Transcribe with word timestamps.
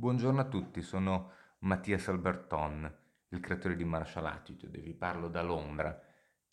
Buongiorno 0.00 0.40
a 0.40 0.48
tutti, 0.48 0.80
sono 0.80 1.32
Mattias 1.58 2.08
Alberton, 2.08 2.90
il 3.28 3.40
creatore 3.40 3.76
di 3.76 3.84
Martial 3.84 4.24
Attitude 4.24 4.78
vi 4.78 4.94
parlo 4.94 5.28
da 5.28 5.42
Londra, 5.42 5.94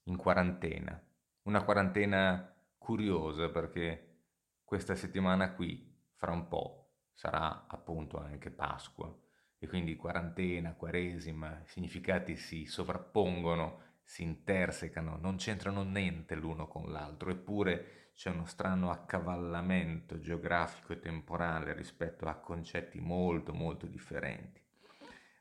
in 0.03 0.17
quarantena. 0.17 1.01
Una 1.43 1.63
quarantena 1.63 2.53
curiosa 2.77 3.47
perché 3.47 4.23
questa 4.65 4.95
settimana 4.95 5.53
qui, 5.53 5.97
fra 6.15 6.33
un 6.33 6.49
po', 6.49 6.95
sarà 7.13 7.67
appunto 7.67 8.19
anche 8.19 8.51
Pasqua 8.51 9.17
e 9.57 9.65
quindi 9.65 9.95
quarantena, 9.95 10.73
quaresima, 10.73 11.61
significati 11.63 12.35
si 12.35 12.65
sovrappongono, 12.65 13.79
si 14.03 14.23
intersecano, 14.23 15.15
non 15.15 15.37
c'entrano 15.37 15.83
niente 15.83 16.35
l'uno 16.35 16.67
con 16.67 16.91
l'altro, 16.91 17.29
eppure 17.29 18.06
c'è 18.17 18.31
uno 18.31 18.47
strano 18.47 18.89
accavallamento 18.89 20.19
geografico 20.19 20.91
e 20.91 20.99
temporale 20.99 21.73
rispetto 21.73 22.25
a 22.25 22.39
concetti 22.39 22.99
molto 22.99 23.53
molto 23.53 23.85
differenti. 23.85 24.59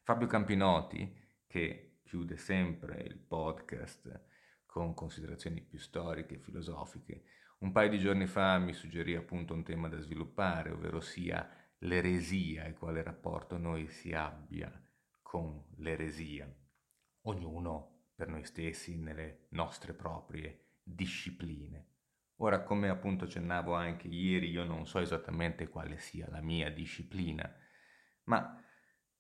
Fabio 0.03 0.27
Campinotti, 0.27 1.11
che 1.47 2.01
chiude 2.05 2.37
sempre 2.37 3.01
il 3.01 3.17
podcast 3.17 4.25
con 4.67 4.93
considerazioni 4.93 5.63
più 5.63 5.79
storiche 5.79 6.35
e 6.35 6.39
filosofiche, 6.39 7.23
un 7.61 7.73
paio 7.73 7.89
di 7.89 7.99
giorni 7.99 8.27
fa 8.27 8.59
mi 8.59 8.75
suggerì 8.75 9.15
appunto 9.15 9.55
un 9.55 9.65
tema 9.65 9.89
da 9.89 9.99
sviluppare, 9.99 10.71
ovvero 10.71 11.01
sia 11.01 11.51
l'eresia 11.79 12.65
e 12.65 12.75
quale 12.75 13.03
rapporto 13.03 13.57
noi 13.57 13.89
si 13.89 14.13
abbia 14.13 14.71
con 15.23 15.65
l'eresia, 15.77 16.47
ognuno 17.23 18.11
per 18.15 18.29
noi 18.29 18.45
stessi 18.45 18.99
nelle 18.99 19.47
nostre 19.53 19.95
proprie 19.95 20.81
discipline. 20.83 21.95
Ora, 22.41 22.63
come 22.63 22.89
appunto 22.91 23.25
accennavo 23.25 23.75
anche 23.75 24.09
ieri, 24.09 24.51
io 24.51 24.65
non 24.65 24.87
so 24.87 24.99
esattamente 24.99 25.69
quale 25.69 25.97
sia 25.99 26.29
la 26.29 26.43
mia 26.43 26.71
disciplina, 26.71 27.51
ma 28.25 28.63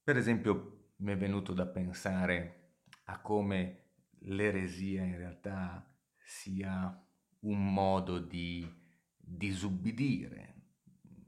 per 0.02 0.16
esempio 0.18 0.92
mi 0.96 1.12
è 1.12 1.16
venuto 1.16 1.54
da 1.54 1.66
pensare 1.66 2.74
a 3.04 3.20
come 3.20 3.84
l'eresia 4.20 5.02
in 5.02 5.16
realtà 5.16 5.96
sia 6.22 7.06
un 7.40 7.72
modo 7.72 8.18
di 8.18 8.68
disubbidire, 9.16 10.54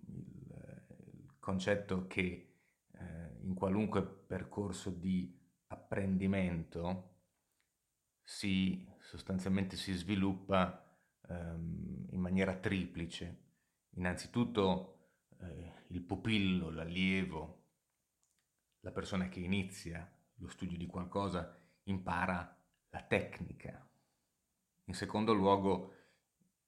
il, 0.09 1.37
concetto 1.39 2.07
che 2.07 2.59
eh, 2.93 3.39
in 3.41 3.55
qualunque 3.55 4.05
percorso 4.05 4.91
di 4.91 5.35
apprendimento 5.69 7.15
si 8.23 8.87
sostanzialmente 9.01 9.77
si 9.77 9.95
sviluppa 9.95 10.88
ehm, 11.29 12.09
in 12.11 12.21
maniera 12.21 12.57
triplice. 12.57 13.45
Innanzitutto 13.91 15.13
eh, 15.41 15.73
il 15.89 16.03
pupillo, 16.03 16.71
l'allievo, 16.71 17.65
la 18.81 18.91
persona 18.93 19.29
che 19.29 19.41
inizia 19.41 20.11
lo 20.37 20.49
studio 20.49 20.77
di 20.77 20.87
qualcosa 20.87 21.57
impara 21.85 22.57
la 22.91 23.03
tecnica. 23.03 23.87
In 24.85 24.95
secondo 24.95 25.33
luogo 25.33 25.95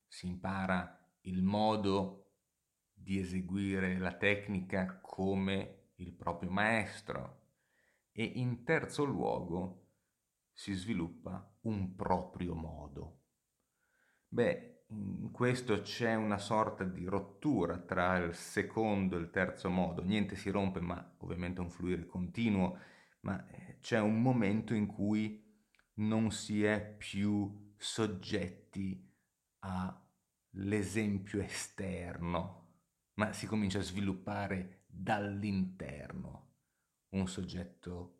si 0.06 0.26
impara 0.26 0.98
il 1.22 1.42
modo 1.42 2.32
di 2.92 3.18
eseguire 3.18 3.98
la 3.98 4.12
tecnica 4.12 4.98
come 5.00 5.92
il 5.96 6.12
proprio 6.12 6.50
maestro 6.50 7.38
e 8.12 8.24
in 8.24 8.64
terzo 8.64 9.04
luogo 9.04 9.86
si 10.52 10.72
sviluppa 10.72 11.56
un 11.62 11.94
proprio 11.94 12.54
modo. 12.54 13.19
Beh, 14.32 14.84
in 14.90 15.32
questo 15.32 15.80
c'è 15.82 16.14
una 16.14 16.38
sorta 16.38 16.84
di 16.84 17.04
rottura 17.04 17.78
tra 17.78 18.16
il 18.18 18.32
secondo 18.34 19.16
e 19.16 19.20
il 19.20 19.30
terzo 19.30 19.68
modo. 19.68 20.04
Niente 20.04 20.36
si 20.36 20.50
rompe, 20.50 20.80
ma 20.80 21.16
ovviamente 21.18 21.60
è 21.60 21.64
un 21.64 21.70
fluire 21.70 22.06
continuo, 22.06 22.78
ma 23.22 23.44
eh, 23.48 23.78
c'è 23.80 23.98
un 23.98 24.22
momento 24.22 24.72
in 24.72 24.86
cui 24.86 25.44
non 25.94 26.30
si 26.30 26.62
è 26.64 26.94
più 26.96 27.72
soggetti 27.76 29.04
all'esempio 29.60 31.40
esterno, 31.42 32.68
ma 33.14 33.32
si 33.32 33.46
comincia 33.46 33.80
a 33.80 33.82
sviluppare 33.82 34.84
dall'interno 34.86 36.52
un 37.10 37.26
soggetto 37.26 38.18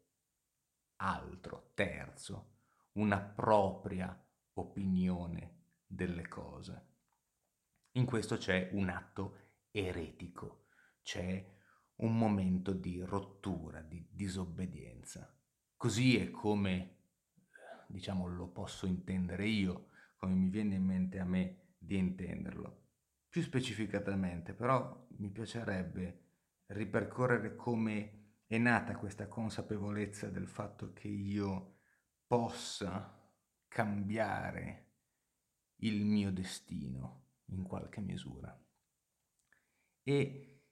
altro, 0.96 1.70
terzo, 1.74 2.56
una 2.94 3.20
propria 3.20 4.12
opinione 4.54 5.58
delle 5.90 6.28
cose. 6.28 6.86
In 7.92 8.04
questo 8.04 8.36
c'è 8.36 8.70
un 8.72 8.88
atto 8.88 9.56
eretico, 9.72 10.68
c'è 11.02 11.44
un 11.96 12.16
momento 12.16 12.72
di 12.72 13.00
rottura, 13.00 13.80
di 13.80 14.06
disobbedienza. 14.08 15.36
Così 15.76 16.16
è 16.16 16.30
come, 16.30 17.08
diciamo, 17.88 18.28
lo 18.28 18.48
posso 18.48 18.86
intendere 18.86 19.48
io, 19.48 19.88
come 20.16 20.34
mi 20.34 20.48
viene 20.48 20.76
in 20.76 20.84
mente 20.84 21.18
a 21.18 21.24
me 21.24 21.74
di 21.76 21.96
intenderlo. 21.96 22.90
Più 23.28 23.42
specificatamente, 23.42 24.54
però, 24.54 25.08
mi 25.18 25.30
piacerebbe 25.30 26.28
ripercorrere 26.66 27.56
come 27.56 28.36
è 28.46 28.58
nata 28.58 28.96
questa 28.96 29.26
consapevolezza 29.26 30.28
del 30.28 30.46
fatto 30.46 30.92
che 30.92 31.08
io 31.08 31.80
possa 32.26 33.18
cambiare 33.66 34.89
il 35.80 36.04
mio 36.04 36.32
destino 36.32 37.24
in 37.46 37.62
qualche 37.62 38.00
misura. 38.00 38.56
E 40.02 40.62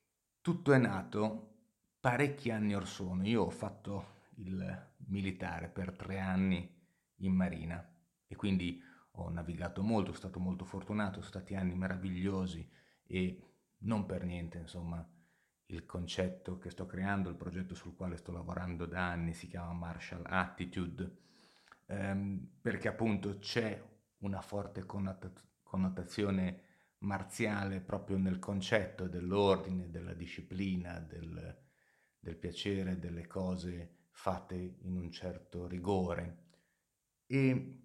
tutto 0.40 0.72
è 0.72 0.78
nato 0.78 1.56
parecchi 2.00 2.50
anni 2.50 2.74
or 2.74 2.86
sono. 2.86 3.26
Io 3.26 3.42
ho 3.42 3.50
fatto 3.50 4.16
il 4.36 4.86
militare 5.06 5.68
per 5.68 5.92
tre 5.92 6.18
anni 6.18 6.76
in 7.16 7.34
marina 7.34 7.86
e 8.26 8.36
quindi 8.36 8.80
ho 9.12 9.30
navigato 9.30 9.82
molto, 9.82 10.12
sono 10.12 10.18
stato 10.18 10.38
molto 10.38 10.64
fortunato, 10.64 11.20
sono 11.20 11.26
stati 11.26 11.54
anni 11.54 11.74
meravigliosi 11.74 12.68
e 13.04 13.42
non 13.78 14.06
per 14.06 14.24
niente, 14.24 14.58
insomma, 14.58 15.06
il 15.66 15.84
concetto 15.84 16.58
che 16.58 16.70
sto 16.70 16.86
creando, 16.86 17.28
il 17.28 17.36
progetto 17.36 17.74
sul 17.74 17.94
quale 17.94 18.16
sto 18.16 18.32
lavorando 18.32 18.86
da 18.86 19.10
anni 19.10 19.34
si 19.34 19.48
chiama 19.48 19.72
Martial 19.72 20.22
Attitude, 20.24 21.16
ehm, 21.86 22.48
perché 22.60 22.88
appunto 22.88 23.38
c'è 23.38 23.82
una 24.18 24.40
forte 24.40 24.84
connotazione 24.84 26.62
marziale 26.98 27.80
proprio 27.80 28.16
nel 28.16 28.38
concetto 28.38 29.06
dell'ordine, 29.06 29.90
della 29.90 30.14
disciplina, 30.14 30.98
del, 30.98 31.56
del 32.18 32.36
piacere 32.36 32.98
delle 32.98 33.26
cose 33.26 34.06
fatte 34.10 34.56
in 34.56 34.96
un 34.96 35.10
certo 35.12 35.66
rigore. 35.66 36.46
E 37.26 37.82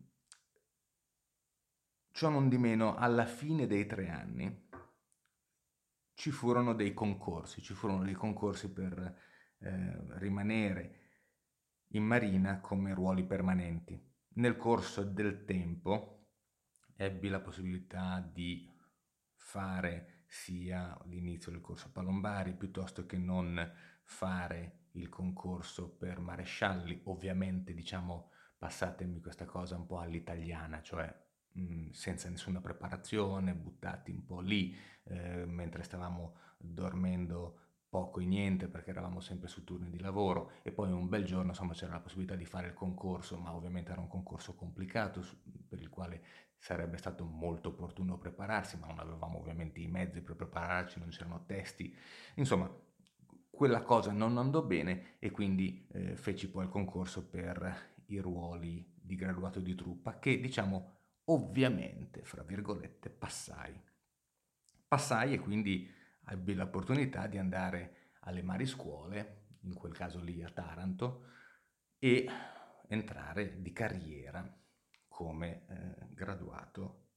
ciò 2.11 2.29
non 2.29 2.49
di 2.49 2.57
meno, 2.57 2.95
alla 2.95 3.25
fine 3.25 3.67
dei 3.67 3.85
tre 3.85 4.09
anni 4.09 4.69
ci 6.15 6.31
furono 6.31 6.73
dei 6.73 6.93
concorsi, 6.93 7.61
ci 7.61 7.73
furono 7.73 8.03
dei 8.03 8.13
concorsi 8.13 8.71
per 8.71 9.19
eh, 9.59 10.17
rimanere 10.17 10.99
in 11.89 12.03
marina 12.03 12.59
come 12.59 12.93
ruoli 12.93 13.23
permanenti. 13.25 14.01
Nel 14.35 14.57
corso 14.57 15.03
del 15.03 15.45
tempo, 15.45 16.22
ebbi 16.95 17.29
la 17.29 17.39
possibilità 17.39 18.19
di 18.19 18.69
fare 19.35 20.23
sia 20.27 20.97
l'inizio 21.05 21.51
del 21.51 21.61
corso 21.61 21.91
Palombari 21.91 22.55
piuttosto 22.55 23.05
che 23.05 23.17
non 23.17 23.71
fare 24.03 24.87
il 24.93 25.09
concorso 25.09 25.89
per 25.89 26.19
marescialli, 26.19 27.01
ovviamente 27.05 27.73
diciamo 27.73 28.31
passatemi 28.57 29.19
questa 29.19 29.45
cosa 29.45 29.75
un 29.75 29.85
po' 29.85 29.99
all'italiana, 29.99 30.81
cioè 30.81 31.13
mh, 31.51 31.89
senza 31.89 32.29
nessuna 32.29 32.61
preparazione, 32.61 33.55
buttati 33.55 34.11
un 34.11 34.23
po' 34.25 34.39
lì 34.39 34.75
eh, 35.03 35.45
mentre 35.45 35.83
stavamo 35.83 36.37
dormendo 36.57 37.59
poco 37.93 38.21
e 38.21 38.25
niente 38.25 38.67
perché 38.67 38.89
eravamo 38.89 39.19
sempre 39.19 39.47
su 39.47 39.63
turni 39.63 39.91
di 39.91 39.99
lavoro 39.99 40.53
e 40.63 40.71
poi 40.71 40.91
un 40.91 41.07
bel 41.07 41.25
giorno 41.25 41.49
insomma 41.49 41.73
c'era 41.73 41.91
la 41.91 41.99
possibilità 41.99 42.33
di 42.33 42.43
fare 42.43 42.69
il 42.69 42.73
concorso 42.73 43.37
ma 43.37 43.53
ovviamente 43.53 43.91
era 43.91 44.01
un 44.01 44.07
concorso 44.07 44.55
complicato 44.55 45.23
per 45.69 45.79
il 45.79 45.89
quale 45.89 46.23
sarebbe 46.57 46.97
stato 46.97 47.23
molto 47.23 47.69
opportuno 47.69 48.17
prepararsi 48.17 48.79
ma 48.79 48.87
non 48.87 48.97
avevamo 48.97 49.37
ovviamente 49.37 49.79
i 49.79 49.87
mezzi 49.87 50.21
per 50.21 50.35
prepararci 50.35 50.97
non 50.97 51.09
c'erano 51.09 51.43
testi. 51.45 51.95
Insomma 52.35 52.67
quella 53.51 53.83
cosa 53.83 54.11
non 54.11 54.39
andò 54.39 54.63
bene 54.63 55.17
e 55.19 55.29
quindi 55.29 55.87
eh, 55.91 56.15
feci 56.15 56.49
poi 56.49 56.63
il 56.63 56.71
concorso 56.71 57.27
per 57.29 57.91
i 58.07 58.17
ruoli 58.17 58.91
di 58.99 59.13
graduato 59.15 59.59
di 59.59 59.75
truppa 59.75 60.17
che 60.17 60.39
diciamo 60.39 60.95
ovviamente 61.25 62.23
fra 62.23 62.41
virgolette 62.41 63.11
passai. 63.11 63.79
Passai 64.87 65.33
e 65.33 65.39
quindi 65.39 66.01
ebbi 66.27 66.53
l'opportunità 66.53 67.27
di 67.27 67.37
andare 67.37 68.11
alle 68.21 68.41
mariscuole, 68.41 69.47
in 69.61 69.73
quel 69.73 69.93
caso 69.93 70.19
lì 70.19 70.43
a 70.43 70.49
Taranto, 70.49 71.27
e 71.99 72.27
entrare 72.87 73.61
di 73.61 73.71
carriera 73.71 74.45
come 75.07 75.65
eh, 75.67 76.07
graduato 76.13 77.09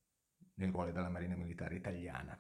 nei 0.54 0.70
ruoli 0.70 0.92
della 0.92 1.08
Marina 1.08 1.34
Militare 1.34 1.76
Italiana. 1.76 2.38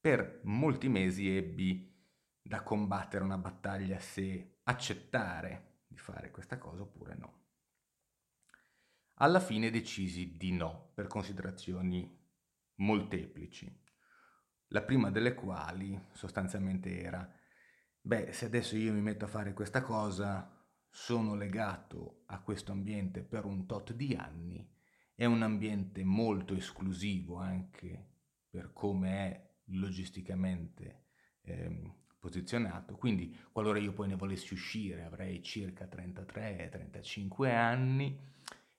Per 0.00 0.40
molti 0.44 0.88
mesi 0.88 1.34
ebbi 1.34 1.92
da 2.40 2.62
combattere 2.62 3.24
una 3.24 3.38
battaglia 3.38 3.98
se 3.98 4.58
accettare 4.64 5.82
di 5.86 5.96
fare 5.96 6.30
questa 6.30 6.58
cosa 6.58 6.82
oppure 6.82 7.14
no. 7.14 7.42
Alla 9.18 9.40
fine 9.40 9.70
decisi 9.70 10.36
di 10.36 10.52
no 10.52 10.90
per 10.94 11.06
considerazioni 11.06 12.20
molteplici. 12.76 13.83
La 14.74 14.82
prima 14.82 15.08
delle 15.08 15.34
quali 15.34 15.96
sostanzialmente 16.10 17.00
era, 17.00 17.32
beh, 18.00 18.32
se 18.32 18.46
adesso 18.46 18.76
io 18.76 18.92
mi 18.92 19.02
metto 19.02 19.24
a 19.24 19.28
fare 19.28 19.52
questa 19.52 19.82
cosa, 19.82 20.50
sono 20.90 21.36
legato 21.36 22.24
a 22.26 22.40
questo 22.40 22.72
ambiente 22.72 23.22
per 23.22 23.44
un 23.44 23.66
tot 23.66 23.92
di 23.92 24.16
anni, 24.16 24.68
è 25.14 25.26
un 25.26 25.42
ambiente 25.42 26.02
molto 26.02 26.56
esclusivo 26.56 27.36
anche 27.36 28.04
per 28.50 28.72
come 28.72 29.10
è 29.10 29.50
logisticamente 29.66 31.04
ehm, 31.42 31.94
posizionato, 32.18 32.96
quindi 32.96 33.32
qualora 33.52 33.78
io 33.78 33.92
poi 33.92 34.08
ne 34.08 34.16
volessi 34.16 34.54
uscire 34.54 35.04
avrei 35.04 35.40
circa 35.40 35.86
33-35 35.86 37.54
anni, 37.54 38.18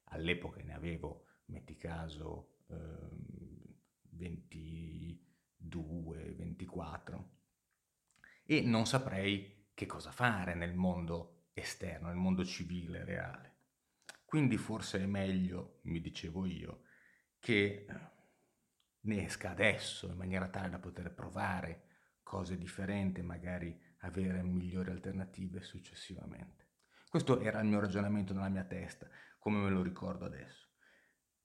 all'epoca 0.09 0.61
ne 0.61 0.73
avevo, 0.73 1.23
metti 1.45 1.77
caso, 1.77 2.57
ehm, 2.67 3.15
22, 5.65 6.33
24 6.37 7.29
e 8.45 8.61
non 8.61 8.85
saprei 8.85 9.69
che 9.73 9.85
cosa 9.85 10.11
fare 10.11 10.53
nel 10.53 10.75
mondo 10.75 11.47
esterno, 11.53 12.07
nel 12.07 12.15
mondo 12.15 12.45
civile, 12.45 13.03
reale. 13.03 13.53
Quindi 14.25 14.57
forse 14.57 14.99
è 15.01 15.05
meglio, 15.05 15.79
mi 15.83 15.99
dicevo 15.99 16.45
io, 16.45 16.83
che 17.39 17.85
ne 19.01 19.25
esca 19.25 19.51
adesso 19.51 20.07
in 20.07 20.17
maniera 20.17 20.47
tale 20.49 20.69
da 20.69 20.79
poter 20.79 21.13
provare 21.13 21.83
cose 22.23 22.57
differenti, 22.57 23.21
magari 23.21 23.79
avere 23.99 24.43
migliori 24.43 24.91
alternative 24.91 25.61
successivamente. 25.61 26.63
Questo 27.09 27.39
era 27.39 27.59
il 27.61 27.67
mio 27.67 27.79
ragionamento 27.79 28.33
nella 28.33 28.49
mia 28.49 28.65
testa, 28.65 29.07
come 29.39 29.59
me 29.59 29.69
lo 29.69 29.81
ricordo 29.81 30.25
adesso. 30.25 30.69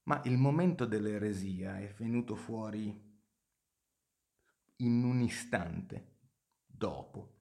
Ma 0.05 0.21
il 0.25 0.37
momento 0.37 0.87
dell'eresia 0.87 1.79
è 1.79 1.93
venuto 1.93 2.35
fuori 2.35 3.10
in 4.81 5.03
un 5.05 5.21
istante 5.21 6.19
dopo. 6.67 7.39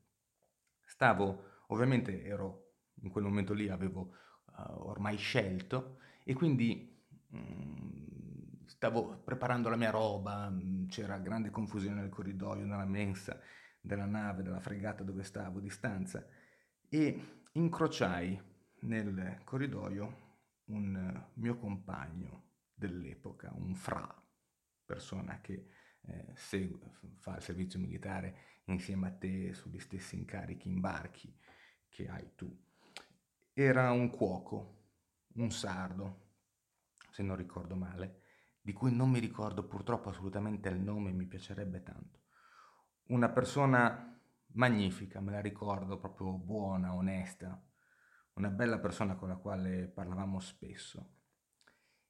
Stavo, 0.86 1.63
ovviamente 1.68 2.24
ero 2.24 2.74
in 3.01 3.09
quel 3.09 3.24
momento 3.24 3.53
lì, 3.53 3.69
avevo 3.69 4.15
uh, 4.45 4.88
ormai 4.88 5.18
scelto 5.18 6.00
e 6.24 6.33
quindi 6.33 7.06
um, 7.31 8.65
stavo 8.65 9.21
preparando 9.24 9.69
la 9.69 9.75
mia 9.75 9.91
roba, 9.91 10.53
c'era 10.88 11.18
grande 11.18 11.50
confusione 11.50 12.01
nel 12.01 12.09
corridoio, 12.09 12.65
nella 12.65 12.86
mensa 12.86 13.39
della 13.81 14.06
nave, 14.06 14.44
della 14.44 14.59
fregata 14.59 15.03
dove 15.03 15.24
stavo 15.24 15.59
di 15.59 15.69
stanza 15.69 16.25
e 16.89 17.44
incrociai 17.53 18.42
nel 18.81 19.42
corridoio 19.44 20.27
un 20.65 21.27
mio 21.35 21.57
compagno 21.57 22.47
dell'epoca, 22.74 23.51
un 23.56 23.75
fra, 23.75 24.07
persona 24.85 25.39
che 25.42 25.68
eh, 26.07 26.34
segue, 26.36 26.98
fa 27.18 27.36
il 27.36 27.42
servizio 27.42 27.80
militare 27.80 28.62
insieme 28.66 29.07
a 29.07 29.12
te 29.12 29.54
sugli 29.54 29.80
stessi 29.80 30.16
incarichi 30.16 30.68
in 30.68 30.80
barchi 30.80 31.34
che 31.90 32.07
hai 32.07 32.36
tu. 32.36 32.56
Era 33.54 33.92
un 33.92 34.10
cuoco, 34.10 34.78
un 35.36 35.51
sardo, 35.51 36.28
se 37.12 37.24
non 37.24 37.36
ricordo 37.36 37.75
male, 37.75 38.22
di 38.62 38.74
cui 38.74 38.94
non 38.94 39.10
mi 39.10 39.19
ricordo 39.19 39.66
purtroppo 39.68 40.10
assolutamente 40.10 40.69
il 40.69 40.80
nome, 40.80 41.12
mi 41.12 41.25
piacerebbe 41.25 41.84
tanto. 41.84 42.19
Una 43.07 43.30
persona 43.30 44.19
magnifica, 44.54 45.19
me 45.19 45.31
la 45.31 45.42
ricordo, 45.42 45.98
proprio 45.98 46.31
buona, 46.34 46.94
onesta, 46.94 47.62
una 48.34 48.50
bella 48.50 48.80
persona 48.80 49.16
con 49.16 49.30
la 49.30 49.36
quale 49.36 49.88
parlavamo 49.88 50.40
spesso 50.40 51.18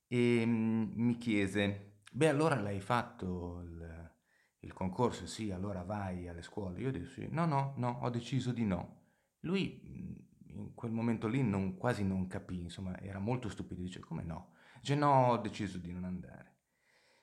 e 0.08 0.44
mm, 0.46 0.92
mi 0.96 1.18
chiese, 1.18 1.99
beh 2.10 2.28
allora 2.28 2.60
l'hai 2.60 2.80
fatto 2.80 3.62
il, 3.62 4.12
il, 4.60 4.74
concorso? 4.74 5.26
Sì, 5.28 5.52
allora 5.52 5.84
vai 5.84 6.28
alle 6.28 6.42
scuole. 6.42 6.80
Io 6.80 6.92
dissi, 6.92 7.28
no, 7.30 7.46
no, 7.46 7.74
no, 7.78 8.00
ho 8.02 8.10
deciso 8.10 8.52
di 8.52 8.66
no. 8.66 8.98
Lui 9.42 10.18
in 10.48 10.74
quel 10.74 10.92
momento 10.92 11.28
lì 11.28 11.42
non, 11.42 11.78
quasi 11.78 12.04
non 12.04 12.28
capì, 12.28 12.62
insomma, 12.62 13.00
era 13.00 13.20
molto 13.20 13.50
stupido, 13.50 13.82
dice, 13.82 14.00
come 14.00 14.24
no? 14.24 14.54
Dice, 14.82 14.96
no, 14.96 15.28
ho 15.28 15.38
deciso 15.38 15.78
di 15.78 15.92
non 15.92 16.04
andare 16.04 16.50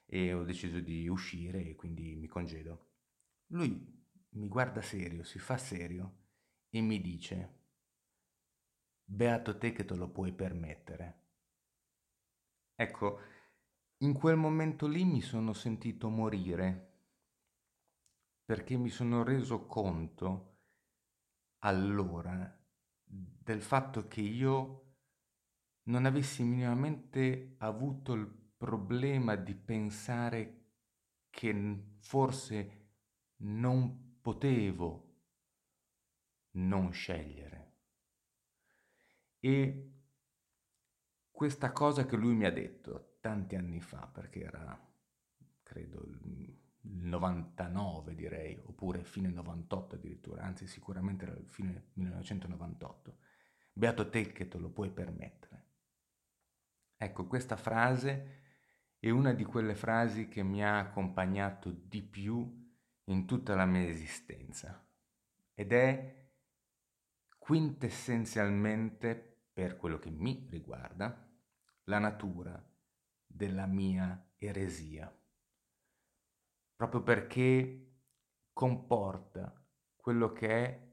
e 0.06 0.32
ho 0.32 0.44
deciso 0.44 0.80
di 0.80 1.08
uscire 1.08 1.64
e 1.64 1.74
quindi 1.74 2.14
mi 2.14 2.28
congedo. 2.28 2.92
Lui 3.48 3.94
mi 4.30 4.48
guarda 4.48 4.82
serio, 4.82 5.24
si 5.24 5.38
fa 5.38 5.56
serio 5.56 6.24
e 6.70 6.80
mi 6.80 7.00
dice, 7.00 7.54
beato 9.04 9.58
te 9.58 9.72
che 9.72 9.84
te 9.84 9.94
lo 9.94 10.08
puoi 10.08 10.32
permettere. 10.32 11.24
Ecco, 12.74 13.20
in 13.98 14.12
quel 14.12 14.36
momento 14.36 14.86
lì 14.86 15.04
mi 15.04 15.20
sono 15.20 15.52
sentito 15.52 16.08
morire 16.08 16.94
perché 18.44 18.76
mi 18.76 18.90
sono 18.90 19.22
reso 19.22 19.66
conto 19.66 20.58
allora 21.60 22.56
del 23.02 23.62
fatto 23.62 24.06
che 24.06 24.20
io 24.20 24.82
non 25.84 26.04
avessi 26.04 26.42
minimamente 26.42 27.54
avuto 27.58 28.12
il 28.12 28.26
problema 28.56 29.36
di 29.36 29.54
pensare 29.54 30.64
che 31.30 31.82
forse 31.98 32.88
non 33.38 34.18
potevo 34.20 35.04
non 36.52 36.92
scegliere. 36.92 37.74
E 39.38 39.90
questa 41.30 41.70
cosa 41.72 42.06
che 42.06 42.16
lui 42.16 42.34
mi 42.34 42.46
ha 42.46 42.50
detto 42.50 43.15
tanti 43.26 43.56
anni 43.56 43.80
fa, 43.80 44.06
perché 44.06 44.44
era, 44.44 44.88
credo, 45.64 46.00
il 46.04 46.56
99 46.82 48.14
direi, 48.14 48.56
oppure 48.62 49.02
fine 49.02 49.30
98 49.30 49.96
addirittura, 49.96 50.44
anzi 50.44 50.68
sicuramente 50.68 51.24
era 51.24 51.34
il 51.34 51.48
fine 51.48 51.88
1998. 51.94 53.16
Beato 53.72 54.08
te 54.08 54.30
che 54.30 54.46
te 54.46 54.58
lo 54.58 54.70
puoi 54.70 54.90
permettere. 54.90 55.64
Ecco, 56.96 57.26
questa 57.26 57.56
frase 57.56 58.42
è 59.00 59.10
una 59.10 59.32
di 59.32 59.42
quelle 59.42 59.74
frasi 59.74 60.28
che 60.28 60.44
mi 60.44 60.64
ha 60.64 60.78
accompagnato 60.78 61.70
di 61.70 62.02
più 62.02 62.64
in 63.08 63.26
tutta 63.26 63.56
la 63.56 63.66
mia 63.66 63.88
esistenza 63.88 64.86
ed 65.52 65.72
è 65.72 66.30
quintessenzialmente, 67.38 69.48
per 69.52 69.76
quello 69.76 69.98
che 69.98 70.10
mi 70.10 70.46
riguarda, 70.48 71.28
la 71.84 71.98
natura 71.98 72.74
della 73.36 73.66
mia 73.66 74.32
eresia, 74.36 75.14
proprio 76.74 77.02
perché 77.02 77.82
comporta 78.52 79.62
quello 79.94 80.32
che 80.32 80.48
è 80.48 80.86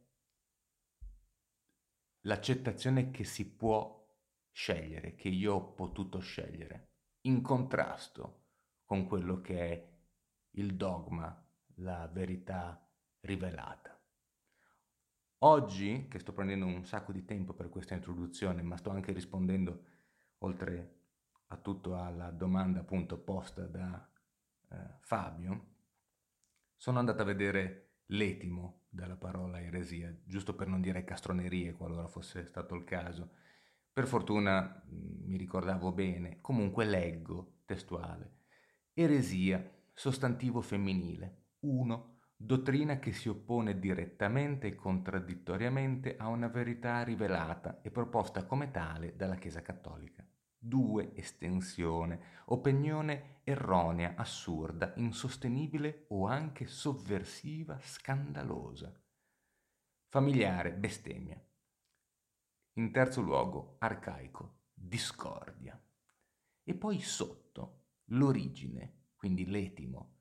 l'accettazione 2.25 3.11
che 3.11 3.23
si 3.23 3.49
può 3.49 4.01
scegliere, 4.51 5.15
che 5.15 5.29
io 5.29 5.53
ho 5.55 5.73
potuto 5.73 6.19
scegliere, 6.19 6.91
in 7.21 7.41
contrasto 7.41 8.41
con 8.83 9.07
quello 9.07 9.39
che 9.39 9.71
è 9.71 9.91
il 10.51 10.75
dogma, 10.75 11.41
la 11.77 12.07
verità 12.07 12.85
rivelata. 13.21 13.97
Oggi, 15.39 16.07
che 16.09 16.19
sto 16.19 16.33
prendendo 16.33 16.65
un 16.65 16.85
sacco 16.85 17.11
di 17.11 17.25
tempo 17.25 17.53
per 17.53 17.69
questa 17.69 17.93
introduzione, 17.93 18.61
ma 18.61 18.77
sto 18.77 18.89
anche 18.89 19.11
rispondendo 19.11 19.85
oltre 20.39 21.02
a 21.53 21.57
tutto 21.57 21.95
alla 21.95 22.31
domanda 22.31 22.79
appunto 22.79 23.17
posta 23.17 23.65
da 23.65 24.09
eh, 24.71 24.97
Fabio, 25.01 25.71
sono 26.75 26.99
andato 26.99 27.21
a 27.21 27.25
vedere 27.25 27.99
l'etimo 28.07 28.81
della 28.89 29.15
parola 29.15 29.61
eresia, 29.61 30.13
giusto 30.25 30.55
per 30.55 30.67
non 30.67 30.81
dire 30.81 31.03
castronerie 31.03 31.73
qualora 31.73 32.07
fosse 32.07 32.45
stato 32.45 32.75
il 32.75 32.83
caso. 32.83 33.31
Per 33.91 34.07
fortuna 34.07 34.83
mm, 34.85 35.27
mi 35.27 35.37
ricordavo 35.37 35.91
bene, 35.91 36.41
comunque 36.41 36.85
leggo 36.85 37.59
testuale. 37.65 38.41
Eresia, 38.93 39.63
sostantivo 39.93 40.61
femminile. 40.61 41.41
1. 41.59 42.11
Dottrina 42.35 42.99
che 42.99 43.13
si 43.13 43.29
oppone 43.29 43.79
direttamente 43.79 44.67
e 44.67 44.75
contraddittoriamente 44.75 46.17
a 46.17 46.27
una 46.27 46.47
verità 46.47 47.01
rivelata 47.03 47.81
e 47.81 47.89
proposta 47.89 48.45
come 48.45 48.71
tale 48.71 49.15
dalla 49.15 49.35
Chiesa 49.35 49.61
Cattolica. 49.61 50.27
2. 50.65 51.11
Estensione, 51.15 52.41
opinione 52.45 53.41
erronea, 53.43 54.13
assurda, 54.15 54.93
insostenibile 54.95 56.05
o 56.09 56.27
anche 56.27 56.67
sovversiva, 56.67 57.77
scandalosa. 57.79 58.97
Familiare, 60.07 60.71
bestemmia. 60.73 61.41
In 62.75 62.91
terzo 62.91 63.21
luogo, 63.21 63.75
arcaico, 63.79 64.61
discordia. 64.73 65.79
E 66.63 66.73
poi 66.75 66.99
sotto, 67.01 67.87
l'origine, 68.05 69.09
quindi 69.15 69.45
l'etimo 69.45 70.13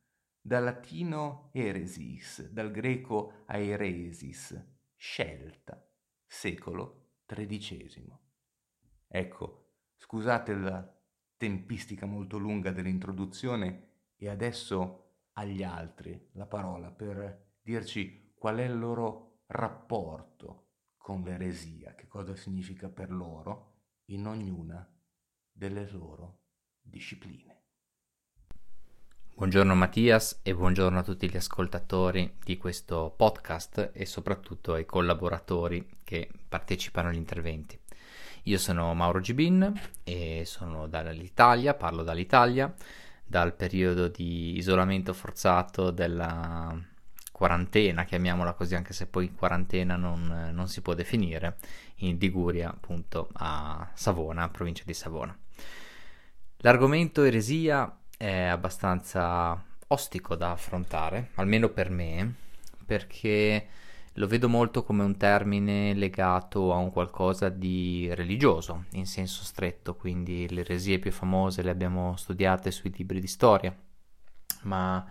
dal 0.44 0.64
latino 0.64 1.50
eresis, 1.52 2.50
dal 2.50 2.72
greco 2.72 3.44
aeresis, 3.46 4.60
scelta, 4.96 5.88
secolo 6.26 7.20
XIII. 7.26 8.18
Ecco, 9.06 9.61
scusate 10.02 10.54
la 10.54 11.00
tempistica 11.36 12.06
molto 12.06 12.36
lunga 12.36 12.72
dell'introduzione 12.72 13.90
e 14.16 14.28
adesso 14.28 15.28
agli 15.34 15.62
altri 15.62 16.30
la 16.32 16.46
parola 16.46 16.90
per 16.90 17.58
dirci 17.62 18.32
qual 18.34 18.56
è 18.56 18.64
il 18.64 18.76
loro 18.76 19.44
rapporto 19.46 20.70
con 20.96 21.22
l'eresia, 21.22 21.94
che 21.94 22.08
cosa 22.08 22.34
significa 22.34 22.88
per 22.88 23.12
loro 23.12 23.74
in 24.06 24.26
ognuna 24.26 24.84
delle 25.52 25.88
loro 25.90 26.40
discipline. 26.80 27.60
Buongiorno 29.34 29.74
Mattias 29.74 30.40
e 30.42 30.52
buongiorno 30.52 30.98
a 30.98 31.02
tutti 31.04 31.30
gli 31.30 31.36
ascoltatori 31.36 32.38
di 32.44 32.56
questo 32.56 33.14
podcast 33.16 33.90
e 33.92 34.04
soprattutto 34.04 34.74
ai 34.74 34.84
collaboratori 34.84 35.98
che 36.02 36.28
partecipano 36.48 37.08
agli 37.08 37.16
interventi. 37.16 37.81
Io 38.46 38.58
sono 38.58 38.92
Mauro 38.94 39.20
Gibin 39.20 39.72
e 40.02 40.42
sono 40.46 40.88
dall'Italia, 40.88 41.74
parlo 41.74 42.02
dall'Italia, 42.02 42.74
dal 43.24 43.54
periodo 43.54 44.08
di 44.08 44.56
isolamento 44.56 45.12
forzato 45.12 45.92
della 45.92 46.76
quarantena, 47.30 48.04
chiamiamola 48.04 48.54
così, 48.54 48.74
anche 48.74 48.92
se 48.92 49.06
poi 49.06 49.32
quarantena 49.32 49.94
non, 49.94 50.50
non 50.52 50.66
si 50.66 50.80
può 50.80 50.94
definire, 50.94 51.56
in 51.96 52.18
Liguria, 52.18 52.70
appunto 52.70 53.28
a 53.34 53.88
Savona, 53.94 54.48
provincia 54.48 54.82
di 54.84 54.94
Savona. 54.94 55.36
L'argomento 56.58 57.22
eresia 57.22 57.96
è 58.16 58.42
abbastanza 58.42 59.60
ostico 59.86 60.34
da 60.34 60.50
affrontare, 60.50 61.30
almeno 61.34 61.68
per 61.68 61.90
me, 61.90 62.34
perché 62.84 63.68
lo 64.14 64.26
vedo 64.26 64.48
molto 64.48 64.82
come 64.82 65.02
un 65.02 65.16
termine 65.16 65.94
legato 65.94 66.72
a 66.72 66.76
un 66.76 66.90
qualcosa 66.90 67.48
di 67.48 68.12
religioso, 68.14 68.84
in 68.92 69.06
senso 69.06 69.42
stretto, 69.42 69.94
quindi 69.94 70.48
le 70.50 70.60
eresie 70.60 70.98
più 70.98 71.10
famose 71.10 71.62
le 71.62 71.70
abbiamo 71.70 72.16
studiate 72.16 72.70
sui 72.70 72.92
libri 72.94 73.20
di 73.20 73.26
storia, 73.26 73.74
ma 74.62 75.04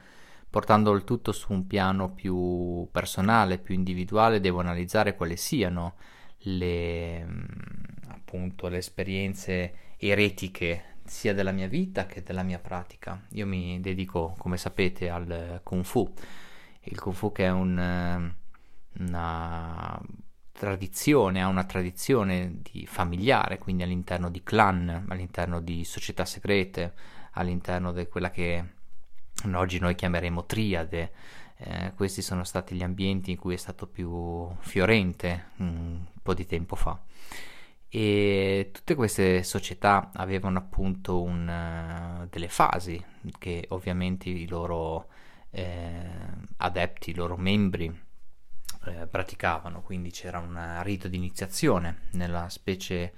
portando 0.49 0.91
il 0.91 1.03
tutto 1.03 1.31
su 1.31 1.51
un 1.51 1.65
piano 1.65 2.13
più 2.13 2.87
personale, 2.91 3.57
più 3.57 3.73
individuale, 3.73 4.39
devo 4.39 4.59
analizzare 4.59 5.15
quali 5.15 5.37
siano 5.37 5.95
le, 6.39 7.25
appunto, 8.09 8.67
le 8.67 8.77
esperienze 8.77 9.73
eretiche 9.97 10.97
sia 11.05 11.33
della 11.33 11.51
mia 11.51 11.67
vita 11.67 12.05
che 12.05 12.21
della 12.21 12.43
mia 12.43 12.59
pratica. 12.59 13.25
Io 13.31 13.47
mi 13.47 13.79
dedico, 13.79 14.35
come 14.37 14.57
sapete, 14.57 15.09
al 15.09 15.61
Kung 15.63 15.83
Fu. 15.83 16.11
Il 16.81 16.99
Kung 16.99 17.15
Fu 17.15 17.31
che 17.31 17.45
è 17.45 17.51
un, 17.51 18.33
una 18.99 19.99
tradizione, 20.51 21.41
ha 21.41 21.47
una 21.47 21.63
tradizione 21.63 22.59
di 22.61 22.85
familiare, 22.85 23.57
quindi 23.57 23.83
all'interno 23.83 24.29
di 24.29 24.43
clan, 24.43 25.05
all'interno 25.09 25.59
di 25.59 25.83
società 25.83 26.25
segrete, 26.25 26.93
all'interno 27.33 27.91
di 27.91 28.07
quella 28.07 28.31
che 28.31 28.63
oggi 29.53 29.79
noi 29.79 29.95
chiameremo 29.95 30.45
triade. 30.45 31.11
Eh, 31.57 31.93
questi 31.95 32.21
sono 32.21 32.43
stati 32.43 32.75
gli 32.75 32.83
ambienti 32.83 33.31
in 33.31 33.37
cui 33.37 33.53
è 33.53 33.57
stato 33.57 33.85
più 33.87 34.49
fiorente 34.61 35.49
un 35.57 36.05
po' 36.21 36.33
di 36.33 36.45
tempo 36.47 36.75
fa 36.75 36.99
e 37.93 38.69
tutte 38.71 38.95
queste 38.95 39.43
società 39.43 40.11
avevano 40.13 40.57
appunto 40.57 41.21
un, 41.21 41.45
uh, 41.45 42.25
delle 42.29 42.47
fasi 42.47 43.03
che 43.37 43.65
ovviamente 43.71 44.29
i 44.29 44.47
loro 44.47 45.09
eh, 45.49 46.07
adepti, 46.55 47.09
i 47.09 47.13
loro 47.13 47.35
membri 47.35 47.93
eh, 48.85 49.07
praticavano, 49.07 49.81
quindi 49.81 50.11
c'era 50.11 50.39
un 50.39 50.79
rito 50.83 51.07
di 51.07 51.17
iniziazione 51.17 52.07
nella 52.11 52.49
specie 52.49 53.13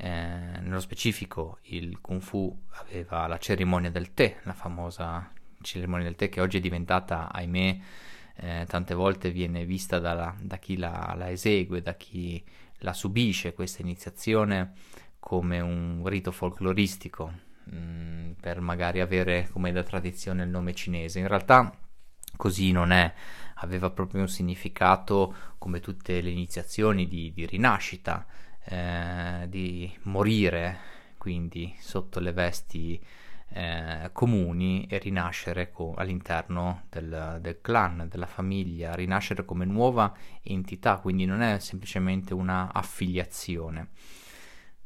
eh, 0.00 0.60
nello 0.60 0.78
specifico 0.78 1.58
il 1.62 2.00
Kung 2.00 2.20
Fu 2.20 2.56
aveva 2.70 3.26
la 3.26 3.38
cerimonia 3.38 3.90
del 3.90 4.14
tè, 4.14 4.38
la 4.44 4.52
famosa 4.52 5.28
cerimonia 5.60 6.04
del 6.04 6.14
tè 6.14 6.28
che 6.28 6.40
oggi 6.40 6.58
è 6.58 6.60
diventata, 6.60 7.32
ahimè, 7.32 7.78
eh, 8.36 8.64
tante 8.68 8.94
volte 8.94 9.32
viene 9.32 9.64
vista 9.64 9.98
da, 9.98 10.34
da 10.40 10.56
chi 10.58 10.76
la, 10.76 11.14
la, 11.16 11.30
esegue, 11.30 11.82
da 11.82 11.94
chi 11.94 12.42
la 12.78 12.92
subisce 12.92 13.54
questa 13.54 13.82
iniziazione 13.82 14.74
come 15.18 15.58
un 15.58 16.06
rito 16.06 16.30
folcloristico 16.30 17.32
mh, 17.64 17.76
mm, 17.76 18.30
per 18.40 18.60
magari 18.60 19.00
avere 19.00 19.48
come 19.50 19.72
da 19.72 19.82
tradizione 19.82 20.44
il 20.44 20.48
nome 20.48 20.74
cinese. 20.74 21.18
In 21.18 21.26
realtà 21.26 21.76
così 22.36 22.72
non 22.72 22.90
è, 22.92 23.12
aveva 23.56 23.90
proprio 23.90 24.20
un 24.22 24.28
significato 24.28 25.34
come 25.58 25.80
tutte 25.80 26.20
le 26.20 26.30
iniziazioni 26.30 27.08
di, 27.08 27.32
di 27.32 27.46
rinascita, 27.46 28.26
eh, 28.64 29.46
di 29.48 29.92
morire 30.02 30.96
quindi 31.18 31.74
sotto 31.78 32.20
le 32.20 32.32
vesti 32.32 33.00
eh, 33.50 34.10
comuni 34.12 34.86
e 34.88 34.98
rinascere 34.98 35.70
co- 35.70 35.94
all'interno 35.94 36.84
del, 36.88 37.38
del, 37.40 37.60
clan, 37.60 38.06
della 38.08 38.26
famiglia, 38.26 38.94
rinascere 38.94 39.44
come 39.44 39.64
nuova 39.64 40.14
entità, 40.42 40.98
quindi 40.98 41.24
non 41.24 41.40
è 41.40 41.58
semplicemente 41.58 42.34
una 42.34 42.72
affiliazione. 42.72 43.88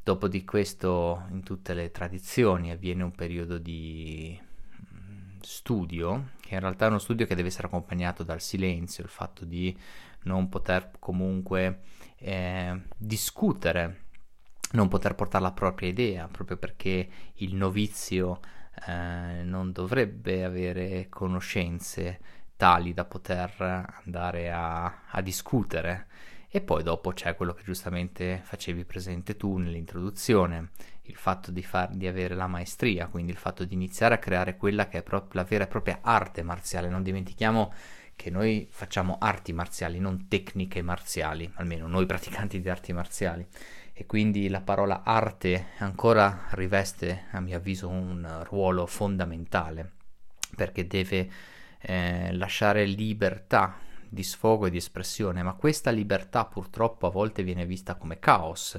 Dopo 0.02 0.26
di 0.26 0.44
questo, 0.44 1.26
in 1.30 1.42
tutte 1.42 1.74
le 1.74 1.90
tradizioni 1.90 2.70
avviene 2.72 3.04
un 3.04 3.12
periodo 3.12 3.58
di 3.58 4.36
mm, 4.40 5.38
studio, 5.40 6.30
in 6.54 6.60
realtà 6.60 6.86
è 6.86 6.88
uno 6.88 6.98
studio 6.98 7.26
che 7.26 7.34
deve 7.34 7.48
essere 7.48 7.66
accompagnato 7.66 8.22
dal 8.22 8.40
silenzio, 8.40 9.04
il 9.04 9.10
fatto 9.10 9.44
di 9.44 9.76
non 10.24 10.48
poter 10.48 10.90
comunque 10.98 11.80
eh, 12.18 12.80
discutere 12.96 14.02
non 14.72 14.88
poter 14.88 15.14
portare 15.14 15.44
la 15.44 15.52
propria 15.52 15.88
idea, 15.88 16.28
proprio 16.28 16.56
perché 16.56 17.08
il 17.34 17.54
novizio 17.54 18.40
eh, 18.86 19.42
non 19.42 19.72
dovrebbe 19.72 20.44
avere 20.44 21.08
conoscenze 21.08 22.20
tali 22.56 22.94
da 22.94 23.04
poter 23.04 23.86
andare 24.04 24.50
a, 24.50 25.02
a 25.08 25.20
discutere. 25.20 26.06
E 26.54 26.60
poi 26.60 26.82
dopo 26.82 27.12
c'è 27.12 27.34
quello 27.34 27.54
che 27.54 27.62
giustamente 27.64 28.42
facevi 28.44 28.84
presente 28.84 29.38
tu 29.38 29.56
nell'introduzione, 29.56 30.72
il 31.04 31.16
fatto 31.16 31.50
di, 31.50 31.62
far, 31.62 31.88
di 31.94 32.06
avere 32.06 32.34
la 32.34 32.46
maestria, 32.46 33.06
quindi 33.06 33.32
il 33.32 33.38
fatto 33.38 33.64
di 33.64 33.72
iniziare 33.72 34.16
a 34.16 34.18
creare 34.18 34.58
quella 34.58 34.86
che 34.86 34.98
è 34.98 35.02
proprio 35.02 35.40
la 35.40 35.48
vera 35.48 35.64
e 35.64 35.68
propria 35.68 36.00
arte 36.02 36.42
marziale. 36.42 36.90
Non 36.90 37.02
dimentichiamo 37.02 37.72
che 38.14 38.28
noi 38.28 38.68
facciamo 38.70 39.16
arti 39.18 39.54
marziali, 39.54 39.98
non 39.98 40.28
tecniche 40.28 40.82
marziali, 40.82 41.50
almeno 41.54 41.86
noi 41.86 42.04
praticanti 42.04 42.60
di 42.60 42.68
arti 42.68 42.92
marziali 42.92 43.46
e 43.94 44.04
quindi 44.04 44.50
la 44.50 44.60
parola 44.60 45.04
arte 45.04 45.68
ancora 45.78 46.48
riveste 46.50 47.28
a 47.30 47.40
mio 47.40 47.56
avviso 47.56 47.88
un 47.88 48.42
ruolo 48.44 48.84
fondamentale 48.84 49.92
perché 50.54 50.86
deve 50.86 51.30
eh, 51.80 52.30
lasciare 52.34 52.84
libertà 52.84 53.90
di 54.12 54.22
sfogo 54.22 54.66
e 54.66 54.70
di 54.70 54.76
espressione, 54.76 55.42
ma 55.42 55.54
questa 55.54 55.90
libertà 55.90 56.44
purtroppo 56.44 57.06
a 57.06 57.10
volte 57.10 57.42
viene 57.42 57.64
vista 57.64 57.94
come 57.94 58.18
caos, 58.18 58.78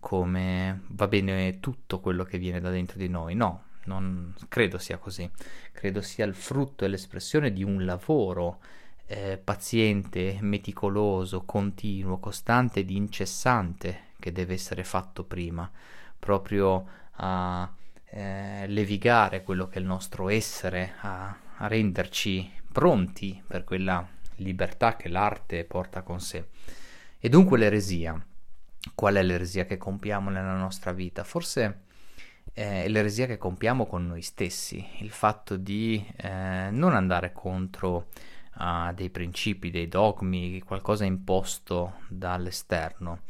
come 0.00 0.80
va 0.88 1.06
bene 1.06 1.60
tutto 1.60 2.00
quello 2.00 2.24
che 2.24 2.38
viene 2.38 2.60
da 2.60 2.70
dentro 2.70 2.98
di 2.98 3.08
noi. 3.08 3.36
No, 3.36 3.66
non 3.84 4.34
credo 4.48 4.78
sia 4.78 4.98
così. 4.98 5.30
Credo 5.70 6.00
sia 6.00 6.24
il 6.24 6.34
frutto 6.34 6.84
e 6.84 6.88
l'espressione 6.88 7.52
di 7.52 7.62
un 7.62 7.84
lavoro 7.84 8.58
eh, 9.06 9.38
paziente, 9.38 10.38
meticoloso, 10.40 11.44
continuo, 11.44 12.18
costante 12.18 12.80
ed 12.80 12.90
incessante 12.90 14.06
che 14.18 14.32
deve 14.32 14.54
essere 14.54 14.82
fatto 14.82 15.22
prima, 15.22 15.70
proprio 16.18 16.84
a 17.12 17.72
eh, 18.06 18.66
levigare 18.66 19.44
quello 19.44 19.68
che 19.68 19.76
è 19.76 19.80
il 19.80 19.86
nostro 19.86 20.28
essere, 20.28 20.94
a, 21.02 21.38
a 21.58 21.66
renderci 21.68 22.50
pronti 22.72 23.40
per 23.46 23.62
quella 23.62 24.04
libertà 24.36 24.96
che 24.96 25.08
l'arte 25.08 25.64
porta 25.64 26.02
con 26.02 26.20
sé. 26.20 26.46
E 27.18 27.28
dunque 27.28 27.58
l'eresia. 27.58 28.22
Qual 28.94 29.14
è 29.14 29.22
l'eresia 29.22 29.64
che 29.64 29.78
compiamo 29.78 30.28
nella 30.30 30.56
nostra 30.56 30.92
vita? 30.92 31.24
Forse 31.24 31.82
è 32.52 32.86
l'eresia 32.88 33.26
che 33.26 33.38
compiamo 33.38 33.86
con 33.86 34.06
noi 34.06 34.22
stessi, 34.22 34.86
il 34.98 35.10
fatto 35.10 35.56
di 35.56 36.04
eh, 36.16 36.68
non 36.70 36.94
andare 36.94 37.32
contro 37.32 38.08
a 38.58 38.92
dei 38.92 39.10
principi, 39.10 39.70
dei 39.70 39.88
dogmi, 39.88 40.62
qualcosa 40.62 41.04
imposto 41.04 41.94
dall'esterno, 42.08 43.22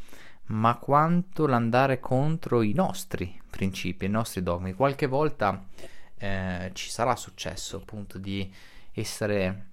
ma 0.46 0.76
quanto 0.76 1.46
l'andare 1.46 2.00
contro 2.00 2.60
i 2.60 2.74
nostri 2.74 3.40
principi, 3.48 4.04
i 4.04 4.10
nostri 4.10 4.42
dogmi. 4.42 4.74
Qualche 4.74 5.06
volta 5.06 5.64
eh, 6.18 6.70
ci 6.74 6.90
sarà 6.90 7.16
successo 7.16 7.78
appunto 7.78 8.18
di 8.18 8.52
essere 8.92 9.68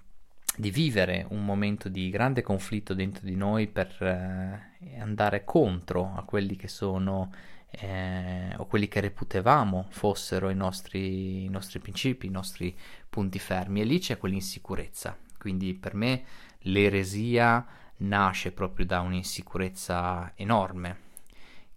di 0.55 0.69
vivere 0.69 1.25
un 1.29 1.45
momento 1.45 1.89
di 1.89 2.09
grande 2.09 2.41
conflitto 2.41 2.93
dentro 2.93 3.25
di 3.25 3.35
noi 3.35 3.67
per 3.67 3.95
eh, 4.01 4.99
andare 4.99 5.43
contro 5.43 6.13
a 6.15 6.23
quelli 6.23 6.55
che 6.55 6.67
sono 6.67 7.31
eh, 7.71 8.53
o 8.57 8.65
quelli 8.65 8.87
che 8.87 8.99
reputevamo 8.99 9.87
fossero 9.89 10.49
i 10.49 10.55
nostri, 10.55 11.45
i 11.45 11.49
nostri 11.49 11.79
principi, 11.79 12.25
i 12.27 12.31
nostri 12.31 12.75
punti 13.09 13.39
fermi 13.39 13.81
e 13.81 13.85
lì 13.85 13.99
c'è 13.99 14.17
quell'insicurezza. 14.17 15.17
Quindi 15.37 15.73
per 15.73 15.95
me 15.95 16.23
l'eresia 16.59 17.65
nasce 17.97 18.51
proprio 18.51 18.85
da 18.85 18.99
un'insicurezza 19.01 20.33
enorme 20.35 21.09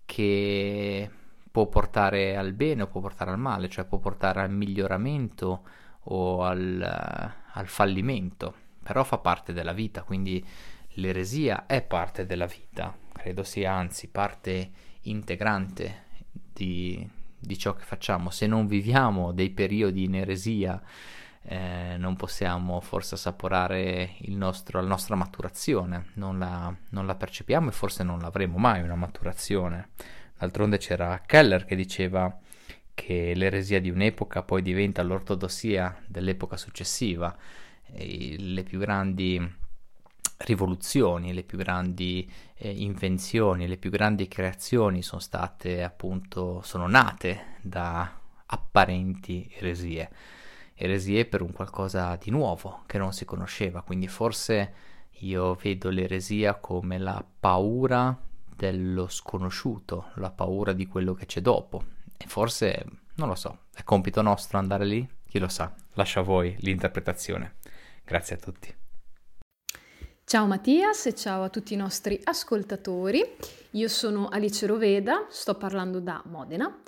che 0.04 1.10
può 1.50 1.66
portare 1.66 2.36
al 2.36 2.52
bene 2.52 2.82
o 2.82 2.86
può 2.88 3.00
portare 3.00 3.30
al 3.30 3.38
male, 3.38 3.68
cioè 3.68 3.84
può 3.84 3.98
portare 3.98 4.40
al 4.42 4.50
miglioramento 4.50 5.62
o 6.06 6.42
al, 6.42 6.82
al 7.52 7.68
fallimento, 7.68 8.54
però 8.84 9.02
fa 9.02 9.18
parte 9.18 9.52
della 9.52 9.72
vita, 9.72 10.02
quindi 10.02 10.44
l'eresia 10.96 11.66
è 11.66 11.82
parte 11.82 12.26
della 12.26 12.46
vita, 12.46 12.96
credo 13.12 13.42
sia 13.42 13.72
anzi 13.72 14.06
parte 14.08 14.70
integrante 15.02 16.02
di, 16.52 17.08
di 17.36 17.58
ciò 17.58 17.74
che 17.74 17.82
facciamo. 17.82 18.30
Se 18.30 18.46
non 18.46 18.68
viviamo 18.68 19.32
dei 19.32 19.50
periodi 19.50 20.04
in 20.04 20.14
eresia, 20.14 20.80
eh, 21.46 21.96
non 21.98 22.16
possiamo 22.16 22.80
forse 22.80 23.16
assaporare 23.16 24.16
nostro, 24.28 24.80
la 24.80 24.86
nostra 24.86 25.14
maturazione, 25.14 26.10
non 26.14 26.38
la, 26.38 26.74
non 26.90 27.06
la 27.06 27.14
percepiamo 27.14 27.68
e 27.68 27.72
forse 27.72 28.02
non 28.02 28.20
l'avremo 28.20 28.58
mai 28.58 28.82
una 28.82 28.94
maturazione. 28.94 29.90
D'altronde 30.38 30.78
c'era 30.78 31.20
Keller 31.24 31.64
che 31.64 31.76
diceva 31.76 32.38
che 32.94 33.32
l'eresia 33.34 33.80
di 33.80 33.90
un'epoca 33.90 34.42
poi 34.42 34.62
diventa 34.62 35.02
l'ortodossia 35.02 36.02
dell'epoca 36.06 36.56
successiva. 36.56 37.36
E 37.94 38.36
le 38.38 38.62
più 38.62 38.78
grandi 38.78 39.62
rivoluzioni, 40.38 41.32
le 41.32 41.44
più 41.44 41.58
grandi 41.58 42.30
eh, 42.56 42.70
invenzioni, 42.70 43.66
le 43.66 43.76
più 43.76 43.90
grandi 43.90 44.28
creazioni 44.28 45.02
sono 45.02 45.20
state 45.20 45.82
appunto, 45.82 46.60
sono 46.62 46.86
nate 46.86 47.56
da 47.62 48.20
apparenti 48.46 49.50
eresie. 49.56 50.10
Eresie 50.74 51.24
per 51.24 51.40
un 51.40 51.52
qualcosa 51.52 52.16
di 52.16 52.30
nuovo 52.30 52.82
che 52.86 52.98
non 52.98 53.12
si 53.12 53.24
conosceva, 53.24 53.82
quindi 53.82 54.08
forse 54.08 54.72
io 55.18 55.54
vedo 55.54 55.90
l'eresia 55.90 56.54
come 56.56 56.98
la 56.98 57.24
paura 57.40 58.18
dello 58.56 59.08
sconosciuto, 59.08 60.10
la 60.14 60.30
paura 60.30 60.72
di 60.72 60.86
quello 60.86 61.14
che 61.14 61.26
c'è 61.26 61.40
dopo. 61.40 61.84
E 62.16 62.26
forse, 62.26 62.84
non 63.14 63.28
lo 63.28 63.34
so, 63.34 63.58
è 63.72 63.84
compito 63.84 64.20
nostro 64.22 64.58
andare 64.58 64.84
lì? 64.84 65.08
Chi 65.26 65.38
lo 65.38 65.48
sa? 65.48 65.72
Lascio 65.94 66.20
a 66.20 66.22
voi 66.22 66.56
l'interpretazione. 66.60 67.54
Grazie 68.04 68.36
a 68.36 68.38
tutti. 68.38 68.74
Ciao 70.26 70.46
Mattias 70.46 71.06
e 71.06 71.14
ciao 71.14 71.42
a 71.42 71.48
tutti 71.48 71.72
i 71.72 71.76
nostri 71.76 72.20
ascoltatori. 72.24 73.24
Io 73.72 73.88
sono 73.88 74.28
Alice 74.28 74.66
Roveda, 74.66 75.26
sto 75.30 75.54
parlando 75.54 76.00
da 76.00 76.22
Modena. 76.26 76.80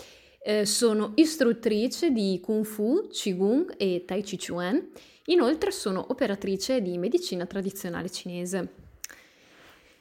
Eh, 0.42 0.66
sono 0.66 1.12
istruttrice 1.14 2.10
di 2.10 2.38
Kung 2.42 2.64
Fu, 2.64 3.08
Qigong 3.08 3.74
e 3.78 4.04
Tai 4.06 4.22
Chi 4.22 4.38
Chuan. 4.38 4.90
Inoltre 5.26 5.70
sono 5.70 6.04
operatrice 6.08 6.82
di 6.82 6.98
medicina 6.98 7.46
tradizionale 7.46 8.10
cinese. 8.10 8.72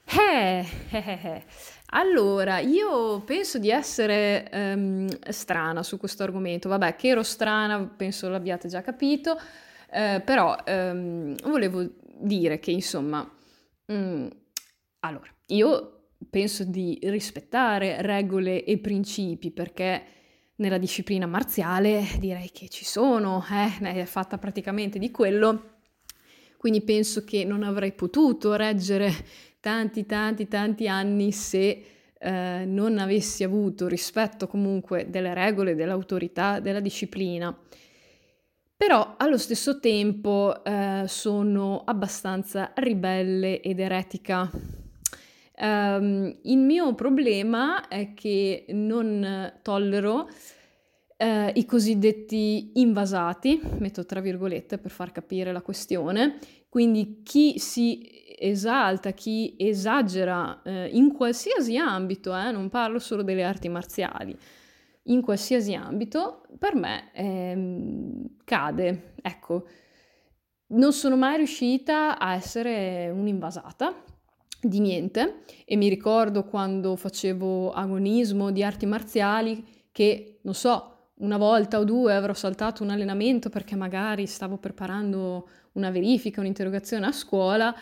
Eh, 0.05 0.65
eh, 0.91 0.97
eh, 0.97 1.19
eh. 1.23 1.43
Allora, 1.91 2.59
io 2.59 3.21
penso 3.21 3.57
di 3.57 3.69
essere 3.69 4.49
um, 4.51 5.07
strana 5.29 5.81
su 5.81 5.97
questo 5.97 6.23
argomento. 6.23 6.69
Vabbè, 6.69 6.95
che 6.95 7.07
ero 7.07 7.23
strana, 7.23 7.83
penso 7.85 8.29
l'abbiate 8.29 8.67
già 8.67 8.81
capito, 8.81 9.39
eh, 9.91 10.21
però 10.23 10.55
um, 10.67 11.35
volevo 11.43 11.87
dire 12.19 12.59
che 12.59 12.71
insomma, 12.71 13.29
mm, 13.91 14.27
allora, 14.99 15.33
io 15.47 16.07
penso 16.29 16.63
di 16.63 16.97
rispettare 17.03 18.01
regole 18.01 18.63
e 18.63 18.77
principi 18.77 19.51
perché 19.51 20.03
nella 20.57 20.77
disciplina 20.77 21.25
marziale 21.25 22.03
direi 22.19 22.49
che 22.51 22.69
ci 22.69 22.85
sono, 22.85 23.43
eh, 23.51 24.01
è 24.01 24.05
fatta 24.05 24.37
praticamente 24.37 24.99
di 24.99 25.11
quello, 25.11 25.73
quindi 26.57 26.81
penso 26.81 27.23
che 27.23 27.43
non 27.43 27.63
avrei 27.63 27.91
potuto 27.91 28.55
reggere 28.55 29.11
tanti, 29.59 30.05
tanti, 30.05 30.47
tanti 30.47 30.87
anni 30.87 31.31
se 31.31 31.85
eh, 32.17 32.63
non 32.65 32.97
avessi 32.97 33.43
avuto 33.43 33.87
rispetto 33.87 34.47
comunque 34.47 35.09
delle 35.09 35.33
regole, 35.33 35.75
dell'autorità, 35.75 36.59
della 36.59 36.79
disciplina. 36.79 37.55
Però 38.77 39.15
allo 39.17 39.37
stesso 39.37 39.79
tempo 39.79 40.63
eh, 40.63 41.05
sono 41.07 41.83
abbastanza 41.85 42.71
ribelle 42.75 43.61
ed 43.61 43.79
eretica. 43.79 44.49
Um, 45.57 46.35
il 46.43 46.57
mio 46.57 46.93
problema 46.93 47.87
è 47.87 48.13
che 48.13 48.65
non 48.69 49.53
tollero 49.61 50.27
eh, 51.15 51.51
i 51.55 51.65
cosiddetti 51.65 52.71
invasati, 52.75 53.61
metto 53.77 54.05
tra 54.05 54.19
virgolette 54.19 54.77
per 54.77 54.91
far 54.91 55.13
capire 55.13 55.53
la 55.53 55.61
questione, 55.61 56.39
quindi 56.67 57.21
chi 57.23 57.57
si 57.57 58.05
esalta, 58.37 59.11
chi 59.11 59.55
esagera 59.57 60.61
eh, 60.63 60.89
in 60.91 61.13
qualsiasi 61.13 61.77
ambito, 61.77 62.35
eh, 62.35 62.51
non 62.51 62.69
parlo 62.69 62.99
solo 62.99 63.23
delle 63.23 63.43
arti 63.43 63.69
marziali, 63.69 64.37
in 65.07 65.21
qualsiasi 65.21 65.73
ambito, 65.73 66.43
per 66.57 66.75
me 66.75 67.11
eh, 67.13 68.29
cade. 68.43 69.13
Ecco, 69.21 69.67
non 70.67 70.93
sono 70.93 71.15
mai 71.15 71.37
riuscita 71.37 72.17
a 72.17 72.33
essere 72.33 73.09
un'invasata 73.09 74.03
di 74.61 74.79
niente 74.79 75.43
e 75.63 75.75
mi 75.75 75.89
ricordo 75.89 76.45
quando 76.45 76.95
facevo 76.95 77.71
agonismo 77.71 78.51
di 78.51 78.63
arti 78.63 78.85
marziali 78.85 79.63
che, 79.91 80.39
non 80.41 80.53
so, 80.53 80.91
una 81.17 81.37
volta 81.37 81.79
o 81.79 81.83
due 81.83 82.13
avrò 82.13 82.33
saltato 82.33 82.83
un 82.83 82.89
allenamento 82.89 83.49
perché 83.49 83.75
magari 83.75 84.25
stavo 84.25 84.57
preparando 84.57 85.47
una 85.73 85.91
verifica, 85.91 86.41
un'interrogazione 86.41 87.05
a 87.05 87.11
scuola 87.11 87.73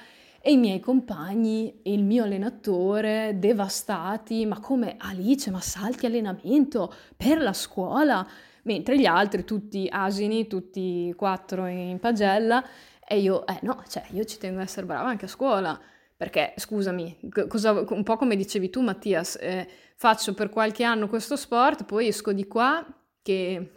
e 0.46 0.52
i 0.52 0.58
miei 0.58 0.82
compagni 0.82 1.80
e 1.84 1.94
il 1.94 2.04
mio 2.04 2.26
allenatore 2.26 3.38
devastati, 3.40 4.46
ma 4.46 4.60
come 4.60 4.98
Alice, 4.98 5.50
ma 5.50 5.62
salti 5.62 6.06
allenamento 6.06 6.94
per 7.16 7.42
la 7.42 7.54
scuola? 7.54 8.28
Mentre 8.64 9.00
gli 9.00 9.06
altri 9.06 9.46
tutti 9.46 9.88
asini, 9.90 10.48
tutti 10.48 11.14
quattro 11.16 11.66
in 11.68 11.98
pagella 11.98 12.62
e 13.08 13.20
io, 13.20 13.48
eh 13.48 13.60
no, 13.62 13.86
cioè 13.88 14.04
io 14.10 14.26
ci 14.26 14.38
tengo 14.38 14.60
ad 14.60 14.66
essere 14.66 14.86
brava 14.86 15.08
anche 15.08 15.26
a 15.26 15.30
scuola. 15.30 15.80
Perché, 16.18 16.54
scusami, 16.58 17.20
cosa, 17.48 17.72
un 17.72 18.04
po' 18.04 18.18
come 18.18 18.36
dicevi 18.36 18.70
tu 18.70 18.82
Mattias, 18.82 19.38
eh, 19.40 19.66
faccio 19.96 20.34
per 20.34 20.50
qualche 20.50 20.84
anno 20.84 21.08
questo 21.08 21.38
sport, 21.38 21.86
poi 21.86 22.10
esco 22.10 22.34
di 22.34 22.48
qua 22.48 22.86
che 23.22 23.72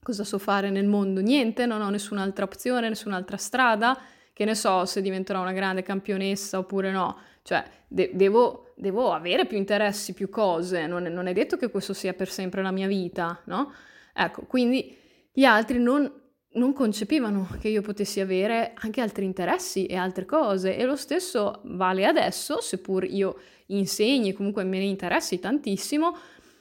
cosa 0.00 0.22
so 0.22 0.38
fare 0.38 0.70
nel 0.70 0.86
mondo? 0.86 1.20
Niente, 1.20 1.66
non 1.66 1.82
ho 1.82 1.90
nessun'altra 1.90 2.44
opzione, 2.44 2.88
nessun'altra 2.88 3.36
strada 3.36 3.98
che 4.32 4.44
ne 4.44 4.54
so 4.54 4.84
se 4.84 5.00
diventerò 5.02 5.40
una 5.40 5.52
grande 5.52 5.82
campionessa 5.82 6.58
oppure 6.58 6.90
no, 6.90 7.18
cioè 7.42 7.64
de- 7.86 8.10
devo, 8.14 8.72
devo, 8.76 9.12
avere 9.12 9.46
più 9.46 9.56
interessi, 9.56 10.14
più 10.14 10.30
cose, 10.30 10.86
non 10.86 11.06
è, 11.06 11.08
non 11.08 11.26
è, 11.26 11.32
detto 11.32 11.56
che 11.56 11.70
questo 11.70 11.92
sia 11.92 12.14
per 12.14 12.30
sempre 12.30 12.62
la 12.62 12.70
mia 12.70 12.86
vita, 12.86 13.40
no? 13.46 13.72
Ecco, 14.14 14.42
quindi 14.42 14.96
gli 15.32 15.44
altri 15.44 15.78
non, 15.78 16.10
non 16.52 16.72
concepivano 16.72 17.48
che 17.60 17.68
io 17.68 17.82
potessi 17.82 18.20
avere 18.20 18.72
anche 18.74 19.00
altri 19.00 19.24
interessi 19.24 19.86
e 19.86 19.96
altre 19.96 20.24
cose. 20.24 20.76
E 20.76 20.84
lo 20.84 20.96
stesso 20.96 21.60
vale 21.64 22.06
adesso, 22.06 22.60
seppur 22.60 23.04
io 23.04 23.38
insegni 23.66 24.30
e 24.30 24.32
comunque 24.34 24.64
me 24.64 24.78
ne 24.78 24.84
interessi 24.84 25.38
tantissimo, 25.38 26.16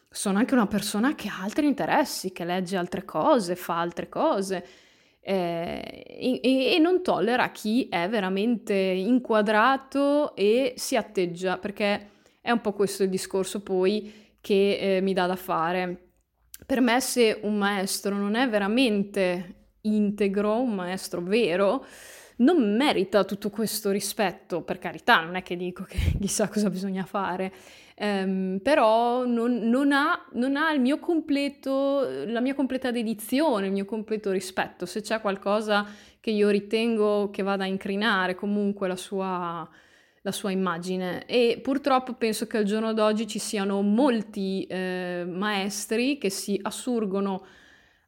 sono 0.09 0.39
anche 0.39 0.53
una 0.53 0.67
persona 0.67 1.15
che 1.15 1.29
ha 1.29 1.41
altri 1.41 1.67
interessi, 1.67 2.31
che 2.31 2.43
legge 2.43 2.75
altre 2.75 3.05
cose, 3.05 3.55
fa 3.55 3.79
altre 3.79 4.09
cose 4.09 4.65
eh, 5.23 6.03
e, 6.17 6.73
e, 6.73 6.79
non 6.79 7.03
tollera 7.03 7.51
chi 7.51 7.87
è 7.89 8.09
veramente 8.09 8.73
inquadrato 8.73 10.35
e 10.35 10.73
si 10.75 10.95
atteggia, 10.95 11.57
perché 11.57 12.09
è 12.41 12.49
un 12.49 12.59
po' 12.59 12.73
questo 12.73 13.03
il 13.03 13.09
discorso 13.09 13.61
poi 13.61 14.11
che 14.41 14.97
eh, 14.97 15.01
mi 15.01 15.13
dà 15.13 15.27
da 15.27 15.35
fare. 15.35 16.09
Per 16.65 16.81
me 16.81 16.99
se 16.99 17.39
un 17.43 17.57
maestro 17.57 18.15
non 18.15 18.35
è 18.35 18.49
veramente 18.49 19.69
integro, 19.81 20.59
un 20.59 20.73
maestro 20.73 21.21
vero, 21.21 21.85
non 22.37 22.75
merita 22.75 23.23
tutto 23.23 23.49
questo 23.49 23.91
rispetto, 23.91 24.61
per 24.63 24.79
carità, 24.79 25.21
non 25.21 25.35
è 25.35 25.43
che 25.43 25.55
dico 25.55 25.83
che 25.83 25.97
chissà 26.19 26.47
cosa 26.47 26.69
bisogna 26.69 27.05
fare, 27.05 27.53
Um, 28.03 28.57
però 28.63 29.25
non, 29.25 29.69
non, 29.69 29.91
ha, 29.91 30.25
non, 30.33 30.55
ha, 30.55 30.71
il 30.71 30.81
mio 30.81 30.97
completo, 30.97 32.25
la 32.25 32.41
mia 32.41 32.55
completa 32.55 32.89
dedizione, 32.89 33.67
il 33.67 33.71
mio 33.71 33.85
completo 33.85 34.31
rispetto. 34.31 34.87
Se 34.87 35.01
c'è 35.01 35.21
qualcosa 35.21 35.85
che 36.19 36.31
io 36.31 36.49
ritengo 36.49 37.29
che 37.29 37.43
vada 37.43 37.63
a 37.63 37.67
incrinare 37.67 38.33
comunque 38.33 38.87
la 38.87 38.95
sua, 38.95 39.69
la 40.19 40.31
sua 40.31 40.49
immagine. 40.49 41.27
E 41.27 41.59
purtroppo 41.61 42.13
penso 42.13 42.47
che 42.47 42.57
al 42.57 42.63
giorno 42.63 42.91
d'oggi 42.93 43.27
ci 43.27 43.37
siano 43.37 43.83
molti 43.83 44.63
eh, 44.63 45.23
maestri 45.27 46.17
che 46.17 46.31
si 46.31 46.59
assurgono 46.59 47.45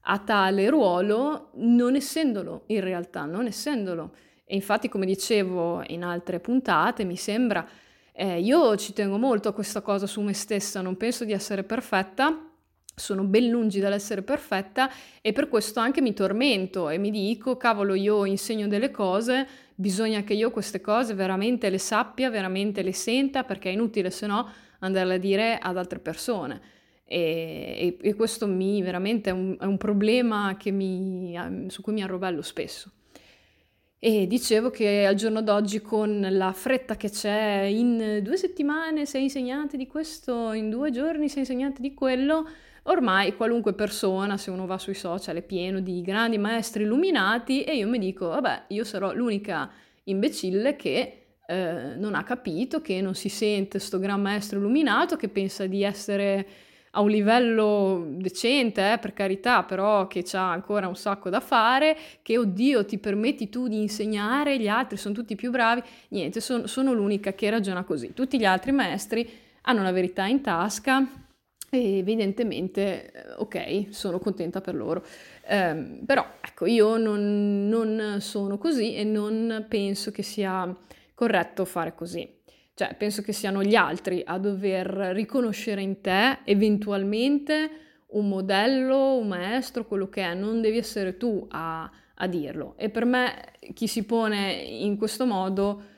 a 0.06 0.18
tale 0.18 0.70
ruolo 0.72 1.52
non 1.58 1.94
essendolo 1.94 2.64
in 2.68 2.82
realtà, 2.82 3.26
non 3.26 3.46
essendolo. 3.46 4.16
E 4.44 4.56
infatti, 4.56 4.90
come 4.90 5.06
dicevo 5.06 5.84
in 5.88 6.04
altre 6.04 6.40
puntate, 6.40 7.04
mi 7.04 7.16
sembra 7.16 7.64
Eh, 8.16 8.40
io 8.42 8.76
ci 8.78 8.94
tengo 8.94 9.18
molto 9.18 9.50
a 9.50 9.54
questa 9.54 9.82
cosa 9.82 10.06
su 10.06 10.22
me 10.22 10.34
stessa, 10.34 10.82
non 10.82 10.98
penso 10.98 11.26
di 11.26 11.32
essere 11.32 11.64
perfetta, 11.64 12.52
sono 12.96 13.24
ben 13.24 13.50
lungi 13.50 13.80
dall'essere 13.80 14.22
perfetta 14.22 14.88
e 15.20 15.34
per 15.34 15.50
questo 15.50 15.80
anche 15.80 16.00
mi 16.00 16.14
tormento 16.14 16.90
e 16.90 17.00
mi 17.00 17.10
dico, 17.10 17.58
cavolo, 17.58 17.96
io 17.96 18.26
insegno 18.26 18.68
delle 18.68 18.92
cose, 18.92 19.48
bisogna 19.74 20.22
che 20.22 20.36
io 20.36 20.52
queste 20.52 20.80
cose 20.80 21.16
veramente 21.16 21.72
le 21.72 21.80
sappia, 21.80 22.30
veramente 22.30 22.84
le 22.84 22.94
senta, 22.94 23.44
perché 23.44 23.70
è 23.70 23.74
inutile 23.74 24.12
se 24.12 24.28
no 24.28 24.48
andarle 24.80 25.16
a 25.16 25.18
dire 25.18 25.58
ad 25.58 25.76
altre 25.76 25.98
persone. 25.98 26.62
E, 27.06 27.98
e, 28.00 28.10
e 28.10 28.14
questo 28.14 28.46
mi, 28.46 28.82
veramente 28.84 29.32
è 29.32 29.34
un, 29.34 29.58
è 29.60 29.66
un 29.66 29.78
problema 29.78 30.56
mi, 30.66 31.36
su 31.68 31.82
cui 31.82 31.94
mi 31.94 32.04
arrovello 32.04 32.44
spesso. 32.44 32.92
E 34.06 34.28
dicevo 34.28 34.70
che 34.70 35.06
al 35.06 35.16
giorno 35.16 35.42
d'oggi 35.42 35.80
con 35.80 36.28
la 36.30 36.52
fretta 36.52 36.98
che 36.98 37.10
c'è, 37.10 37.62
in 37.62 38.20
due 38.22 38.36
settimane 38.36 39.06
sei 39.06 39.24
insegnante 39.24 39.78
di 39.78 39.88
questo, 39.88 40.52
in 40.52 40.70
due 40.70 40.92
giorni 40.92 41.30
sei 41.30 41.44
insegnante 41.44 41.80
di 41.80 41.94
quello, 41.94 42.46
ormai 42.84 43.34
qualunque 43.34 43.72
persona, 43.72 44.36
se 44.36 44.52
uno 44.52 44.66
va 44.66 44.78
sui 44.78 44.94
social, 44.94 45.38
è 45.38 45.42
pieno 45.42 45.80
di 45.80 46.02
grandi 46.02 46.38
maestri 46.38 46.84
illuminati 46.84 47.64
e 47.64 47.78
io 47.78 47.88
mi 47.88 47.98
dico, 47.98 48.28
vabbè, 48.28 48.64
io 48.68 48.84
sarò 48.84 49.14
l'unica 49.14 49.72
imbecille 50.04 50.76
che 50.76 51.28
eh, 51.48 51.96
non 51.96 52.14
ha 52.14 52.26
capito, 52.26 52.82
che 52.82 53.00
non 53.00 53.16
si 53.16 53.30
sente 53.30 53.80
sto 53.80 54.00
gran 54.00 54.22
maestro 54.22 54.60
illuminato, 54.60 55.16
che 55.16 55.30
pensa 55.30 55.66
di 55.66 55.82
essere 55.82 56.46
a 56.96 57.02
un 57.02 57.10
livello 57.10 58.06
decente, 58.08 58.94
eh, 58.94 58.98
per 59.00 59.14
carità, 59.14 59.64
però 59.64 60.08
che 60.08 60.24
ha 60.34 60.52
ancora 60.52 60.88
un 60.88 60.96
sacco 60.96 61.30
da 61.30 61.40
fare, 61.40 61.98
che 62.22 62.38
oddio 62.38 62.86
ti 62.86 63.00
permetti 63.00 63.50
tu 63.50 63.68
di 63.68 63.82
insegnare, 63.82 64.60
gli 64.60 64.68
altri 64.68 64.98
sono 64.98 65.14
tutti 65.14 65.36
più 65.36 65.50
bravi, 65.50 65.82
niente, 66.10 66.40
son, 66.40 66.68
sono 66.68 66.94
l'unica 66.94 67.34
che 67.34 67.50
ragiona 67.50 67.84
così. 67.84 68.14
Tutti 68.14 68.38
gli 68.38 68.46
altri 68.46 68.72
maestri 68.72 69.28
hanno 69.62 69.82
la 69.82 69.92
verità 69.92 70.26
in 70.26 70.42
tasca 70.42 71.04
e 71.72 71.98
evidentemente, 71.98 73.12
eh, 73.12 73.34
ok, 73.38 73.88
sono 73.90 74.20
contenta 74.20 74.62
per 74.62 74.76
loro. 74.76 75.04
Eh, 75.48 76.00
però 76.06 76.24
ecco, 76.42 76.68
io 76.68 76.98
non, 76.98 77.68
non 77.68 78.18
sono 78.20 78.60
così 78.60 78.94
e 78.96 79.04
non 79.04 79.66
penso 79.68 80.12
che 80.12 80.22
sia 80.22 80.72
corretto 81.16 81.66
fare 81.66 81.96
così. 81.96 82.42
Cioè, 82.76 82.96
penso 82.96 83.22
che 83.22 83.34
siano 83.34 83.64
gli 83.64 83.76
altri 83.76 84.24
a 84.26 84.38
dover 84.40 84.88
riconoscere 85.14 85.82
in 85.82 86.02
te 86.02 86.40
eventualmente 86.44 87.70
un 88.08 88.28
modello, 88.28 89.16
un 89.16 89.28
maestro, 89.28 89.86
quello 89.86 90.10
che 90.10 90.24
è, 90.24 90.34
non 90.34 90.62
devi 90.62 90.78
essere 90.78 91.18
tu 91.18 91.46
a, 91.50 91.90
a 92.16 92.28
dirlo. 92.28 92.74
E 92.78 92.90
per 92.90 93.06
me 93.06 93.54
chi 93.74 93.88
si 93.88 94.04
pone 94.04 94.54
in 94.54 94.98
questo 94.98 95.26
modo 95.26 95.92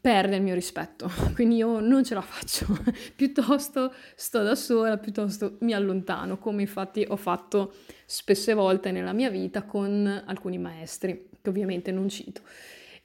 perde 0.00 0.36
il 0.36 0.42
mio 0.42 0.54
rispetto, 0.54 1.10
quindi 1.34 1.56
io 1.56 1.78
non 1.80 2.04
ce 2.04 2.14
la 2.14 2.22
faccio, 2.22 2.66
piuttosto 3.14 3.92
sto 4.14 4.42
da 4.42 4.54
sola, 4.54 4.96
piuttosto 4.96 5.58
mi 5.60 5.74
allontano, 5.74 6.38
come 6.38 6.62
infatti 6.62 7.04
ho 7.06 7.16
fatto 7.16 7.74
spesse 8.06 8.54
volte 8.54 8.90
nella 8.90 9.12
mia 9.12 9.30
vita 9.30 9.62
con 9.64 10.22
alcuni 10.26 10.58
maestri, 10.58 11.28
che 11.40 11.48
ovviamente 11.48 11.92
non 11.92 12.08
cito. 12.08 12.40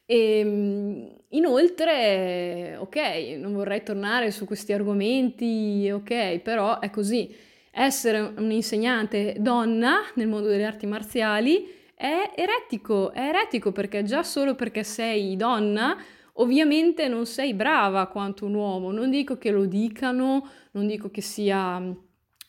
E 0.06 0.40
ehm, 0.40 1.16
inoltre, 1.30 2.78
ok, 2.80 2.98
non 3.38 3.54
vorrei 3.54 3.84
tornare 3.84 4.32
su 4.32 4.46
questi 4.46 4.72
argomenti, 4.74 5.90
ok, 5.92 6.40
però 6.40 6.80
è 6.80 6.90
così. 6.90 7.34
Essere 7.72 8.34
un 8.38 8.52
insegnante 8.52 9.36
donna 9.40 10.02
nel 10.16 10.28
mondo 10.28 10.48
delle 10.48 10.66
arti 10.66 10.86
marziali 10.86 11.68
è 11.96 12.32
eretico, 12.36 13.12
è 13.12 13.20
eretico 13.20 13.72
perché 13.72 14.04
già 14.04 14.24
solo 14.24 14.56
perché 14.56 14.84
sei 14.84 15.36
donna, 15.36 15.98
ovviamente 16.34 17.08
non 17.08 17.26
sei 17.26 17.54
brava 17.54 18.08
quanto 18.08 18.46
un 18.46 18.54
uomo. 18.54 18.92
Non 18.92 19.10
dico 19.10 19.38
che 19.38 19.52
lo 19.52 19.66
dicano, 19.66 20.48
non 20.72 20.88
dico 20.88 21.10
che 21.10 21.22
sia 21.22 21.82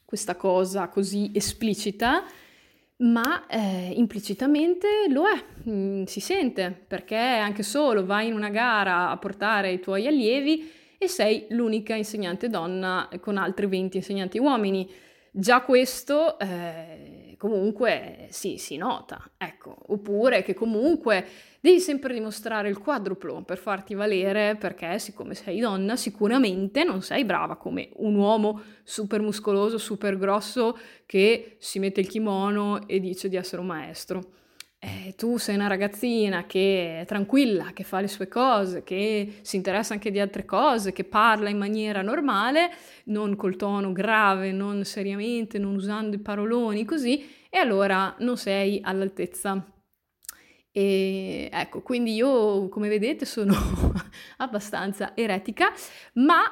questa 0.05 0.37
cosa 0.37 0.88
così 0.88 1.31
esplicita, 1.35 2.25
ma 2.99 3.47
eh, 3.47 3.93
implicitamente 3.95 5.07
lo 5.09 5.29
è, 5.29 5.45
mm, 5.69 6.05
si 6.05 6.21
sente, 6.21 6.71
perché 6.87 7.17
anche 7.17 7.63
solo 7.63 8.07
vai 8.07 8.29
in 8.29 8.33
una 8.33 8.49
gara 8.49 9.11
a 9.11 9.17
portare 9.19 9.73
i 9.73 9.81
tuoi 9.81 10.07
allievi 10.07 10.71
e 10.99 11.09
sei 11.09 11.47
l'unica 11.51 11.95
insegnante 11.95 12.49
donna 12.49 13.09
con 13.21 13.37
altri 13.37 13.67
20 13.67 13.99
insegnanti 13.99 14.39
uomini. 14.39 14.89
Già 15.31 15.61
questo 15.61 16.39
eh, 16.39 17.35
comunque 17.37 18.29
sì, 18.31 18.57
si 18.57 18.77
nota, 18.77 19.31
ecco, 19.37 19.77
oppure 19.89 20.43
che 20.43 20.55
comunque 20.55 21.27
devi 21.66 21.81
sempre 21.81 22.14
dimostrare 22.14 22.68
il 22.68 22.79
quadruplo 22.79 23.42
per 23.42 23.59
farti 23.59 23.94
valere 23.94 24.55
perché 24.55 25.00
siccome 25.00 25.35
sei 25.35 25.59
donna 25.59 25.96
sicuramente 25.96 26.85
non 26.85 27.02
sei 27.02 27.24
brava 27.24 27.57
come 27.57 27.88
un 27.96 28.14
uomo 28.14 28.62
super 28.85 29.20
muscoloso, 29.20 29.76
super 29.76 30.16
grosso 30.16 30.79
che 31.07 31.57
si 31.59 31.81
mette 31.81 32.00
il 32.00 32.07
kimono 32.07 32.87
e 32.87 33.00
dice 33.00 33.29
di 33.29 33.35
essere 33.35 33.61
un 33.62 33.66
maestro. 33.66 34.35
Eh, 34.79 35.14
tu 35.16 35.38
sei 35.38 35.57
una 35.57 35.66
ragazzina 35.66 36.46
che 36.46 37.00
è 37.00 37.05
tranquilla, 37.05 37.72
che 37.72 37.83
fa 37.83 38.00
le 38.00 38.07
sue 38.07 38.29
cose, 38.29 38.85
che 38.85 39.38
si 39.40 39.57
interessa 39.57 39.92
anche 39.92 40.12
di 40.12 40.20
altre 40.20 40.44
cose, 40.44 40.92
che 40.92 41.02
parla 41.02 41.48
in 41.48 41.59
maniera 41.59 42.00
normale, 42.00 42.70
non 43.07 43.35
col 43.35 43.57
tono 43.57 43.90
grave, 43.90 44.52
non 44.52 44.85
seriamente, 44.85 45.59
non 45.59 45.74
usando 45.74 46.14
i 46.14 46.20
paroloni 46.20 46.85
così, 46.85 47.29
e 47.50 47.59
allora 47.59 48.14
non 48.18 48.37
sei 48.37 48.79
all'altezza 48.85 49.64
e 50.77 51.49
ecco, 51.51 51.81
quindi 51.81 52.12
io, 52.12 52.69
come 52.69 52.91
vedete, 52.91 53.25
sono 53.25 53.55
abbastanza 54.37 55.17
eretica, 55.17 55.73
ma 56.17 56.43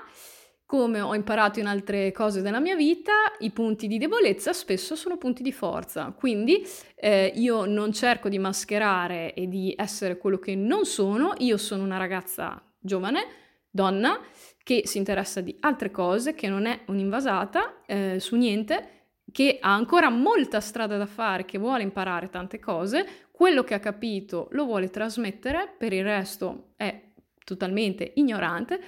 come 0.65 1.03
ho 1.03 1.15
imparato 1.15 1.61
in 1.61 1.67
altre 1.67 2.11
cose 2.11 2.41
della 2.41 2.59
mia 2.59 2.75
vita, 2.75 3.13
i 3.41 3.51
punti 3.51 3.87
di 3.87 3.99
debolezza 3.99 4.55
spesso 4.55 4.97
sono 4.97 5.19
punti 5.19 5.43
di 5.43 5.53
forza. 5.53 6.15
Quindi 6.17 6.67
eh, 6.95 7.33
io 7.35 7.67
non 7.67 7.93
cerco 7.93 8.31
di 8.31 8.39
mascherare 8.39 9.35
e 9.35 9.47
di 9.47 9.75
essere 9.77 10.17
quello 10.17 10.39
che 10.39 10.55
non 10.55 10.87
sono, 10.87 11.35
io 11.37 11.59
sono 11.59 11.83
una 11.83 11.99
ragazza 11.99 12.63
giovane, 12.79 13.27
donna, 13.69 14.19
che 14.63 14.85
si 14.87 14.97
interessa 14.97 15.43
di 15.43 15.55
altre 15.61 15.91
cose, 15.91 16.33
che 16.33 16.49
non 16.49 16.65
è 16.65 16.81
un'invasata 16.87 17.83
eh, 17.85 18.17
su 18.21 18.37
niente, 18.37 18.95
che 19.35 19.59
ha 19.61 19.75
ancora 19.75 20.11
molta 20.11 20.61
strada 20.61 20.97
da 20.97 21.07
fare, 21.07 21.45
che 21.45 21.59
vuole 21.59 21.83
imparare 21.83 22.31
tante 22.31 22.59
cose, 22.59 23.24
quello 23.37 23.65
che 23.65 23.75
ha 23.75 23.81
capito 23.81 24.47
lo 24.53 24.65
vuole 24.65 24.91
trasmettere, 24.91 25.75
per 25.77 25.93
il 25.93 26.05
resto 26.05 26.75
è 26.77 27.03
totalmente 27.45 28.13
ignorante 28.15 28.81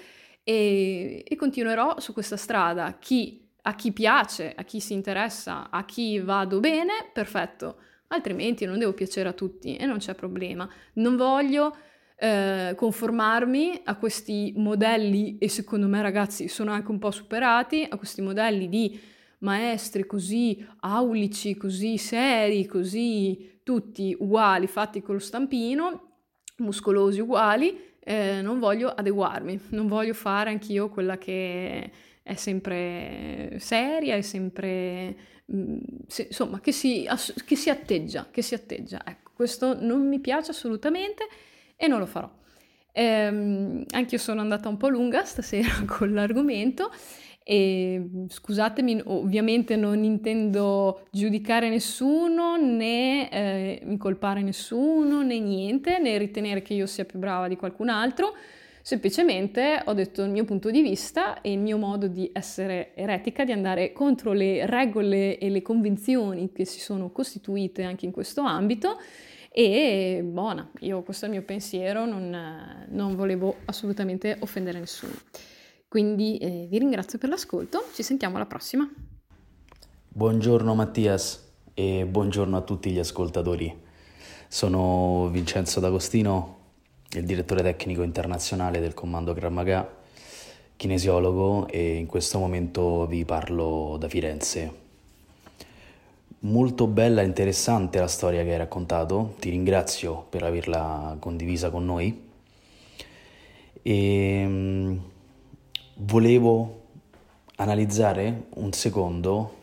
e, 0.44 1.24
e 1.26 1.35
continuerò 1.35 1.98
su 1.98 2.12
questa 2.12 2.37
strada. 2.37 2.96
Chi, 3.00 3.44
a 3.62 3.74
chi 3.74 3.90
piace, 3.90 4.52
a 4.54 4.62
chi 4.62 4.78
si 4.78 4.92
interessa, 4.92 5.68
a 5.68 5.85
chi 5.85 6.20
vado 6.20 6.61
bene, 6.61 7.11
perfetto, 7.12 7.80
altrimenti 8.06 8.66
non 8.66 8.78
devo 8.78 8.92
piacere 8.92 9.30
a 9.30 9.32
tutti 9.32 9.74
e 9.74 9.85
non 9.85 9.98
c'è 9.98 10.14
problema. 10.14 10.70
Non 10.92 11.16
voglio 11.16 11.76
eh, 12.14 12.74
conformarmi 12.76 13.80
a 13.82 13.96
questi 13.96 14.52
modelli 14.54 15.38
e 15.38 15.48
secondo 15.48 15.88
me 15.88 16.00
ragazzi 16.02 16.46
sono 16.46 16.70
anche 16.70 16.92
un 16.92 17.00
po' 17.00 17.11
superati, 17.11 17.85
a 17.88 17.96
questi 17.96 18.22
modelli 18.22 18.68
di 18.68 18.96
maestri 19.38 20.06
così 20.06 20.64
aulici, 20.82 21.56
così 21.56 21.98
seri, 21.98 22.64
così 22.64 23.54
tutti 23.66 24.16
uguali, 24.16 24.68
fatti 24.68 25.02
con 25.02 25.16
lo 25.16 25.20
stampino, 25.20 26.18
muscolosi 26.59 27.18
uguali, 27.18 27.96
eh, 27.98 28.40
non 28.40 28.61
voglio 28.61 28.90
adeguarmi, 28.90 29.61
non 29.70 29.88
voglio 29.88 30.14
fare 30.14 30.50
anch'io 30.50 30.88
quella 30.88 31.18
che 31.18 31.90
è 32.22 32.35
sempre 32.37 33.57
seria, 33.59 34.14
è 34.14 34.20
sempre, 34.20 35.16
mh, 35.46 35.59
mm, 35.59 35.79
se, 36.07 36.22
insomma, 36.29 36.61
che 36.61 36.70
si, 36.70 37.07
ass- 37.09 37.42
che 37.42 37.57
si 37.57 37.68
atteggia, 37.68 38.29
che 38.31 38.40
si 38.40 38.55
atteggia. 38.55 39.02
Ecco, 39.05 39.33
questo 39.35 39.76
non 39.85 40.07
mi 40.07 40.20
piace 40.20 40.52
assolutamente 40.52 41.26
e 41.74 41.88
non 41.88 41.98
lo 41.98 42.07
farò. 42.07 42.31
Ehm, 42.92 43.85
anche 43.90 44.14
io 44.14 44.20
sono 44.20 44.42
andata 44.42 44.68
un 44.68 44.76
po' 44.76 44.88
lunga 44.88 45.24
stasera 45.24 45.83
con 45.88 46.14
l'argomento 46.14 46.92
e 47.48 48.04
scusatemi, 48.26 49.02
ovviamente 49.04 49.76
non 49.76 50.02
intendo 50.02 51.02
giudicare 51.12 51.68
nessuno, 51.68 52.56
né 52.56 53.30
eh, 53.30 53.80
incolpare 53.85 54.42
nessuno, 54.42 55.22
né 55.22 55.38
niente, 55.38 56.00
né 56.00 56.18
ritenere 56.18 56.61
che 56.62 56.74
io 56.74 56.87
sia 56.87 57.04
più 57.04 57.20
brava 57.20 57.46
di 57.46 57.54
qualcun 57.54 57.88
altro. 57.88 58.35
Semplicemente 58.82 59.80
ho 59.85 59.92
detto 59.92 60.24
il 60.24 60.30
mio 60.30 60.44
punto 60.44 60.72
di 60.72 60.82
vista 60.82 61.40
e 61.40 61.52
il 61.52 61.61
mio 61.61 61.78
modo 61.78 62.09
di 62.09 62.28
essere 62.32 62.90
eretica, 62.96 63.44
di 63.44 63.52
andare 63.52 63.92
contro 63.92 64.32
le 64.32 64.66
regole 64.66 65.38
e 65.38 65.48
le 65.48 65.62
convenzioni 65.62 66.50
che 66.50 66.64
si 66.64 66.80
sono 66.80 67.11
costituite 67.11 67.85
anche 67.85 68.06
in 68.06 68.11
questo 68.11 68.40
ambito. 68.40 68.98
E 69.52 70.20
buona, 70.24 70.68
io 70.80 71.00
questo 71.02 71.26
è 71.26 71.28
il 71.28 71.35
mio 71.35 71.44
pensiero, 71.44 72.06
non, 72.06 72.87
non 72.88 73.14
volevo 73.14 73.59
assolutamente 73.66 74.37
offendere 74.40 74.80
nessuno. 74.80 75.14
Quindi 75.88 76.37
eh, 76.38 76.66
vi 76.68 76.79
ringrazio 76.79 77.18
per 77.18 77.29
l'ascolto, 77.29 77.85
ci 77.94 78.03
sentiamo 78.03 78.37
alla 78.37 78.46
prossima. 78.46 78.88
Buongiorno 80.09 80.75
Mattias 80.75 81.53
e 81.75 82.05
buongiorno 82.05 82.57
a 82.57 82.62
tutti 82.62 82.90
gli 82.90 82.99
ascoltatori. 82.99 83.85
Sono 84.49 85.29
Vincenzo 85.31 85.79
D'Agostino, 85.79 86.59
il 87.11 87.25
direttore 87.25 87.62
tecnico 87.62 88.03
internazionale 88.03 88.81
del 88.81 88.94
comando 88.94 89.33
Krav 89.33 89.53
Maga 89.53 89.96
kinesiologo 90.77 91.68
e 91.68 91.94
in 91.94 92.07
questo 92.07 92.38
momento 92.38 93.07
vi 93.07 93.25
parlo 93.25 93.96
da 93.99 94.09
Firenze. 94.09 94.85
Molto 96.40 96.87
bella 96.87 97.22
e 97.22 97.25
interessante 97.25 97.99
la 97.99 98.09
storia 98.09 98.42
che 98.42 98.51
hai 98.51 98.59
raccontato, 98.59 99.35
ti 99.38 99.51
ringrazio 99.51 100.27
per 100.29 100.42
averla 100.42 101.16
condivisa 101.18 101.70
con 101.70 101.85
noi. 101.85 102.25
E 103.83 103.92
ehm, 103.92 105.01
volevo 105.98 106.82
analizzare 107.56 108.48
un 108.54 108.72
secondo 108.72 109.54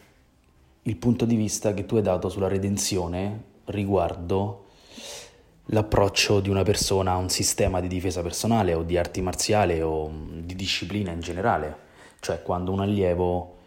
il 0.84 0.96
punto 0.98 1.26
di 1.26 1.36
vista 1.36 1.74
che 1.74 1.86
tu 1.86 1.96
hai 1.96 2.02
dato 2.02 2.30
sulla 2.30 2.48
redenzione 2.48 3.52
riguardo 3.66 4.66
l'approccio 5.68 6.40
di 6.40 6.50
una 6.50 6.64
persona 6.64 7.14
a 7.14 7.18
un 7.18 7.30
sistema 7.30 7.80
di 7.80 7.88
difesa 7.88 8.22
personale 8.22 8.74
o 8.74 8.84
di 8.84 8.98
arti 8.98 9.22
marziali 9.22 9.80
o 9.82 10.12
di 10.42 10.56
disciplina 10.56 11.12
in 11.12 11.22
generale, 11.22 11.78
cioè 12.20 12.42
quando 12.42 12.72
un 12.72 12.82
allievo 12.82 13.58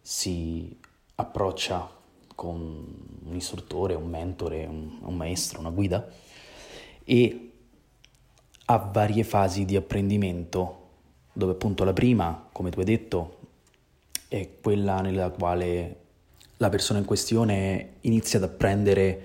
si 0.00 0.78
approccia 1.16 1.90
con 2.34 2.86
un 3.24 3.34
istruttore, 3.34 3.94
un 3.94 4.08
mentore, 4.08 4.64
un, 4.64 4.98
un 5.02 5.14
maestro, 5.16 5.60
una 5.60 5.70
guida 5.70 6.08
e 7.04 7.52
ha 8.64 8.78
varie 8.78 9.24
fasi 9.24 9.64
di 9.64 9.76
apprendimento, 9.76 10.87
dove 11.38 11.52
appunto 11.52 11.84
la 11.84 11.92
prima, 11.92 12.48
come 12.50 12.70
tu 12.70 12.80
hai 12.80 12.84
detto, 12.84 13.36
è 14.26 14.48
quella 14.60 15.00
nella 15.00 15.30
quale 15.30 15.96
la 16.56 16.68
persona 16.68 16.98
in 16.98 17.04
questione 17.04 17.90
inizia 18.00 18.40
ad 18.40 18.44
apprendere 18.44 19.20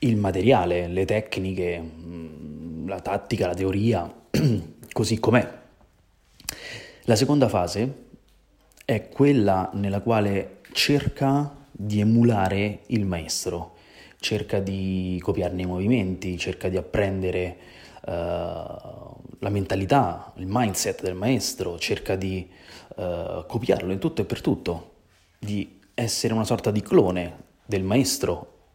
il 0.00 0.16
materiale, 0.16 0.88
le 0.88 1.04
tecniche, 1.04 1.80
mm, 1.80 2.88
la 2.88 2.98
tattica, 2.98 3.46
la 3.46 3.54
teoria, 3.54 4.12
così 4.92 5.20
com'è. 5.20 5.60
La 7.04 7.14
seconda 7.14 7.48
fase 7.48 8.06
è 8.84 9.08
quella 9.08 9.70
nella 9.74 10.00
quale 10.00 10.62
cerca 10.72 11.48
di 11.70 12.00
emulare 12.00 12.80
il 12.86 13.04
maestro, 13.04 13.76
cerca 14.18 14.58
di 14.58 15.16
copiarne 15.22 15.62
i 15.62 15.66
movimenti, 15.66 16.36
cerca 16.38 16.68
di 16.68 16.76
apprendere 16.76 17.56
uh, 18.04 19.21
la 19.42 19.50
mentalità, 19.50 20.32
il 20.36 20.46
mindset 20.48 21.02
del 21.02 21.14
maestro, 21.14 21.76
cerca 21.76 22.14
di 22.14 22.48
uh, 22.96 23.44
copiarlo 23.46 23.92
in 23.92 23.98
tutto 23.98 24.22
e 24.22 24.24
per 24.24 24.40
tutto, 24.40 24.92
di 25.38 25.80
essere 25.94 26.32
una 26.32 26.44
sorta 26.44 26.70
di 26.70 26.80
clone 26.80 27.36
del 27.66 27.82
maestro. 27.82 28.68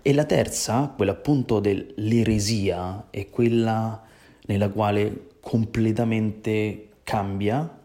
E 0.00 0.14
la 0.14 0.24
terza, 0.24 0.92
quella 0.96 1.12
appunto 1.12 1.60
dell'eresia, 1.60 3.08
è 3.10 3.28
quella 3.28 4.02
nella 4.46 4.70
quale 4.70 5.32
completamente 5.40 6.88
cambia, 7.02 7.78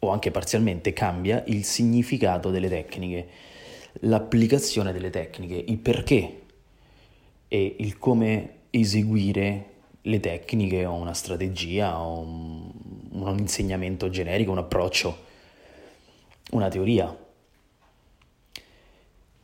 o 0.00 0.10
anche 0.10 0.30
parzialmente 0.30 0.92
cambia, 0.92 1.44
il 1.46 1.64
significato 1.64 2.50
delle 2.50 2.68
tecniche, 2.68 3.26
l'applicazione 4.00 4.92
delle 4.92 5.08
tecniche, 5.08 5.64
il 5.66 5.78
perché 5.78 6.42
e 7.48 7.76
il 7.78 7.96
come 7.96 8.50
eseguire 8.68 9.72
le 10.06 10.20
tecniche 10.20 10.84
o 10.84 10.94
una 10.94 11.14
strategia 11.14 12.00
o 12.00 12.18
un, 12.18 12.70
un 13.10 13.38
insegnamento 13.38 14.10
generico, 14.10 14.50
un 14.50 14.58
approccio, 14.58 15.16
una 16.50 16.68
teoria. 16.68 17.16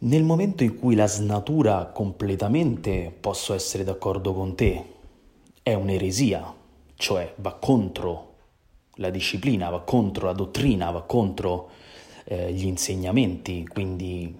Nel 0.02 0.22
momento 0.22 0.62
in 0.62 0.78
cui 0.78 0.94
la 0.94 1.06
snatura 1.06 1.86
completamente, 1.86 3.14
posso 3.18 3.52
essere 3.54 3.84
d'accordo 3.84 4.32
con 4.32 4.54
te, 4.54 4.84
è 5.62 5.74
un'eresia, 5.74 6.54
cioè 6.94 7.34
va 7.36 7.54
contro 7.54 8.28
la 8.94 9.10
disciplina, 9.10 9.70
va 9.70 9.80
contro 9.80 10.26
la 10.26 10.32
dottrina, 10.32 10.90
va 10.90 11.02
contro 11.02 11.70
eh, 12.24 12.52
gli 12.52 12.66
insegnamenti, 12.66 13.66
quindi 13.66 14.34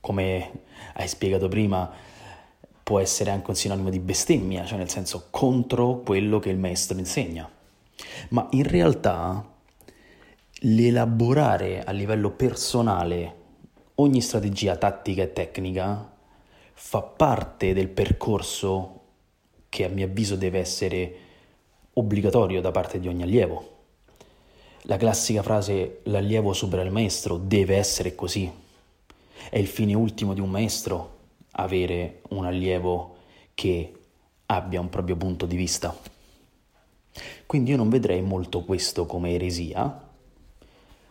come 0.00 0.50
hai 0.94 1.08
spiegato 1.08 1.48
prima 1.48 1.90
può 2.86 3.00
essere 3.00 3.32
anche 3.32 3.50
un 3.50 3.56
sinonimo 3.56 3.90
di 3.90 3.98
bestemmia, 3.98 4.64
cioè 4.64 4.78
nel 4.78 4.88
senso 4.88 5.26
contro 5.30 6.02
quello 6.02 6.38
che 6.38 6.50
il 6.50 6.56
maestro 6.56 6.96
insegna. 6.96 7.50
Ma 8.28 8.46
in 8.52 8.62
realtà 8.62 9.44
l'elaborare 10.60 11.82
a 11.82 11.90
livello 11.90 12.30
personale 12.30 13.34
ogni 13.96 14.20
strategia 14.20 14.76
tattica 14.76 15.24
e 15.24 15.32
tecnica 15.32 16.12
fa 16.74 17.02
parte 17.02 17.74
del 17.74 17.88
percorso 17.88 19.00
che 19.68 19.84
a 19.84 19.88
mio 19.88 20.06
avviso 20.06 20.36
deve 20.36 20.60
essere 20.60 21.16
obbligatorio 21.94 22.60
da 22.60 22.70
parte 22.70 23.00
di 23.00 23.08
ogni 23.08 23.24
allievo. 23.24 23.78
La 24.82 24.96
classica 24.96 25.42
frase 25.42 26.02
l'allievo 26.04 26.52
supera 26.52 26.82
il 26.82 26.92
maestro 26.92 27.36
deve 27.36 27.78
essere 27.78 28.14
così. 28.14 28.48
È 29.50 29.58
il 29.58 29.66
fine 29.66 29.92
ultimo 29.92 30.34
di 30.34 30.40
un 30.40 30.50
maestro 30.50 31.14
avere 31.56 32.22
un 32.30 32.44
allievo 32.44 33.16
che 33.54 33.92
abbia 34.46 34.80
un 34.80 34.88
proprio 34.88 35.16
punto 35.16 35.46
di 35.46 35.56
vista. 35.56 35.94
Quindi 37.46 37.70
io 37.70 37.76
non 37.76 37.88
vedrei 37.88 38.20
molto 38.22 38.62
questo 38.62 39.06
come 39.06 39.32
eresia, 39.32 40.04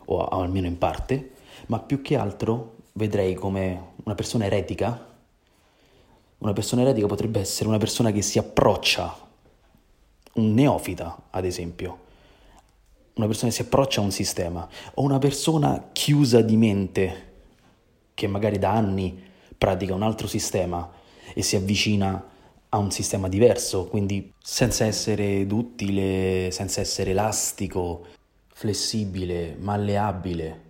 o 0.05 0.27
almeno 0.27 0.67
in 0.67 0.77
parte, 0.77 1.31
ma 1.67 1.79
più 1.79 2.01
che 2.01 2.15
altro 2.15 2.75
vedrei 2.93 3.33
come 3.33 3.93
una 4.03 4.15
persona 4.15 4.45
eretica. 4.45 5.13
Una 6.37 6.53
persona 6.53 6.81
eretica 6.81 7.07
potrebbe 7.07 7.39
essere 7.39 7.67
una 7.69 7.77
persona 7.77 8.11
che 8.11 8.21
si 8.21 8.37
approccia, 8.37 9.17
un 10.33 10.53
neofita 10.53 11.23
ad 11.31 11.45
esempio, 11.45 12.03
una 13.15 13.25
persona 13.25 13.49
che 13.49 13.55
si 13.55 13.61
approccia 13.63 14.01
a 14.01 14.03
un 14.03 14.11
sistema, 14.11 14.67
o 14.93 15.01
una 15.01 15.17
persona 15.17 15.89
chiusa 15.91 16.41
di 16.41 16.57
mente, 16.57 17.33
che 18.13 18.27
magari 18.27 18.59
da 18.59 18.71
anni 18.71 19.33
pratica 19.57 19.93
un 19.93 20.03
altro 20.03 20.27
sistema 20.27 20.91
e 21.33 21.41
si 21.41 21.55
avvicina 21.55 22.31
a 22.69 22.77
un 22.77 22.91
sistema 22.91 23.29
diverso, 23.29 23.85
quindi 23.85 24.33
senza 24.41 24.85
essere 24.85 25.47
duttile, 25.47 26.49
senza 26.51 26.81
essere 26.81 27.11
elastico, 27.11 28.05
flessibile, 28.47 29.55
malleabile, 29.57 30.61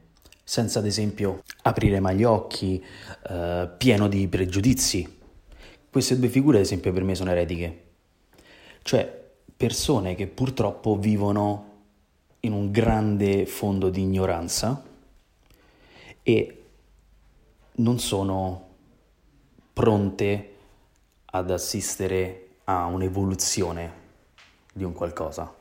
senza 0.43 0.79
ad 0.79 0.85
esempio 0.85 1.41
aprire 1.63 1.99
mai 1.99 2.17
gli 2.17 2.23
occhi, 2.23 2.83
eh, 3.29 3.69
pieno 3.77 4.07
di 4.07 4.27
pregiudizi. 4.27 5.17
Queste 5.89 6.19
due 6.19 6.29
figure 6.29 6.57
ad 6.57 6.63
esempio 6.63 6.93
per 6.93 7.03
me 7.03 7.15
sono 7.15 7.31
eretiche, 7.31 7.83
cioè 8.83 9.23
persone 9.57 10.13
che 10.15 10.27
purtroppo 10.27 10.97
vivono 10.97 11.73
in 12.41 12.51
un 12.51 12.69
grande 12.69 13.45
fondo 13.45 13.89
di 13.89 14.01
ignoranza 14.01 14.83
e 16.21 16.63
non 17.77 17.99
sono 17.99 18.64
pronte 19.75 20.53
ad 21.25 21.51
assistere 21.51 22.47
a 22.63 22.85
un'evoluzione 22.85 23.91
di 24.71 24.85
un 24.85 24.93
qualcosa. 24.93 25.53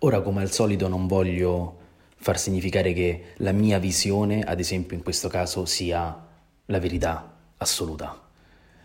Ora, 0.00 0.20
come 0.22 0.42
al 0.42 0.50
solito, 0.50 0.88
non 0.88 1.06
voglio 1.06 1.78
far 2.16 2.36
significare 2.36 2.92
che 2.92 3.26
la 3.36 3.52
mia 3.52 3.78
visione, 3.78 4.42
ad 4.42 4.58
esempio 4.58 4.96
in 4.96 5.04
questo 5.04 5.28
caso, 5.28 5.66
sia 5.66 6.26
la 6.66 6.78
verità 6.80 7.32
assoluta, 7.58 8.20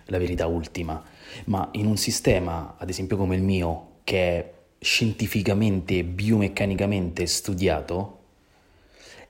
la 0.05 0.17
verità 0.19 0.45
ultima, 0.45 1.03
ma 1.45 1.69
in 1.71 1.87
un 1.87 1.97
sistema, 1.97 2.75
ad 2.77 2.89
esempio 2.89 3.17
come 3.17 3.35
il 3.35 3.41
mio, 3.41 3.93
che 4.03 4.37
è 4.37 4.53
scientificamente, 4.77 6.03
biomeccanicamente 6.03 7.25
studiato, 7.25 8.19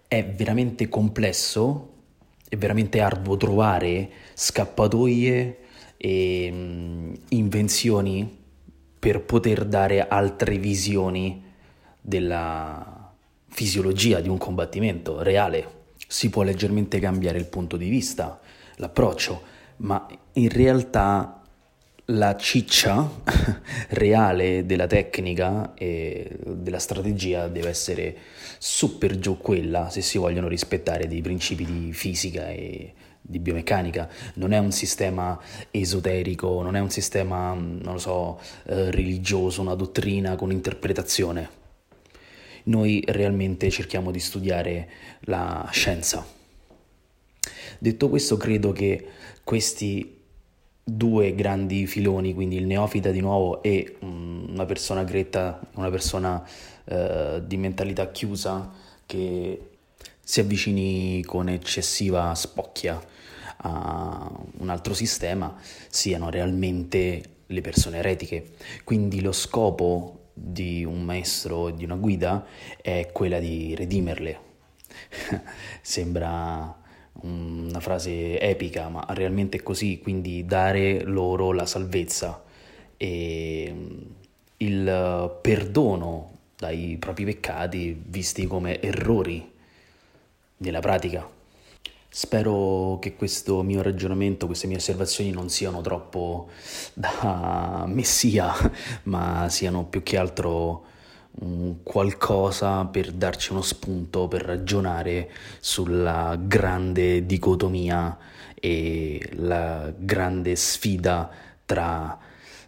è 0.10 0.26
veramente 0.26 0.90
complesso, 0.90 1.94
è 2.50 2.56
veramente 2.58 3.02
arduo 3.02 3.38
trovare 3.38 4.10
scappatoie 4.34 5.58
e 5.98 6.50
mm, 6.52 7.14
invenzioni 7.30 8.46
per 9.00 9.22
poter 9.22 9.66
dare 9.66 10.08
altre 10.08 10.58
visioni 10.58 11.44
della, 12.00 13.08
fisiologia 13.58 14.20
di 14.20 14.30
un 14.30 14.38
combattimento 14.38 15.24
reale. 15.24 15.86
Si 16.08 16.30
può 16.30 16.44
leggermente 16.44 17.00
cambiare 17.00 17.40
il 17.40 17.48
punto 17.48 17.76
di 17.76 17.90
vista, 17.90 18.40
l'approccio, 18.76 19.42
ma 19.78 20.08
in 20.34 20.50
realtà 20.50 21.42
la 22.12 22.36
ciccia 22.38 23.10
reale 23.90 24.68
della 24.68 24.86
tecnica 24.86 25.74
e 25.74 26.38
della 26.46 26.78
strategia 26.78 27.48
deve 27.48 27.70
essere 27.70 28.18
su 28.58 28.98
per 28.98 29.20
giù 29.20 29.38
quella 29.38 29.90
se 29.90 30.02
si 30.02 30.18
vogliono 30.18 30.48
rispettare 30.48 31.08
dei 31.08 31.22
principi 31.22 31.66
di 31.66 31.94
fisica 31.94 32.50
e 32.50 32.94
di 33.22 33.40
biomeccanica, 33.40 34.10
non 34.36 34.54
è 34.54 34.58
un 34.58 34.72
sistema 34.72 35.40
esoterico, 35.70 36.62
non 36.62 36.76
è 36.76 36.80
un 36.80 36.90
sistema, 36.90 37.54
non 37.54 37.94
lo 37.94 37.98
so, 37.98 38.40
eh, 38.66 38.90
religioso, 38.90 39.62
una 39.62 39.76
dottrina 39.76 40.36
con 40.36 40.52
interpretazione 40.52 41.58
noi 42.68 43.04
realmente 43.08 43.70
cerchiamo 43.70 44.12
di 44.12 44.20
studiare 44.20 44.90
la 45.22 45.68
scienza. 45.72 46.26
Detto 47.80 48.10
questo, 48.10 48.38
credo 48.38 48.72
che 48.72 49.08
questi 49.44 50.17
due 50.90 51.36
grandi 51.36 51.86
filoni, 51.86 52.34
quindi 52.34 52.56
il 52.56 52.66
neofita 52.66 53.12
di 53.12 53.20
nuovo 53.20 53.62
e 53.62 53.98
un 54.00 54.28
una 54.58 54.66
persona 54.66 55.04
gretta, 55.04 55.60
una 55.76 55.90
persona 55.90 56.44
eh, 56.86 57.42
di 57.46 57.58
mentalità 57.58 58.10
chiusa 58.10 58.72
che 59.06 59.70
si 60.20 60.40
avvicini 60.40 61.24
con 61.24 61.48
eccessiva 61.48 62.34
spocchia 62.34 63.00
a 63.58 64.30
un 64.58 64.70
altro 64.70 64.94
sistema 64.94 65.56
siano 65.88 66.30
realmente 66.30 67.22
le 67.46 67.62
persone 67.62 67.98
eretiche. 67.98 68.56
Quindi 68.84 69.22
lo 69.22 69.32
scopo 69.32 70.32
di 70.34 70.84
un 70.84 71.04
maestro, 71.04 71.70
di 71.70 71.84
una 71.84 71.96
guida, 71.96 72.46
è 72.82 73.10
quella 73.14 73.40
di 73.40 73.74
redimerle. 73.76 74.40
Sembra 75.82 76.86
una 77.22 77.80
frase 77.80 78.40
epica, 78.40 78.90
ma 78.90 79.06
realmente 79.10 79.58
è 79.58 79.64
così, 79.64 80.00
quindi 80.02 80.46
dare 80.46 81.04
loro 81.04 81.52
la 81.52 81.66
salvezza 81.66 82.44
e 82.98 83.76
il 84.58 85.38
perdono 85.42 86.32
dai 86.58 86.98
propri 87.00 87.26
peccati 87.26 88.02
visti 88.08 88.48
come 88.48 88.82
errori 88.82 89.52
nella 90.58 90.80
pratica. 90.80 91.30
Spero 92.10 92.98
che 93.00 93.16
questo 93.16 93.62
mio 93.62 93.82
ragionamento, 93.84 94.48
queste 94.48 94.66
mie 94.66 94.78
osservazioni 94.78 95.30
non 95.30 95.50
siano 95.50 95.82
troppo 95.82 96.50
da 96.94 97.86
messia, 97.90 98.54
ma 99.04 99.48
siano 99.50 99.86
più 99.86 100.02
che 100.02 100.18
altro 100.18 100.86
qualcosa 101.84 102.86
per 102.86 103.12
darci 103.12 103.52
uno 103.52 103.62
spunto 103.62 104.28
per 104.28 104.42
ragionare 104.42 105.32
sulla 105.60 106.36
grande 106.40 107.26
dicotomia 107.26 108.18
e 108.56 109.30
la 109.34 109.94
grande 109.96 110.56
sfida 110.56 111.30
tra 111.66 112.18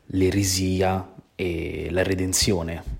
l'eresia 0.07 1.13
e 1.35 1.87
la 1.89 2.03
redenzione. 2.03 2.97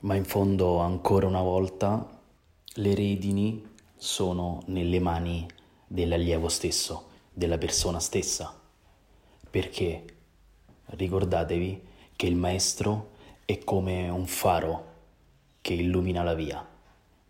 Ma 0.00 0.14
in 0.14 0.24
fondo, 0.24 0.78
ancora 0.78 1.26
una 1.26 1.42
volta, 1.42 2.06
le 2.74 2.94
redini 2.94 3.66
sono 3.96 4.62
nelle 4.66 5.00
mani 5.00 5.46
dell'allievo 5.86 6.48
stesso, 6.48 7.06
della 7.32 7.58
persona 7.58 7.98
stessa. 7.98 8.54
Perché 9.50 10.04
ricordatevi 10.86 11.82
che 12.14 12.26
il 12.26 12.36
maestro 12.36 13.12
è 13.44 13.58
come 13.64 14.08
un 14.08 14.26
faro 14.26 14.87
che 15.68 15.74
illumina 15.74 16.22
la 16.22 16.32
via, 16.32 16.66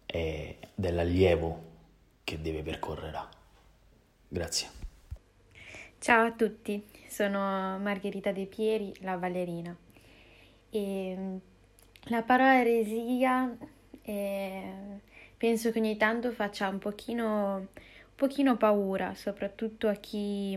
è 0.07 0.57
dell'allievo 0.73 1.63
che 2.23 2.41
deve 2.41 2.63
percorrerà. 2.63 3.29
Grazie. 4.29 4.69
Ciao 5.99 6.27
a 6.27 6.31
tutti, 6.31 6.87
sono 7.09 7.81
Margherita 7.81 8.31
De 8.31 8.47
Pieri, 8.47 8.95
la 9.01 9.17
ballerina. 9.17 9.77
E 10.71 11.15
mm, 11.19 11.37
la 12.11 12.23
parola 12.23 12.61
eresia 12.61 13.57
eh, 14.03 14.73
penso 15.37 15.73
che 15.73 15.81
ogni 15.81 15.97
tanto 15.97 16.31
faccia 16.31 16.69
un 16.69 16.79
pochino, 16.79 17.71
pochino 18.15 18.57
paura, 18.57 19.17
soprattutto 19.17 19.89
a 19.89 19.95
chi 19.95 20.57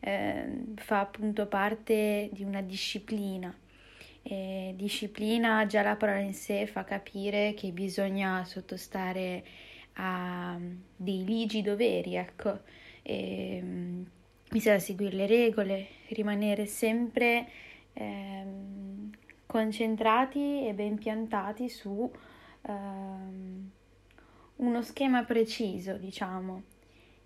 eh, 0.00 0.64
fa 0.74 1.00
appunto 1.00 1.46
parte 1.46 2.28
di 2.30 2.44
una 2.44 2.60
disciplina. 2.60 3.56
E 4.22 4.72
disciplina, 4.76 5.66
già 5.66 5.82
la 5.82 5.96
parola 5.96 6.18
in 6.20 6.34
sé 6.34 6.66
fa 6.66 6.84
capire 6.84 7.54
che 7.54 7.70
bisogna 7.72 8.44
sottostare 8.44 9.44
a 9.94 10.58
dei 10.96 11.24
ligi 11.24 11.62
doveri, 11.62 12.14
ecco. 12.14 12.60
E, 13.02 13.60
mm, 13.62 14.02
bisogna 14.50 14.78
seguire 14.78 15.16
le 15.16 15.26
regole, 15.26 15.86
rimanere 16.08 16.66
sempre 16.66 17.48
ehm, 17.94 19.10
concentrati 19.46 20.66
e 20.66 20.72
ben 20.74 20.98
piantati 20.98 21.68
su 21.68 22.10
ehm, 22.62 23.70
uno 24.56 24.82
schema 24.82 25.24
preciso, 25.24 25.94
diciamo, 25.96 26.62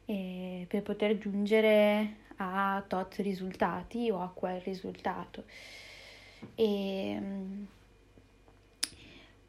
per 0.06 0.82
poter 0.82 1.18
giungere 1.18 2.16
a 2.36 2.82
tot 2.86 3.16
risultati 3.16 4.10
o 4.10 4.20
a 4.22 4.28
quel 4.28 4.60
risultato. 4.60 5.44
E, 6.54 7.10
ehm, 7.10 7.66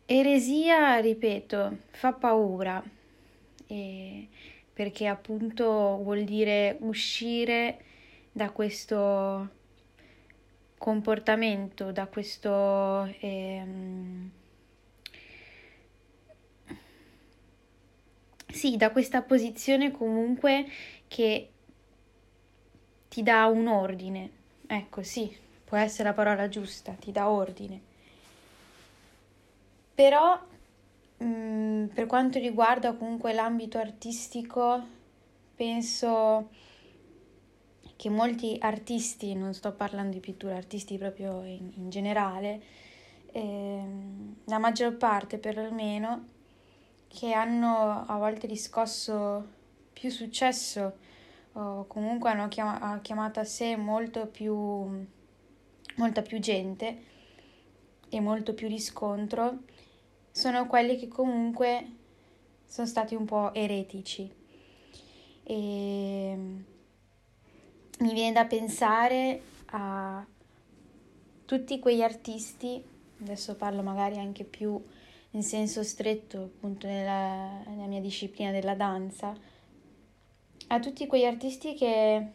eresia, 0.06 1.00
ripeto, 1.00 1.78
fa 1.92 2.14
paura 2.14 2.84
e, 3.68 4.28
perché 4.74 5.08
appunto 5.08 5.66
vuol 6.02 6.24
dire 6.24 6.78
uscire 6.82 7.84
da 8.32 8.50
questo 8.52 9.50
comportamento, 10.78 11.92
da 11.92 12.08
questo... 12.08 13.06
Ehm, 13.20 14.32
sì, 18.50 18.78
da 18.78 18.92
questa 18.92 19.22
posizione 19.22 19.92
comunque 19.92 20.66
che 21.08 21.50
ti 23.10 23.24
dà 23.24 23.46
un 23.48 23.68
ordine. 23.68 24.30
Ecco, 24.68 25.04
sì, 25.04 25.36
può 25.68 25.76
essere 25.76 26.10
la 26.10 26.14
parola 26.14 26.48
giusta, 26.48 26.94
ti 26.94 27.12
dà 27.12 27.30
ordine. 27.30 27.82
Però 29.94 30.40
mh, 31.18 31.26
mm, 31.26 31.86
per 31.88 32.06
quanto 32.06 32.40
riguarda 32.40 32.94
comunque 32.94 33.34
l'ambito 33.34 33.78
artistico, 33.78 34.82
penso 35.56 36.50
che 37.98 38.10
molti 38.10 38.56
artisti, 38.62 39.34
non 39.34 39.54
sto 39.54 39.74
parlando 39.74 40.14
di 40.14 40.20
pittura, 40.22 40.56
artisti 40.56 40.98
proprio 40.98 41.44
in, 41.44 41.72
in 41.76 41.90
generale, 41.90 42.62
ehm, 43.32 44.36
la 44.46 44.60
maggior 44.60 44.96
parte 44.96 45.38
perlomeno, 45.38 46.36
che 47.08 47.34
hanno 47.34 48.06
a 48.08 48.18
volte 48.18 48.48
riscosso 48.48 49.46
più 49.92 50.10
successo 50.12 50.98
o 51.54 51.86
comunque 51.88 52.30
hanno 52.30 52.48
chiama- 52.48 53.00
chiamato 53.02 53.40
a 53.40 53.44
sé 53.44 53.76
molto 53.76 54.28
più, 54.28 55.06
molta 55.98 56.22
più 56.22 56.40
gente 56.40 57.04
e 58.10 58.20
molto 58.20 58.54
più 58.54 58.68
riscontro, 58.68 59.64
sono 60.32 60.68
quelli 60.68 60.98
che 60.98 61.08
comunque 61.08 61.92
sono 62.66 62.88
stati 62.88 63.16
un 63.16 63.26
po' 63.26 63.54
eretici. 63.54 64.32
E 65.44 66.36
mi 68.00 68.14
viene 68.14 68.32
da 68.32 68.46
pensare 68.46 69.42
a 69.68 70.26
tutti 71.46 71.80
quegli 71.80 72.02
artisti, 72.02 72.84
adesso 73.22 73.56
parlo 73.56 73.82
magari 73.82 74.18
anche 74.18 74.44
più 74.44 74.82
in 75.32 75.44
senso 75.44 75.84
stretto 75.84 76.44
appunto 76.44 76.88
nella, 76.88 77.64
nella 77.66 77.88
mia 77.88 78.02
disciplina 78.02 78.52
della 78.52 78.76
danza, 78.76 79.36
a 80.68 80.80
tutti 80.80 81.08
quegli 81.08 81.26
artisti 81.26 81.74
che 81.74 82.32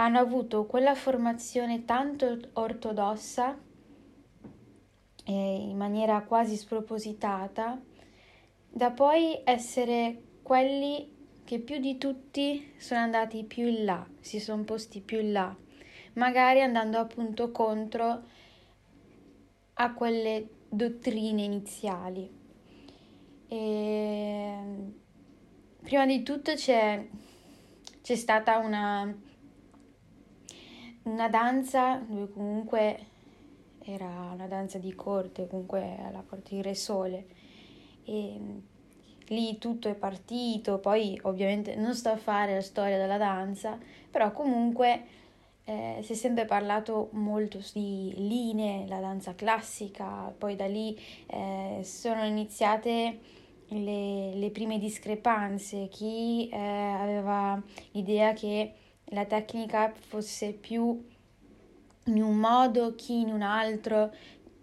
hanno 0.00 0.18
avuto 0.18 0.66
quella 0.66 0.94
formazione 0.94 1.84
tanto 1.84 2.38
ortodossa 2.52 3.58
e 5.24 5.32
in 5.32 5.76
maniera 5.76 6.22
quasi 6.22 6.56
spropositata 6.56 7.80
da 8.70 8.90
poi 8.92 9.40
essere 9.44 10.22
quelli 10.42 11.16
che 11.44 11.58
più 11.58 11.78
di 11.78 11.98
tutti 11.98 12.74
sono 12.76 13.00
andati 13.00 13.42
più 13.42 13.66
in 13.66 13.84
là, 13.84 14.06
si 14.20 14.38
sono 14.38 14.62
posti 14.62 15.00
più 15.00 15.18
in 15.18 15.32
là, 15.32 15.54
magari 16.12 16.62
andando 16.62 16.98
appunto 16.98 17.50
contro 17.50 18.22
a 19.74 19.92
quelle 19.94 20.48
dottrine 20.68 21.42
iniziali. 21.42 22.30
E 23.48 24.56
prima 25.82 26.06
di 26.06 26.22
tutto 26.22 26.52
c'è, 26.54 27.04
c'è 28.02 28.14
stata 28.14 28.58
una, 28.58 29.26
una 31.08 31.28
danza 31.28 31.96
dove 32.06 32.30
comunque 32.32 33.06
era 33.80 34.30
una 34.32 34.46
danza 34.46 34.78
di 34.78 34.94
corte, 34.94 35.46
comunque 35.48 35.96
alla 36.04 36.22
corte 36.26 36.54
di 36.54 36.62
Re 36.62 36.74
Sole. 36.74 37.26
E 38.04 38.40
lì 39.28 39.58
tutto 39.58 39.88
è 39.88 39.94
partito, 39.94 40.78
poi 40.78 41.18
ovviamente 41.22 41.74
non 41.76 41.94
sto 41.94 42.10
a 42.10 42.16
fare 42.16 42.54
la 42.54 42.60
storia 42.60 42.98
della 42.98 43.18
danza, 43.18 43.78
però 44.10 44.32
comunque 44.32 45.04
eh, 45.64 45.98
si 46.02 46.12
è 46.12 46.14
sempre 46.14 46.44
parlato 46.44 47.08
molto 47.12 47.58
di 47.72 48.12
linee, 48.16 48.86
la 48.86 49.00
danza 49.00 49.34
classica, 49.34 50.32
poi 50.36 50.56
da 50.56 50.66
lì 50.66 50.98
eh, 51.26 51.80
sono 51.82 52.24
iniziate 52.24 53.18
le, 53.68 54.34
le, 54.34 54.50
prime 54.50 54.78
discrepanze, 54.78 55.88
chi 55.88 56.48
eh, 56.48 56.56
aveva 56.56 57.62
l'idea 57.92 58.32
che 58.32 58.72
la 59.10 59.24
tecnica 59.24 59.92
fosse 59.98 60.52
più 60.52 61.06
in 62.04 62.22
un 62.22 62.36
modo, 62.36 62.94
chi 62.94 63.20
in 63.20 63.32
un 63.32 63.42
altro. 63.42 64.12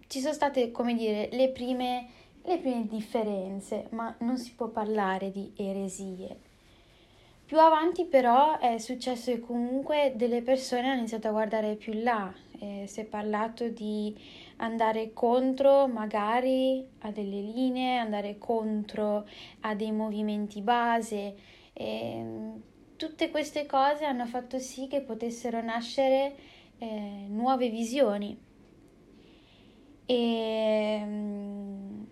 Ci 0.08 0.20
sono 0.20 0.34
state, 0.34 0.72
come 0.72 0.96
dire, 0.96 1.30
le 1.32 1.50
prime 1.50 2.08
le 2.46 2.60
prime 2.60 2.86
differenze, 2.88 3.88
ma 3.92 4.16
non 4.20 4.38
si 4.38 4.54
può 4.54 4.68
parlare 4.68 5.32
di 5.32 5.52
eresie. 5.56 6.54
Più 7.46 7.60
avanti 7.60 8.06
però 8.06 8.58
è 8.58 8.78
successo 8.78 9.32
che 9.32 9.40
comunque 9.40 10.14
delle 10.16 10.42
persone 10.42 10.88
hanno 10.88 11.00
iniziato 11.00 11.28
a 11.28 11.32
guardare 11.32 11.76
più 11.76 11.94
in 11.94 12.04
là, 12.04 12.34
eh, 12.60 12.86
si 12.88 13.02
è 13.02 13.06
parlato 13.06 13.68
di 13.70 14.16
andare 14.58 15.14
contro 15.14 15.88
magari 15.88 16.86
a 17.00 17.12
delle 17.12 17.42
linee, 17.42 17.98
andare 17.98 18.38
contro 18.38 19.28
a 19.62 19.76
dei 19.76 19.92
movimenti 19.92 20.62
base. 20.62 21.36
E, 21.74 22.24
tutte 22.96 23.30
queste 23.30 23.66
cose 23.66 24.06
hanno 24.06 24.26
fatto 24.26 24.60
sì 24.60 24.88
che 24.88 25.02
potessero 25.02 25.62
nascere 25.62 26.36
eh, 26.78 27.26
nuove 27.28 27.70
visioni. 27.70 28.38
E 30.08 31.02
um, 31.04 32.08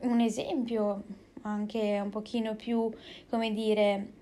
un 0.00 0.20
esempio 0.20 1.04
anche 1.42 2.00
un 2.02 2.10
pochino 2.10 2.54
più, 2.54 2.90
come 3.28 3.52
dire, 3.52 4.12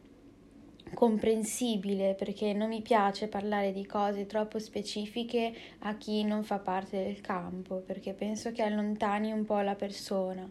comprensibile 0.95 2.15
perché 2.15 2.53
non 2.53 2.69
mi 2.69 2.81
piace 2.81 3.29
parlare 3.29 3.73
di 3.73 3.87
cose 3.87 4.27
troppo 4.27 4.59
specifiche 4.59 5.55
a 5.81 5.97
chi 5.97 6.25
non 6.25 6.45
fa 6.45 6.59
parte 6.59 7.03
del 7.05 7.21
campo 7.21 7.77
perché 7.77 8.15
penso 8.15 8.53
che 8.53 8.63
allontani 8.63 9.33
un 9.33 9.45
po' 9.45 9.61
la 9.61 9.75
persona. 9.75 10.49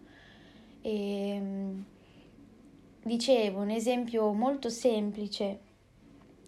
E, 0.81 1.29
ehm, 1.29 1.85
dicevo, 3.07 3.61
un 3.61 3.71
esempio 3.71 4.31
molto 4.33 4.69
semplice 4.69 5.59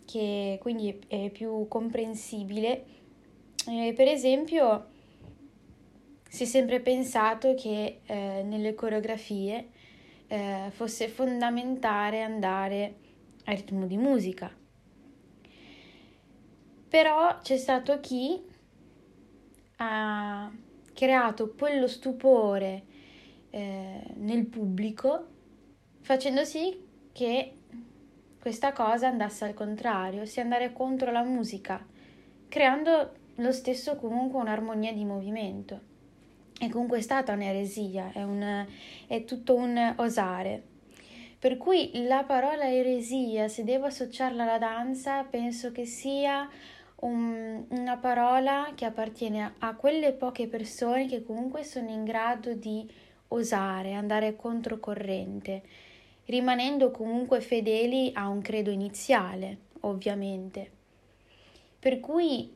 che 0.05 0.60
quindi 0.62 0.99
è 1.07 1.30
più 1.32 1.68
comprensibile, 1.68 2.86
eh, 3.68 3.93
per 3.95 4.07
esempio 4.07 4.88
si 6.30 6.43
è 6.43 6.45
sempre 6.45 6.80
pensato 6.80 7.55
che 7.55 8.01
eh, 8.05 8.43
nelle 8.43 8.76
coreografie 8.76 9.70
eh, 10.28 10.68
fosse 10.70 11.07
fondamentale 11.07 12.22
andare 12.22 12.95
a 13.45 13.51
ritmo 13.53 13.88
di 13.88 13.97
musica. 13.97 14.51
Però 16.88 17.39
c'è 17.41 17.57
stato 17.57 17.99
chi 17.99 18.39
ha 19.78 20.51
creato 20.93 21.53
quello 21.57 21.88
stupore 21.88 22.84
eh, 23.51 24.01
nel 24.16 24.45
pubblico 24.45 25.29
facendo 26.10 26.43
sì 26.43 26.76
che 27.12 27.53
questa 28.41 28.74
cosa 28.74 29.07
andasse 29.07 29.45
al 29.45 29.53
contrario, 29.53 30.26
sia 30.26 30.41
andare 30.41 30.74
contro 30.74 31.12
la 31.12 31.22
musica, 31.22 31.86
creando 32.47 33.12
lo 33.36 33.51
stesso 33.51 33.95
comunque 33.95 34.39
un'armonia 34.39 34.91
di 34.91 35.05
movimento. 35.05 35.80
E 36.60 36.68
comunque 36.70 36.97
è 36.97 37.01
stata 37.01 37.34
un'eresia, 37.34 38.12
è, 38.12 38.24
un, 38.24 38.66
è 39.05 39.24
tutto 39.24 39.53
un 39.53 39.93
osare. 39.97 40.64
Per 41.38 41.57
cui 41.57 41.91
la 42.07 42.24
parola 42.24 42.68
eresia, 42.68 43.47
se 43.47 43.64
devo 43.64 43.86
associarla 43.86 44.41
alla 44.41 44.57
danza, 44.57 45.22
penso 45.26 45.72
che 45.72 45.86
sia 45.86 46.49
un, 47.01 47.66
una 47.70 47.97
parola 47.97 48.72
che 48.74 48.86
appartiene 48.86 49.53
a, 49.60 49.76
quelle 49.76 50.14
poche 50.14 50.47
persone 50.47 51.05
che 51.05 51.24
comunque 51.24 51.64
sono 51.64 51.91
in 51.91 52.03
grado 52.03 52.53
di 52.53 52.91
osare, 53.28 53.93
andare 53.93 54.36
controcorrente, 54.36 55.62
rimanendo 56.30 56.92
comunque 56.92 57.42
fedeli 57.42 58.12
a 58.14 58.28
un 58.30 58.42
credo 58.42 58.70
iniziale, 58.70 59.58
ovviamente. 59.82 60.72
Per 61.80 62.00
cui 62.00 62.56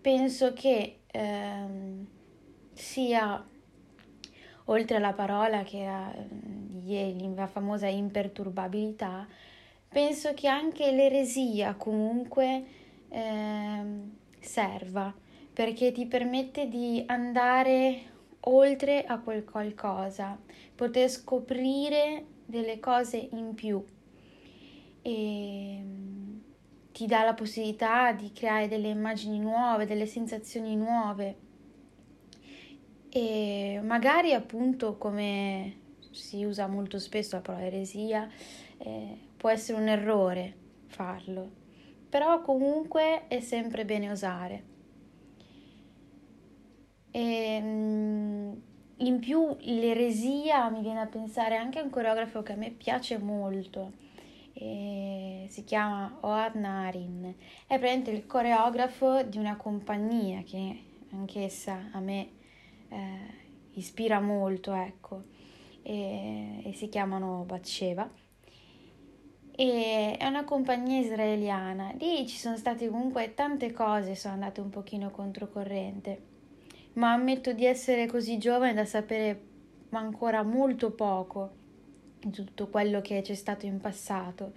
penso 0.00 0.52
che 0.52 0.98
ehm, 1.06 2.06
sia 2.72 3.46
oltre 4.64 4.96
alla 4.96 5.12
parola 5.12 5.62
che 5.62 5.86
ha 5.86 6.12
la 7.34 7.46
famosa 7.46 7.86
imperturbabilità, 7.86 9.26
penso 9.88 10.34
che 10.34 10.48
anche 10.48 10.90
l'eresia 10.90 11.74
comunque 11.74 12.64
eh, 13.08 13.84
serva 14.40 15.14
perché 15.52 15.92
ti 15.92 16.06
permette 16.06 16.68
di 16.68 17.02
andare 17.06 18.10
oltre 18.40 19.04
a 19.04 19.20
quel 19.20 19.44
qualcosa, 19.44 20.38
poter 20.74 21.08
scoprire 21.08 22.24
delle 22.52 22.78
cose 22.78 23.16
in 23.16 23.54
più. 23.54 23.82
E 25.00 25.84
ti 26.92 27.06
dà 27.06 27.24
la 27.24 27.32
possibilità 27.32 28.12
di 28.12 28.30
creare 28.32 28.68
delle 28.68 28.90
immagini 28.90 29.38
nuove, 29.38 29.86
delle 29.86 30.04
sensazioni 30.04 30.76
nuove. 30.76 31.36
E 33.08 33.80
magari 33.82 34.34
appunto 34.34 34.98
come 34.98 35.80
si 36.10 36.44
usa 36.44 36.66
molto 36.66 36.98
spesso 36.98 37.36
la 37.36 37.42
parola 37.42 37.64
eresia, 37.64 38.28
eh, 38.76 39.18
può 39.36 39.48
essere 39.48 39.80
un 39.80 39.88
errore 39.88 40.54
farlo, 40.86 41.50
però 42.10 42.42
comunque 42.42 43.26
è 43.28 43.40
sempre 43.40 43.86
bene 43.86 44.10
osare. 44.10 44.70
E, 47.10 47.60
in 49.06 49.18
più 49.18 49.56
l'eresia 49.60 50.68
mi 50.68 50.80
viene 50.80 51.00
a 51.00 51.06
pensare 51.06 51.56
anche 51.56 51.78
a 51.78 51.82
un 51.82 51.90
coreografo 51.90 52.42
che 52.42 52.52
a 52.52 52.56
me 52.56 52.70
piace 52.70 53.18
molto, 53.18 53.92
si 55.52 55.64
chiama 55.64 56.16
Oad 56.20 56.54
Narin, 56.54 57.34
è 57.66 57.78
praticamente 57.78 58.10
il 58.10 58.26
coreografo 58.26 59.22
di 59.22 59.36
una 59.36 59.56
compagnia 59.56 60.42
che 60.42 60.82
anch'essa 61.10 61.90
a 61.92 62.00
me 62.00 62.28
eh, 62.88 63.18
ispira 63.74 64.18
molto, 64.20 64.72
ecco, 64.72 65.24
e, 65.82 66.62
e 66.64 66.72
si 66.72 66.88
chiamano 66.88 67.44
Batsheva. 67.46 68.10
E 69.54 70.16
è 70.18 70.26
una 70.26 70.44
compagnia 70.44 71.00
israeliana. 71.00 71.92
Lì 71.98 72.26
ci 72.26 72.38
sono 72.38 72.56
state 72.56 72.88
comunque 72.88 73.34
tante 73.34 73.72
cose, 73.72 74.14
sono 74.14 74.34
andate 74.34 74.60
un 74.60 74.70
pochino 74.70 75.10
controcorrente. 75.10 76.31
Ma 76.94 77.12
ammetto 77.12 77.52
di 77.52 77.64
essere 77.64 78.06
così 78.06 78.38
giovane 78.38 78.74
da 78.74 78.84
sapere 78.84 79.40
ancora 79.90 80.42
molto 80.42 80.90
poco 80.90 81.60
di 82.20 82.30
tutto 82.30 82.68
quello 82.68 83.00
che 83.00 83.20
c'è 83.22 83.34
stato 83.34 83.66
in 83.66 83.80
passato. 83.80 84.52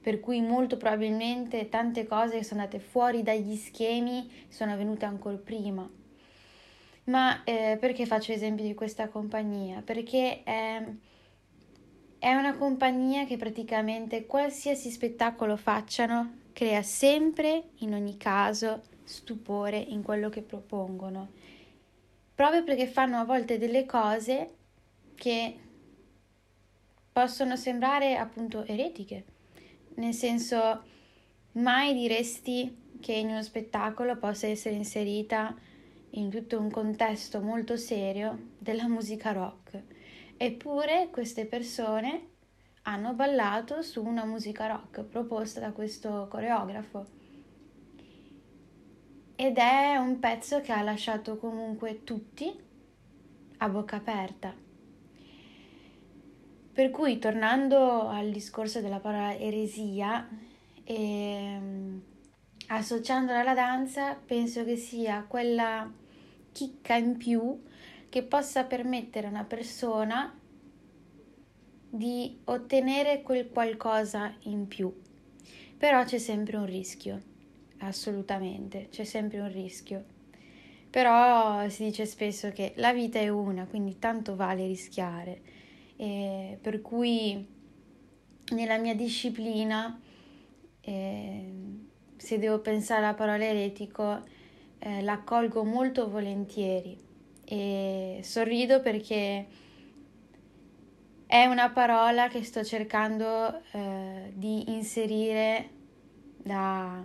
Per 0.00 0.20
cui 0.20 0.40
molto 0.40 0.76
probabilmente 0.76 1.68
tante 1.68 2.06
cose 2.06 2.38
che 2.38 2.44
sono 2.44 2.60
andate 2.60 2.80
fuori 2.80 3.22
dagli 3.22 3.56
schemi 3.56 4.30
sono 4.48 4.76
venute 4.76 5.04
ancora 5.04 5.36
prima. 5.36 5.88
Ma 7.04 7.42
eh, 7.44 7.76
perché 7.80 8.06
faccio 8.06 8.32
esempio 8.32 8.64
di 8.64 8.74
questa 8.74 9.08
compagnia? 9.08 9.82
Perché 9.82 10.42
è, 10.42 10.82
è 12.18 12.34
una 12.34 12.54
compagnia 12.54 13.24
che 13.24 13.36
praticamente 13.36 14.26
qualsiasi 14.26 14.90
spettacolo 14.90 15.56
facciano 15.56 16.38
crea 16.52 16.82
sempre, 16.82 17.70
in 17.78 17.94
ogni 17.94 18.16
caso, 18.16 18.82
stupore 19.04 19.78
in 19.78 20.02
quello 20.02 20.28
che 20.28 20.42
propongono. 20.42 21.30
Proprio 22.40 22.64
perché 22.64 22.86
fanno 22.86 23.18
a 23.18 23.24
volte 23.24 23.58
delle 23.58 23.84
cose 23.84 24.54
che 25.14 25.58
possono 27.12 27.54
sembrare 27.54 28.16
appunto 28.16 28.64
eretiche. 28.64 29.24
Nel 29.96 30.14
senso, 30.14 30.82
mai 31.52 31.92
diresti 31.92 32.94
che 32.98 33.12
in 33.12 33.28
uno 33.28 33.42
spettacolo 33.42 34.16
possa 34.16 34.46
essere 34.46 34.74
inserita 34.74 35.54
in 36.12 36.30
tutto 36.30 36.58
un 36.58 36.70
contesto 36.70 37.42
molto 37.42 37.76
serio 37.76 38.52
della 38.56 38.88
musica 38.88 39.32
rock. 39.32 39.82
Eppure 40.38 41.08
queste 41.12 41.44
persone 41.44 42.28
hanno 42.84 43.12
ballato 43.12 43.82
su 43.82 44.02
una 44.02 44.24
musica 44.24 44.66
rock 44.66 45.02
proposta 45.02 45.60
da 45.60 45.72
questo 45.72 46.26
coreografo. 46.30 47.19
Ed 49.42 49.56
è 49.56 49.96
un 49.96 50.18
pezzo 50.18 50.60
che 50.60 50.70
ha 50.70 50.82
lasciato 50.82 51.38
comunque 51.38 52.04
tutti 52.04 52.54
a 53.56 53.68
bocca 53.70 53.96
aperta. 53.96 54.54
Per 56.74 56.90
cui, 56.90 57.18
tornando 57.18 58.06
al 58.06 58.32
discorso 58.32 58.82
della 58.82 59.00
parola 59.00 59.34
eresia, 59.34 60.28
ehm, 60.84 62.02
associandola 62.66 63.40
alla 63.40 63.54
danza, 63.54 64.14
penso 64.14 64.62
che 64.62 64.76
sia 64.76 65.24
quella 65.26 65.90
chicca 66.52 66.96
in 66.96 67.16
più 67.16 67.62
che 68.10 68.22
possa 68.22 68.64
permettere 68.64 69.26
a 69.26 69.30
una 69.30 69.44
persona 69.44 70.38
di 71.88 72.40
ottenere 72.44 73.22
quel 73.22 73.48
qualcosa 73.48 74.34
in 74.40 74.68
più. 74.68 74.94
Però 75.78 76.04
c'è 76.04 76.18
sempre 76.18 76.58
un 76.58 76.66
rischio, 76.66 77.29
assolutamente, 77.80 78.88
c'è 78.90 79.04
sempre 79.04 79.40
un 79.40 79.52
rischio. 79.52 80.04
Però 80.90 81.68
si 81.68 81.84
dice 81.84 82.04
spesso 82.04 82.50
che 82.50 82.72
la 82.76 82.92
vita 82.92 83.18
è 83.18 83.28
una, 83.28 83.66
quindi 83.66 83.98
tanto 83.98 84.34
vale 84.34 84.66
rischiare. 84.66 85.40
E 85.96 86.58
per 86.60 86.80
cui 86.80 87.46
nella 88.50 88.78
mia 88.78 88.94
disciplina, 88.94 90.00
eh, 90.80 91.52
se 92.16 92.38
devo 92.38 92.58
pensare 92.58 93.04
alla 93.04 93.14
parola 93.14 93.44
eretico, 93.44 94.20
eh, 94.78 95.02
l'accolgo 95.02 95.62
molto 95.62 96.08
volentieri 96.08 96.98
e 97.44 98.20
sorrido 98.22 98.80
perché 98.80 99.46
è 101.26 101.44
una 101.46 101.70
parola 101.70 102.28
che 102.28 102.42
sto 102.42 102.64
cercando 102.64 103.62
eh, 103.72 104.32
di 104.34 104.72
inserire 104.72 105.68
da 106.36 107.04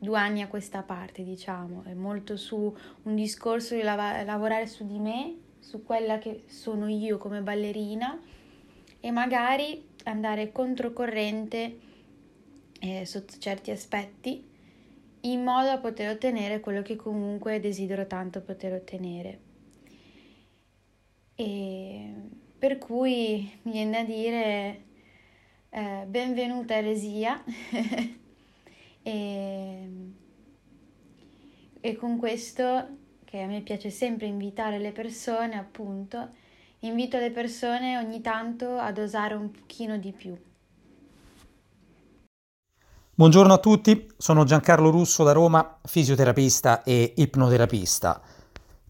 due 0.00 0.18
anni 0.18 0.40
a 0.40 0.48
questa 0.48 0.82
parte, 0.82 1.22
diciamo, 1.22 1.82
è 1.84 1.92
molto 1.92 2.38
su 2.38 2.74
un 3.02 3.14
discorso 3.14 3.74
di 3.74 3.82
lav- 3.82 4.24
lavorare 4.24 4.66
su 4.66 4.86
di 4.86 4.98
me, 4.98 5.36
su 5.58 5.84
quella 5.84 6.18
che 6.18 6.44
sono 6.46 6.88
io 6.88 7.18
come 7.18 7.42
ballerina 7.42 8.18
e 8.98 9.10
magari 9.10 9.88
andare 10.04 10.52
controcorrente 10.52 11.78
eh, 12.80 13.04
sotto 13.04 13.34
certi 13.38 13.70
aspetti 13.70 14.48
in 15.24 15.42
modo 15.42 15.66
da 15.66 15.78
poter 15.78 16.08
ottenere 16.08 16.60
quello 16.60 16.80
che 16.80 16.96
comunque 16.96 17.60
desidero 17.60 18.06
tanto 18.06 18.40
poter 18.40 18.72
ottenere. 18.72 19.38
E 21.34 22.14
per 22.58 22.78
cui 22.78 23.58
mi 23.64 23.72
viene 23.72 23.90
da 23.90 24.02
dire 24.02 24.82
eh, 25.68 26.04
benvenuta 26.06 26.74
eresia 26.74 27.44
e, 29.02 29.88
e 31.80 31.96
con 31.96 32.18
questo 32.18 32.98
che 33.24 33.40
a 33.40 33.46
me 33.46 33.60
piace 33.62 33.90
sempre 33.90 34.26
invitare 34.26 34.78
le 34.78 34.92
persone 34.92 35.56
appunto 35.56 36.28
invito 36.80 37.18
le 37.18 37.30
persone 37.30 37.98
ogni 37.98 38.20
tanto 38.20 38.76
ad 38.76 38.98
osare 38.98 39.34
un 39.34 39.50
pochino 39.50 39.98
di 39.98 40.12
più 40.12 40.36
Buongiorno 43.20 43.52
a 43.52 43.58
tutti, 43.58 44.10
sono 44.16 44.44
Giancarlo 44.44 44.88
Russo 44.88 45.24
da 45.24 45.32
Roma, 45.32 45.78
fisioterapista 45.84 46.82
e 46.82 47.12
ipnoterapista. 47.16 48.18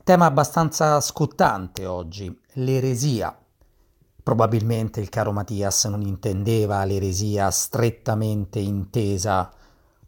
Tema 0.05 0.27
abbastanza 0.27 1.01
scottante 1.01 1.85
oggi, 1.85 2.33
l'eresia. 2.53 3.37
Probabilmente 4.23 5.01
il 5.01 5.09
caro 5.09 5.33
Mattias 5.33 5.87
non 5.87 6.03
intendeva 6.03 6.85
l'eresia 6.85 7.51
strettamente 7.51 8.61
intesa 8.61 9.53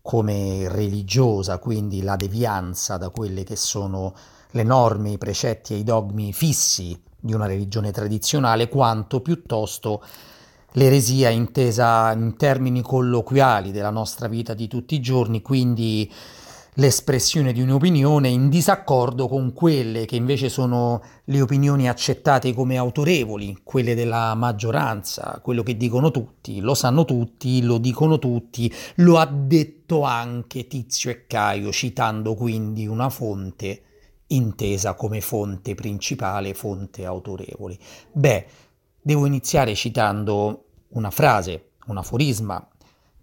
come 0.02 0.68
religiosa, 0.68 1.58
quindi 1.58 2.02
la 2.02 2.16
devianza 2.16 2.96
da 2.96 3.08
quelle 3.10 3.44
che 3.44 3.56
sono 3.56 4.14
le 4.50 4.62
norme, 4.64 5.12
i 5.12 5.18
precetti 5.18 5.74
e 5.74 5.78
i 5.78 5.84
dogmi 5.84 6.32
fissi 6.32 7.00
di 7.18 7.32
una 7.32 7.46
religione 7.46 7.92
tradizionale, 7.92 8.68
quanto 8.68 9.20
piuttosto 9.20 10.02
l'eresia 10.72 11.28
intesa 11.30 12.12
in 12.12 12.36
termini 12.36 12.82
colloquiali 12.82 13.70
della 13.70 13.90
nostra 13.90 14.26
vita 14.26 14.54
di 14.54 14.68
tutti 14.68 14.94
i 14.96 15.00
giorni, 15.00 15.40
quindi 15.40 16.10
l'espressione 16.76 17.52
di 17.52 17.60
un'opinione 17.60 18.28
in 18.28 18.48
disaccordo 18.48 19.28
con 19.28 19.52
quelle 19.52 20.06
che 20.06 20.16
invece 20.16 20.48
sono 20.48 21.02
le 21.24 21.40
opinioni 21.40 21.88
accettate 21.88 22.54
come 22.54 22.76
autorevoli, 22.76 23.60
quelle 23.62 23.94
della 23.94 24.34
maggioranza, 24.34 25.40
quello 25.42 25.62
che 25.62 25.76
dicono 25.76 26.10
tutti, 26.10 26.60
lo 26.60 26.74
sanno 26.74 27.04
tutti, 27.04 27.62
lo 27.62 27.78
dicono 27.78 28.18
tutti, 28.18 28.72
lo 28.96 29.18
ha 29.18 29.26
detto 29.26 30.02
anche 30.02 30.66
Tizio 30.66 31.10
e 31.10 31.26
Caio, 31.26 31.72
citando 31.72 32.34
quindi 32.34 32.86
una 32.86 33.10
fonte 33.10 33.82
intesa 34.28 34.94
come 34.94 35.20
fonte 35.20 35.74
principale, 35.74 36.54
fonte 36.54 37.04
autorevole. 37.04 37.76
Beh, 38.12 38.46
Devo 39.04 39.26
iniziare 39.26 39.74
citando 39.74 40.66
una 40.90 41.10
frase, 41.10 41.70
un 41.86 41.96
aforisma 41.96 42.64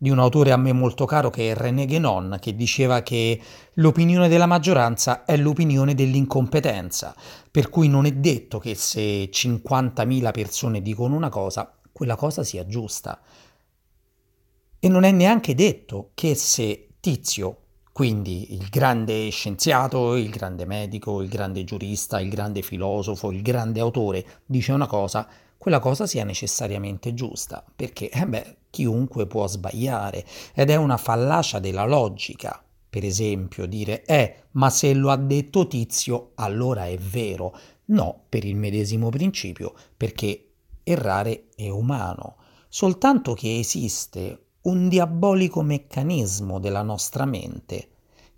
di 0.02 0.10
un 0.10 0.18
autore 0.18 0.54
a 0.54 0.58
me 0.58 0.72
molto 0.72 1.04
caro 1.04 1.30
che 1.30 1.52
è 1.52 1.56
René 1.56 1.86
Guénon, 1.86 2.38
che 2.40 2.56
diceva 2.56 3.04
che 3.04 3.40
l'opinione 3.74 4.30
della 4.30 4.46
maggioranza 4.46 5.26
è 5.26 5.36
l'opinione 5.36 5.94
dell'incompetenza, 5.94 7.14
per 7.52 7.70
cui 7.70 7.90
non 7.90 8.06
è 8.06 8.14
detto 8.14 8.60
che 8.60 8.76
se 8.76 9.30
50.000 9.30 10.32
persone 10.32 10.82
dicono 10.82 11.16
una 11.16 11.28
cosa, 11.28 11.78
quella 11.92 12.16
cosa 12.16 12.44
sia 12.44 12.66
giusta. 12.66 13.20
E 14.80 14.88
non 14.88 15.04
è 15.04 15.12
neanche 15.12 15.54
detto 15.54 16.12
che 16.14 16.34
se 16.34 16.88
Tizio, 17.02 17.58
quindi 17.92 18.54
il 18.54 18.70
grande 18.70 19.28
scienziato, 19.30 20.16
il 20.16 20.30
grande 20.30 20.66
medico, 20.66 21.22
il 21.22 21.28
grande 21.28 21.66
giurista, 21.66 22.22
il 22.22 22.30
grande 22.30 22.62
filosofo, 22.62 23.32
il 23.32 23.42
grande 23.42 23.82
autore, 23.82 24.26
dice 24.46 24.72
una 24.72 24.88
cosa, 24.88 25.28
quella 25.60 25.80
cosa 25.80 26.08
sia 26.08 26.24
necessariamente 26.24 27.14
giusta, 27.14 27.64
perché 27.76 28.10
eh 28.10 28.26
beh, 28.26 28.56
chiunque 28.70 29.28
può 29.28 29.46
sbagliare 29.46 30.26
ed 30.56 30.70
è 30.70 30.78
una 30.78 30.96
fallacia 30.96 31.60
della 31.60 31.86
logica. 31.86 32.64
Per 32.90 33.04
esempio, 33.04 33.66
dire 33.68 34.04
eh, 34.06 34.44
ma 34.52 34.70
se 34.70 34.94
lo 34.94 35.12
ha 35.12 35.18
detto 35.18 35.68
Tizio, 35.68 36.32
allora 36.36 36.88
è 36.88 36.98
vero. 36.98 37.54
No, 37.88 38.22
per 38.30 38.46
il 38.46 38.56
medesimo 38.56 39.10
principio, 39.10 39.74
perché 39.98 40.46
errare 40.82 41.50
è 41.56 41.68
umano, 41.68 42.38
soltanto 42.70 43.34
che 43.34 43.60
esiste 43.60 44.46
un 44.62 44.88
diabolico 44.88 45.62
meccanismo 45.62 46.60
della 46.60 46.84
nostra 46.84 47.26
mente 47.26 47.90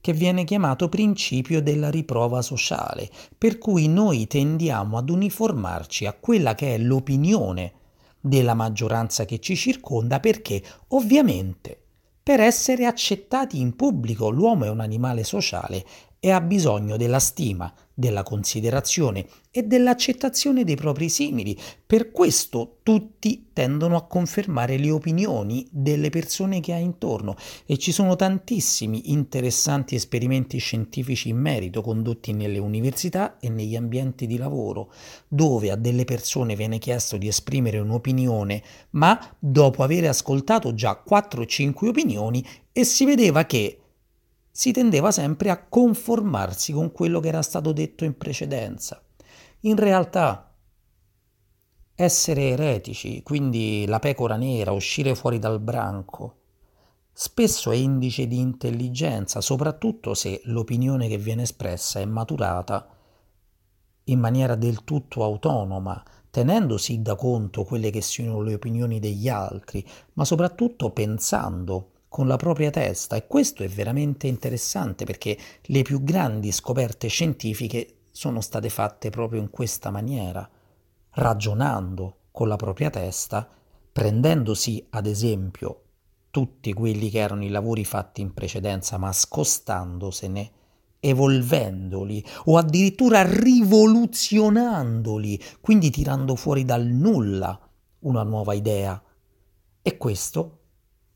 che 0.01 0.13
viene 0.13 0.43
chiamato 0.43 0.89
principio 0.89 1.61
della 1.61 1.89
riprova 1.89 2.41
sociale, 2.41 3.09
per 3.37 3.59
cui 3.59 3.87
noi 3.87 4.27
tendiamo 4.27 4.97
ad 4.97 5.09
uniformarci 5.09 6.05
a 6.07 6.13
quella 6.13 6.55
che 6.55 6.73
è 6.73 6.77
l'opinione 6.77 7.73
della 8.19 8.53
maggioranza 8.53 9.25
che 9.25 9.39
ci 9.39 9.55
circonda 9.55 10.19
perché 10.19 10.61
ovviamente 10.89 11.77
per 12.23 12.39
essere 12.39 12.85
accettati 12.85 13.59
in 13.59 13.75
pubblico 13.75 14.29
l'uomo 14.29 14.65
è 14.65 14.69
un 14.69 14.79
animale 14.79 15.23
sociale 15.23 15.83
e 16.23 16.29
ha 16.29 16.39
bisogno 16.39 16.97
della 16.97 17.17
stima, 17.17 17.73
della 17.91 18.21
considerazione 18.21 19.25
e 19.49 19.63
dell'accettazione 19.63 20.63
dei 20.63 20.75
propri 20.75 21.09
simili. 21.09 21.57
Per 21.83 22.11
questo 22.11 22.77
tutti 22.83 23.49
tendono 23.51 23.95
a 23.95 24.05
confermare 24.05 24.77
le 24.77 24.91
opinioni 24.91 25.67
delle 25.71 26.11
persone 26.11 26.59
che 26.59 26.73
ha 26.73 26.77
intorno 26.77 27.35
e 27.65 27.79
ci 27.79 27.91
sono 27.91 28.15
tantissimi 28.15 29.11
interessanti 29.11 29.95
esperimenti 29.95 30.59
scientifici 30.59 31.29
in 31.29 31.37
merito 31.37 31.81
condotti 31.81 32.33
nelle 32.33 32.59
università 32.59 33.39
e 33.39 33.49
negli 33.49 33.75
ambienti 33.75 34.27
di 34.27 34.37
lavoro, 34.37 34.93
dove 35.27 35.71
a 35.71 35.75
delle 35.75 36.05
persone 36.05 36.55
viene 36.55 36.77
chiesto 36.77 37.17
di 37.17 37.27
esprimere 37.27 37.79
un'opinione, 37.79 38.61
ma 38.91 39.19
dopo 39.39 39.81
aver 39.81 40.07
ascoltato 40.07 40.75
già 40.75 40.97
4 40.97 41.41
o 41.41 41.45
5 41.47 41.89
opinioni 41.89 42.45
e 42.71 42.83
si 42.83 43.05
vedeva 43.05 43.45
che 43.45 43.80
si 44.51 44.71
tendeva 44.73 45.11
sempre 45.11 45.49
a 45.49 45.65
conformarsi 45.65 46.73
con 46.73 46.91
quello 46.91 47.19
che 47.19 47.29
era 47.29 47.41
stato 47.41 47.71
detto 47.71 48.03
in 48.03 48.17
precedenza. 48.17 49.01
In 49.61 49.77
realtà, 49.77 50.53
essere 51.95 52.49
eretici, 52.49 53.23
quindi 53.23 53.85
la 53.87 53.99
pecora 53.99 54.35
nera, 54.35 54.71
uscire 54.71 55.15
fuori 55.15 55.39
dal 55.39 55.59
branco, 55.59 56.39
spesso 57.13 57.71
è 57.71 57.75
indice 57.75 58.27
di 58.27 58.39
intelligenza, 58.39 59.39
soprattutto 59.39 60.13
se 60.13 60.41
l'opinione 60.45 61.07
che 61.07 61.17
viene 61.17 61.43
espressa 61.43 61.99
è 61.99 62.05
maturata 62.05 62.87
in 64.05 64.19
maniera 64.19 64.55
del 64.55 64.83
tutto 64.83 65.23
autonoma, 65.23 66.03
tenendosi 66.29 67.01
da 67.01 67.15
conto 67.15 67.63
quelle 67.63 67.91
che 67.91 68.01
sono 68.01 68.41
le 68.41 68.55
opinioni 68.55 68.99
degli 68.99 69.29
altri, 69.29 69.85
ma 70.13 70.25
soprattutto 70.25 70.91
pensando 70.91 71.91
con 72.11 72.27
la 72.27 72.35
propria 72.35 72.69
testa 72.71 73.15
e 73.15 73.25
questo 73.25 73.63
è 73.63 73.69
veramente 73.69 74.27
interessante 74.27 75.05
perché 75.05 75.37
le 75.61 75.81
più 75.81 76.03
grandi 76.03 76.51
scoperte 76.51 77.07
scientifiche 77.07 77.99
sono 78.11 78.41
state 78.41 78.67
fatte 78.67 79.09
proprio 79.09 79.39
in 79.39 79.49
questa 79.49 79.91
maniera, 79.91 80.45
ragionando 81.11 82.17
con 82.31 82.49
la 82.49 82.57
propria 82.57 82.89
testa, 82.89 83.47
prendendosi 83.93 84.85
ad 84.89 85.05
esempio 85.05 85.83
tutti 86.31 86.73
quelli 86.73 87.09
che 87.09 87.19
erano 87.19 87.45
i 87.45 87.49
lavori 87.49 87.85
fatti 87.85 88.19
in 88.19 88.33
precedenza, 88.33 88.97
ma 88.97 89.13
scostandosene, 89.13 90.51
evolvendoli 90.99 92.25
o 92.45 92.57
addirittura 92.57 93.23
rivoluzionandoli, 93.23 95.41
quindi 95.61 95.89
tirando 95.89 96.35
fuori 96.35 96.65
dal 96.65 96.87
nulla 96.87 97.57
una 97.99 98.23
nuova 98.23 98.53
idea. 98.53 99.01
E 99.81 99.95
questo 99.95 100.57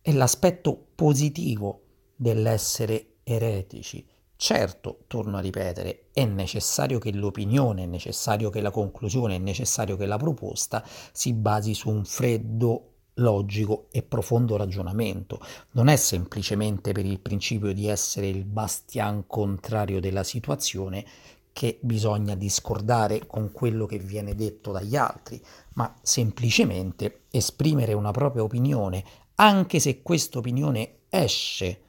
è 0.05 0.13
l'aspetto 0.13 0.84
positivo 0.95 1.81
dell'essere 2.15 3.17
eretici. 3.23 4.05
Certo, 4.37 4.99
torno 5.07 5.37
a 5.37 5.41
ripetere, 5.41 6.07
è 6.11 6.25
necessario 6.25 6.99
che 6.99 7.13
l'opinione, 7.13 7.83
è 7.83 7.87
necessario 7.87 8.49
che 8.49 8.61
la 8.61 8.71
conclusione, 8.71 9.35
è 9.35 9.39
necessario 9.39 9.95
che 9.95 10.05
la 10.05 10.17
proposta 10.17 10.83
si 11.11 11.33
basi 11.33 11.73
su 11.73 11.89
un 11.89 12.03
freddo 12.03 12.89
logico 13.15 13.87
e 13.91 14.03
profondo 14.03 14.57
ragionamento. 14.57 15.39
Non 15.71 15.87
è 15.87 15.95
semplicemente 15.95 16.91
per 16.91 17.05
il 17.05 17.19
principio 17.19 17.73
di 17.73 17.87
essere 17.87 18.27
il 18.27 18.43
bastian 18.43 19.25
contrario 19.25 20.01
della 20.01 20.23
situazione 20.23 21.05
che 21.53 21.79
bisogna 21.81 22.35
discordare 22.35 23.25
con 23.25 23.53
quello 23.53 23.85
che 23.85 23.97
viene 23.97 24.35
detto 24.35 24.73
dagli 24.73 24.97
altri, 24.97 25.41
ma 25.75 25.95
semplicemente 26.01 27.21
esprimere 27.31 27.93
una 27.93 28.11
propria 28.11 28.43
opinione 28.43 29.05
anche 29.35 29.79
se 29.79 30.01
questa 30.01 30.37
opinione 30.37 30.99
esce 31.09 31.81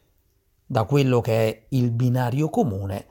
da 0.67 0.85
quello 0.85 1.21
che 1.21 1.49
è 1.49 1.67
il 1.71 1.91
binario 1.91 2.51
comune, 2.51 3.07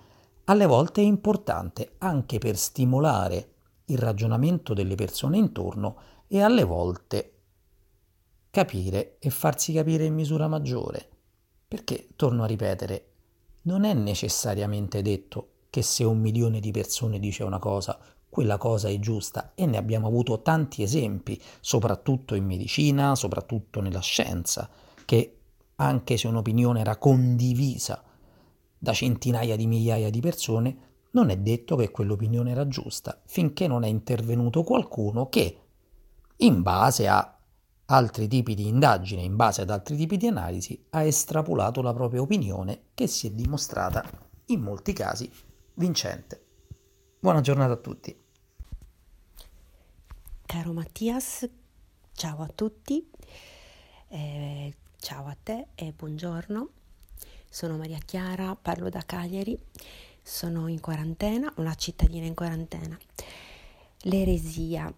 alle 0.46 0.66
volte 0.66 1.02
è 1.02 1.06
importante 1.06 1.94
anche 2.00 2.38
per 2.38 2.58
stimolare 2.58 3.54
il 3.86 3.98
ragionamento 3.98 4.74
delle 4.74 4.96
persone 4.96 5.38
intorno 5.38 5.98
e 6.28 6.42
alle 6.42 6.64
volte 6.64 7.32
capire 8.52 9.18
e 9.20 9.30
farsi 9.30 9.74
capire 9.74 10.06
in 10.06 10.14
misura 10.14 10.48
maggiore. 10.48 11.10
Perché, 11.68 12.10
torno 12.16 12.44
a 12.44 12.48
ripetere, 12.48 13.12
non 13.64 13.84
è 13.84 13.94
necessariamente 13.94 15.02
detto 15.02 15.50
che 15.70 15.82
se 15.82 16.04
un 16.04 16.20
milione 16.20 16.60
di 16.60 16.72
persone 16.72 17.20
dice 17.20 17.44
una 17.44 17.60
cosa, 17.60 17.98
quella 18.36 18.58
cosa 18.58 18.90
è 18.90 19.00
giusta 19.00 19.54
e 19.56 19.66
ne 19.66 19.78
abbiamo 19.78 20.08
avuto 20.08 20.42
tanti 20.42 20.84
esempi, 20.84 21.42
soprattutto 21.62 22.36
in 22.36 22.44
medicina, 22.44 23.16
soprattutto 23.16 23.80
nella 23.80 24.02
scienza, 24.02 24.70
che 25.06 25.38
anche 25.78 26.18
se 26.18 26.28
un'opinione 26.28 26.82
era 26.82 26.98
condivisa 26.98 28.04
da 28.78 28.92
centinaia 28.92 29.56
di 29.56 29.68
migliaia 29.68 30.10
di 30.10 30.20
persone, 30.20 30.78
non 31.12 31.30
è 31.30 31.38
detto 31.38 31.78
che 31.78 31.92
quell'opinione 31.92 32.52
era 32.52 32.68
giusta 32.68 33.22
finché 33.26 33.68
non 33.68 33.86
è 33.86 33.88
intervenuto 33.88 34.64
qualcuno 34.64 35.30
che, 35.30 35.60
in 36.36 36.62
base 36.62 37.08
a 37.08 37.40
altri 37.86 38.28
tipi 38.28 38.54
di 38.54 38.68
indagine, 38.68 39.22
in 39.22 39.38
base 39.38 39.62
ad 39.62 39.70
altri 39.70 39.96
tipi 39.96 40.18
di 40.18 40.28
analisi, 40.28 40.88
ha 40.90 41.04
estrapolato 41.04 41.82
la 41.82 41.94
propria 41.94 42.20
opinione 42.20 42.88
che 42.96 43.08
si 43.08 43.28
è 43.28 43.32
dimostrata 43.32 44.04
in 44.48 44.60
molti 44.60 44.92
casi 44.92 45.32
vincente. 45.76 46.44
Buona 47.18 47.40
giornata 47.40 47.72
a 47.72 47.78
tutti. 47.78 48.24
Caro 50.46 50.74
Mattias, 50.74 51.48
ciao 52.14 52.42
a 52.42 52.48
tutti, 52.48 53.06
eh, 54.10 54.74
ciao 54.98 55.26
a 55.26 55.36
te 55.42 55.68
e 55.76 55.92
buongiorno. 55.92 56.70
Sono 57.50 57.78
Maria 57.78 58.00
Chiara, 58.06 58.56
parlo 58.56 58.90
da 58.90 59.02
Cagliari 59.06 59.58
sono 60.28 60.68
in 60.68 60.80
quarantena, 60.80 61.54
una 61.58 61.76
cittadina 61.76 62.26
in 62.26 62.34
quarantena. 62.34 62.98
L'eresia. 64.02 64.92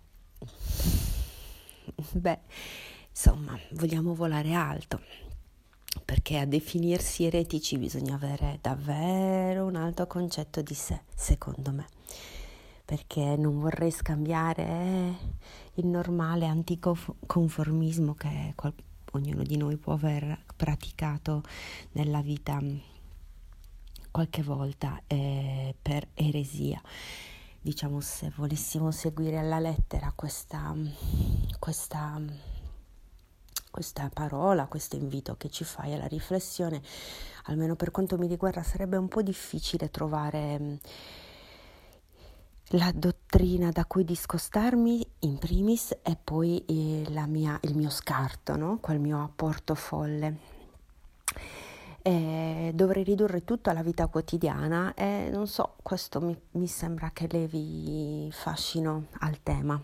Beh, 2.12 2.40
insomma, 3.10 3.60
vogliamo 3.72 4.16
volare 4.16 4.54
alto, 4.54 5.02
perché 6.06 6.38
a 6.38 6.46
definirsi 6.46 7.26
eretici 7.26 7.78
bisogna 7.78 8.16
avere 8.16 8.60
davvero 8.62 9.66
un 9.66 9.76
alto 9.76 10.08
concetto 10.08 10.62
di 10.62 10.74
sé, 10.74 11.02
secondo 11.14 11.72
me, 11.72 11.86
perché 12.88 13.36
non 13.36 13.60
vorrei 13.60 13.92
scambiare 13.92 15.14
il 15.74 15.86
normale 15.86 16.46
anticonformismo 16.46 18.14
che 18.14 18.56
ognuno 19.12 19.44
di 19.44 19.58
noi 19.58 19.76
può 19.76 19.92
aver 19.92 20.46
praticato 20.56 21.44
nella 21.92 22.22
vita 22.22 22.62
qualche 24.10 24.42
volta 24.42 25.02
eh, 25.06 25.76
per 25.82 26.08
eresia. 26.14 26.82
Diciamo 27.60 28.00
se 28.00 28.32
volessimo 28.38 28.90
seguire 28.92 29.38
alla 29.38 29.60
lettera 29.60 30.14
questa, 30.16 30.74
questa, 31.60 32.22
questa 33.70 34.10
parola, 34.14 34.68
questo 34.68 34.96
invito 34.96 35.36
che 35.36 35.50
ci 35.50 35.66
fai 35.66 35.94
alla 35.94 36.08
riflessione, 36.08 36.82
almeno 37.48 37.76
per 37.76 37.92
quanto 37.92 38.18
mi 38.18 38.28
riguarda 38.28 38.64
sarebbe 38.64 38.96
un 38.96 39.10
po' 39.10 39.22
difficile 39.22 39.92
trovare 39.92 40.58
mm, 40.58 40.76
la 42.72 42.92
dottrina 42.94 43.72
da 43.72 43.86
cui 43.86 44.04
discostarmi 44.04 45.06
in 45.20 45.38
primis 45.38 45.96
e 46.04 46.18
poi 46.22 46.64
eh, 46.66 47.26
mia, 47.28 47.58
il 47.62 47.76
mio 47.76 47.90
scarto, 47.90 48.56
no? 48.58 48.80
quel 48.82 49.00
mio 49.00 49.24
apporto 49.24 49.74
folle 49.76 50.56
e 52.08 52.72
dovrei 52.74 53.04
ridurre 53.04 53.44
tutto 53.44 53.70
alla 53.70 53.84
vita 53.84 54.08
quotidiana 54.08 54.94
e 54.94 55.30
non 55.30 55.46
so, 55.46 55.74
questo 55.84 56.22
mi, 56.22 56.40
mi 56.52 56.68
sembra 56.68 57.12
che 57.12 57.28
levi 57.30 58.30
fascino 58.32 59.08
al 59.20 59.44
tema. 59.44 59.78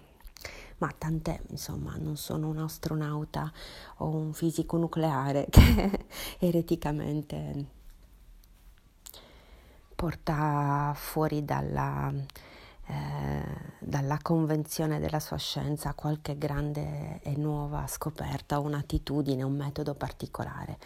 Ma 0.77 0.89
tant'è, 0.97 1.37
insomma, 1.49 1.95
non 1.97 2.15
sono 2.15 2.47
un 2.47 2.59
astronauta 2.59 3.51
o 3.97 4.07
un 4.07 4.33
fisico 4.33 4.77
nucleare 4.77 5.47
che 5.51 6.05
ereticamente 6.39 7.65
porta 9.95 10.93
fuori 10.95 11.43
dalla, 11.43 12.09
eh, 12.87 13.73
dalla 13.79 14.19
convenzione 14.21 14.99
della 14.99 15.19
sua 15.19 15.37
scienza 15.37 15.93
qualche 15.93 16.37
grande 16.37 17.19
e 17.21 17.35
nuova 17.37 17.85
scoperta, 17.87 18.59
un'attitudine, 18.59 19.43
un 19.43 19.55
metodo 19.55 19.95
particolare. 19.95 20.77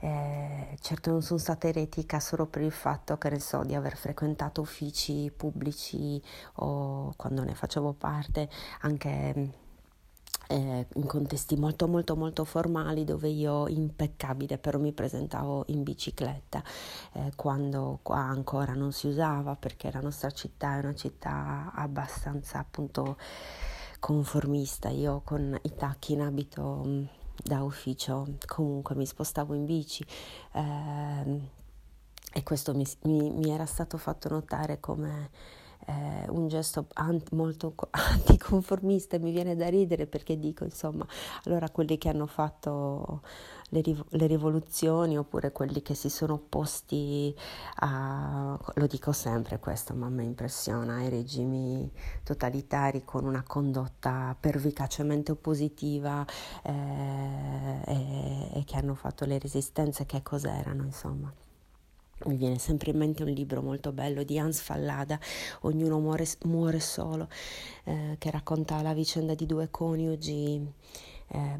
Eh, 0.00 0.76
certo 0.80 1.10
non 1.10 1.22
sono 1.22 1.38
stata 1.38 1.68
eretica 1.68 2.18
solo 2.18 2.46
per 2.46 2.62
il 2.62 2.72
fatto 2.72 3.16
che 3.18 3.30
ne 3.30 3.38
so 3.38 3.62
di 3.62 3.74
aver 3.74 3.96
frequentato 3.96 4.60
uffici 4.60 5.30
pubblici 5.34 6.20
o 6.54 7.12
quando 7.16 7.44
ne 7.44 7.54
facevo 7.54 7.92
parte 7.92 8.48
anche 8.80 9.50
eh, 10.52 10.86
in 10.94 11.06
contesti 11.06 11.56
molto 11.56 11.88
molto 11.88 12.16
molto 12.16 12.44
formali 12.44 13.04
dove 13.04 13.28
io 13.28 13.66
impeccabile 13.68 14.58
però 14.58 14.78
mi 14.78 14.92
presentavo 14.92 15.64
in 15.68 15.82
bicicletta 15.82 16.62
eh, 17.14 17.32
quando 17.36 18.00
qua 18.02 18.18
ancora 18.18 18.74
non 18.74 18.92
si 18.92 19.06
usava 19.06 19.56
perché 19.56 19.90
la 19.90 20.00
nostra 20.00 20.30
città 20.30 20.76
è 20.76 20.78
una 20.80 20.94
città 20.94 21.72
abbastanza 21.74 22.58
appunto 22.58 23.16
conformista. 24.02 24.88
Io 24.88 25.22
con 25.24 25.56
i 25.62 25.74
tacchi 25.76 26.14
in 26.14 26.22
abito 26.22 27.06
da 27.36 27.62
ufficio, 27.62 28.36
comunque 28.46 28.96
mi 28.96 29.06
spostavo 29.06 29.54
in 29.54 29.64
bici 29.64 30.04
eh, 30.52 31.40
e 32.32 32.42
questo 32.42 32.74
mi, 32.74 32.84
mi, 33.02 33.30
mi, 33.30 33.50
era 33.50 33.64
stato 33.64 33.98
fatto 33.98 34.28
notare 34.28 34.80
come 34.80 35.30
eh, 35.86 36.28
un 36.30 36.48
gesto 36.48 36.86
ant- 36.94 37.30
molto 37.32 37.74
anticonformista 37.90 39.16
e 39.16 39.18
mi 39.18 39.32
viene 39.32 39.56
da 39.56 39.68
ridere 39.68 40.06
perché 40.06 40.38
dico 40.38 40.64
insomma 40.64 41.06
allora 41.44 41.68
quelli 41.70 41.98
che 41.98 42.08
hanno 42.08 42.26
fatto 42.26 43.20
le, 43.72 43.80
riv- 43.80 44.06
le, 44.10 44.26
rivoluzioni 44.26 45.18
oppure 45.18 45.52
quelli 45.52 45.82
che 45.82 45.94
si 45.94 46.08
sono 46.08 46.34
opposti 46.34 47.34
a, 47.76 48.58
lo 48.74 48.86
dico 48.86 49.12
sempre 49.12 49.58
questo, 49.58 49.94
ma 49.94 50.08
mi 50.08 50.24
impressiona, 50.24 50.96
ai 50.96 51.08
regimi 51.08 51.90
totalitari 52.22 53.04
con 53.04 53.24
una 53.24 53.42
condotta 53.42 54.36
pervicacemente 54.38 55.32
oppositiva 55.32 56.24
eh, 56.62 57.80
e, 57.86 58.50
e 58.54 58.64
che 58.64 58.76
hanno 58.76 58.94
fatto 58.94 59.24
le 59.24 59.38
resistenze, 59.38 60.06
che 60.06 60.22
cos'erano 60.22 60.84
insomma. 60.84 61.32
Mi 62.24 62.36
viene 62.36 62.58
sempre 62.58 62.92
in 62.92 62.98
mente 62.98 63.24
un 63.24 63.30
libro 63.30 63.62
molto 63.62 63.92
bello 63.92 64.22
di 64.22 64.38
Hans 64.38 64.60
Fallada, 64.60 65.18
Ognuno 65.62 65.98
muore, 65.98 66.26
muore 66.44 66.78
solo, 66.78 67.28
eh, 67.84 68.16
che 68.18 68.30
racconta 68.30 68.80
la 68.80 68.94
vicenda 68.94 69.34
di 69.34 69.46
due 69.46 69.68
coniugi 69.70 70.64
eh, 71.34 71.58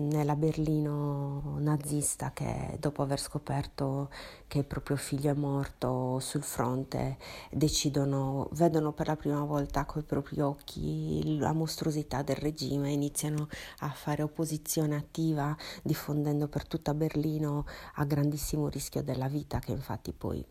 nella 0.00 0.34
Berlino 0.34 1.56
nazista 1.58 2.32
che 2.32 2.76
dopo 2.80 3.02
aver 3.02 3.20
scoperto 3.20 4.10
che 4.48 4.58
il 4.58 4.64
proprio 4.64 4.96
figlio 4.96 5.30
è 5.30 5.34
morto 5.34 6.18
sul 6.18 6.42
fronte 6.42 7.18
decidono, 7.50 8.48
vedono 8.52 8.92
per 8.92 9.06
la 9.06 9.16
prima 9.16 9.44
volta 9.44 9.84
con 9.84 10.02
i 10.02 10.04
propri 10.04 10.40
occhi 10.40 11.38
la 11.38 11.52
mostruosità 11.52 12.22
del 12.22 12.36
regime 12.36 12.90
iniziano 12.90 13.48
a 13.78 13.90
fare 13.90 14.22
opposizione 14.22 14.96
attiva 14.96 15.56
diffondendo 15.82 16.48
per 16.48 16.66
tutta 16.66 16.92
Berlino 16.92 17.64
a 17.94 18.04
grandissimo 18.04 18.68
rischio 18.68 19.04
della 19.04 19.28
vita 19.28 19.60
che 19.60 19.70
infatti 19.70 20.12
poi 20.12 20.44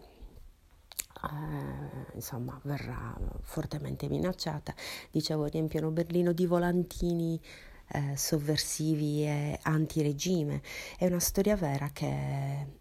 eh, 1.24 2.16
insomma 2.16 2.58
verrà 2.64 3.16
fortemente 3.42 4.08
minacciata. 4.08 4.74
Dicevo 5.12 5.46
riempiono 5.46 5.92
Berlino 5.92 6.32
di 6.32 6.46
volantini 6.46 7.40
eh, 7.92 8.18
sovversivi 8.18 9.24
e 9.24 9.60
antiregime. 9.64 10.62
È 10.98 11.06
una 11.06 11.20
storia 11.20 11.56
vera 11.56 11.90
che 11.92 12.80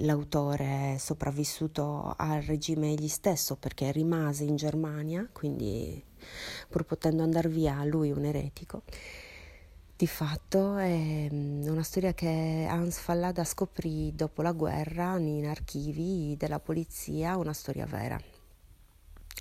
l'autore 0.00 0.94
è 0.94 0.98
sopravvissuto 0.98 2.14
al 2.16 2.42
regime 2.42 2.92
egli 2.92 3.08
stesso 3.08 3.56
perché 3.56 3.92
rimase 3.92 4.44
in 4.44 4.56
Germania, 4.56 5.28
quindi 5.32 6.02
pur 6.68 6.84
potendo 6.84 7.22
andare 7.22 7.48
via 7.48 7.84
lui 7.84 8.10
un 8.10 8.24
eretico. 8.24 8.82
Di 9.96 10.06
fatto 10.06 10.76
è 10.76 11.28
mm, 11.32 11.66
una 11.68 11.82
storia 11.82 12.12
che 12.12 12.66
Hans 12.68 12.98
Fallada 12.98 13.44
scoprì 13.44 14.14
dopo 14.14 14.42
la 14.42 14.52
guerra 14.52 15.16
in 15.18 15.46
archivi 15.46 16.36
della 16.36 16.60
polizia, 16.60 17.36
una 17.38 17.54
storia 17.54 17.86
vera 17.86 18.35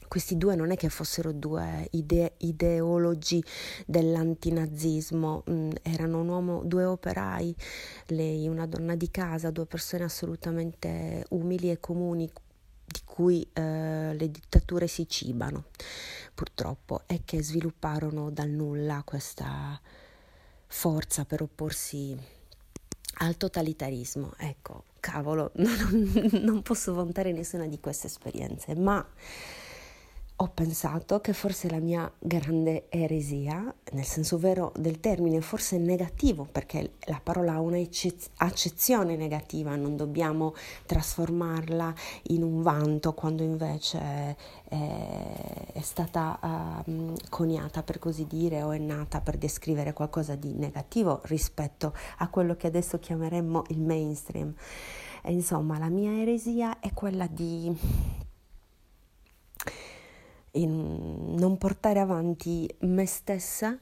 questi 0.08 0.38
due 0.38 0.56
non 0.56 0.72
è 0.72 0.76
che 0.76 0.90
fossero 0.90 1.32
due 1.32 1.88
ide- 1.92 2.34
ideologi 2.38 3.44
dell'antinazismo, 3.86 5.44
mm, 5.50 5.72
erano 5.82 6.24
uomo, 6.24 6.62
due 6.64 6.86
operai, 6.86 7.56
lei 8.08 8.48
una 8.48 8.66
donna 8.66 8.96
di 8.96 9.10
casa, 9.12 9.52
due 9.52 9.66
persone 9.66 10.04
assolutamente 10.04 11.26
umili 11.30 11.72
e 11.72 11.80
comuni 11.80 12.30
di 12.86 13.02
cui 13.04 13.48
eh, 13.54 14.14
le 14.14 14.32
dittature 14.32 14.88
si 14.88 15.08
cibano, 15.10 15.66
purtroppo, 16.34 17.02
e 17.08 17.22
che 17.26 17.42
svilupparono 17.42 18.30
dal 18.32 18.50
nulla 18.50 19.02
questa 19.04 19.80
forza 20.68 21.26
per 21.26 21.42
opporsi 21.42 22.18
al 23.18 23.38
totalitarismo. 23.38 24.34
Ecco, 24.38 24.86
cavolo, 25.00 25.52
non, 25.58 26.32
non 26.42 26.62
posso 26.62 26.94
vantare 26.94 27.32
nessuna 27.32 27.68
di 27.68 27.80
queste 27.80 28.08
esperienze, 28.08 28.76
ma 28.76 29.06
ho 30.38 30.50
pensato 30.50 31.22
che 31.22 31.32
forse 31.32 31.70
la 31.70 31.80
mia 31.80 32.12
grande 32.20 32.88
eresia, 32.90 33.74
nel 33.94 34.04
senso 34.04 34.38
vero 34.38 34.74
del 34.76 35.00
termine, 35.00 35.40
forse 35.40 35.78
negativo, 35.78 36.46
perché 36.52 36.96
la 37.06 37.22
parola 37.24 37.54
ha 37.54 37.62
un'accezione 37.62 39.16
negativa, 39.16 39.78
non 39.78 39.96
dobbiamo 39.96 40.54
trasformarla 40.86 41.94
in 42.24 42.44
un 42.44 42.62
vanto 42.62 43.14
quando 43.14 43.44
invece 43.44 44.00
è, 44.00 44.36
è 45.72 45.82
stata 45.82 46.38
uh, 46.86 47.14
coniata 47.30 47.82
per 47.82 47.98
così 47.98 48.28
dire 48.28 48.62
o 48.62 48.72
è 48.72 48.78
nata 48.78 49.22
per 49.22 49.38
descrivere 49.38 49.94
qualcosa 49.94 50.36
di 50.36 50.52
negativo 50.54 51.22
rispetto 51.26 51.94
a 52.18 52.28
quello 52.28 52.58
che 52.58 52.68
adesso 52.68 53.00
chiameremmo 53.00 53.64
il 53.70 53.80
mainstream. 53.80 54.54
E 55.24 55.32
insomma, 55.32 55.78
la 55.78 55.90
mia 55.90 56.12
eresia 56.12 56.80
è 56.80 56.92
quella 56.94 57.26
di 57.26 57.74
non 60.64 61.58
portare 61.58 62.00
avanti 62.00 62.68
me 62.80 63.06
stessa 63.06 63.78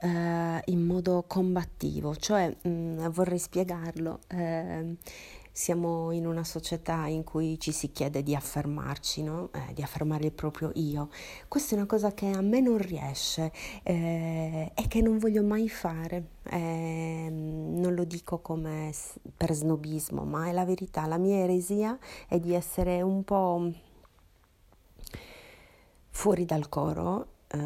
eh, 0.00 0.62
in 0.66 0.84
modo 0.84 1.24
combattivo, 1.26 2.14
cioè 2.14 2.54
mh, 2.62 2.68
mm, 2.68 3.06
vorrei 3.08 3.38
spiegarlo. 3.38 4.20
Eh, 4.28 4.96
siamo 5.56 6.10
in 6.10 6.26
una 6.26 6.42
società 6.42 7.06
in 7.06 7.22
cui 7.22 7.60
ci 7.60 7.70
si 7.70 7.92
chiede 7.92 8.24
di 8.24 8.34
affermarci, 8.34 9.22
no? 9.22 9.50
eh, 9.52 9.72
di 9.72 9.82
affermare 9.82 10.24
il 10.24 10.32
proprio 10.32 10.72
io. 10.74 11.10
Questa 11.46 11.74
è 11.74 11.78
una 11.78 11.86
cosa 11.86 12.12
che 12.12 12.28
a 12.28 12.40
me 12.40 12.60
non 12.60 12.76
riesce 12.76 13.52
eh, 13.84 14.72
e 14.74 14.88
che 14.88 15.00
non 15.00 15.18
voglio 15.18 15.44
mai 15.44 15.68
fare. 15.68 16.30
Eh, 16.50 17.28
non 17.30 17.94
lo 17.94 18.02
dico 18.02 18.40
come 18.40 18.92
per 19.36 19.52
snobismo, 19.52 20.24
ma 20.24 20.48
è 20.48 20.52
la 20.52 20.64
verità. 20.64 21.06
La 21.06 21.18
mia 21.18 21.36
eresia 21.36 21.96
è 22.28 22.40
di 22.40 22.52
essere 22.52 23.00
un 23.00 23.22
po' 23.22 23.70
fuori 26.14 26.44
dal 26.44 26.68
coro, 26.68 27.26
eh, 27.48 27.58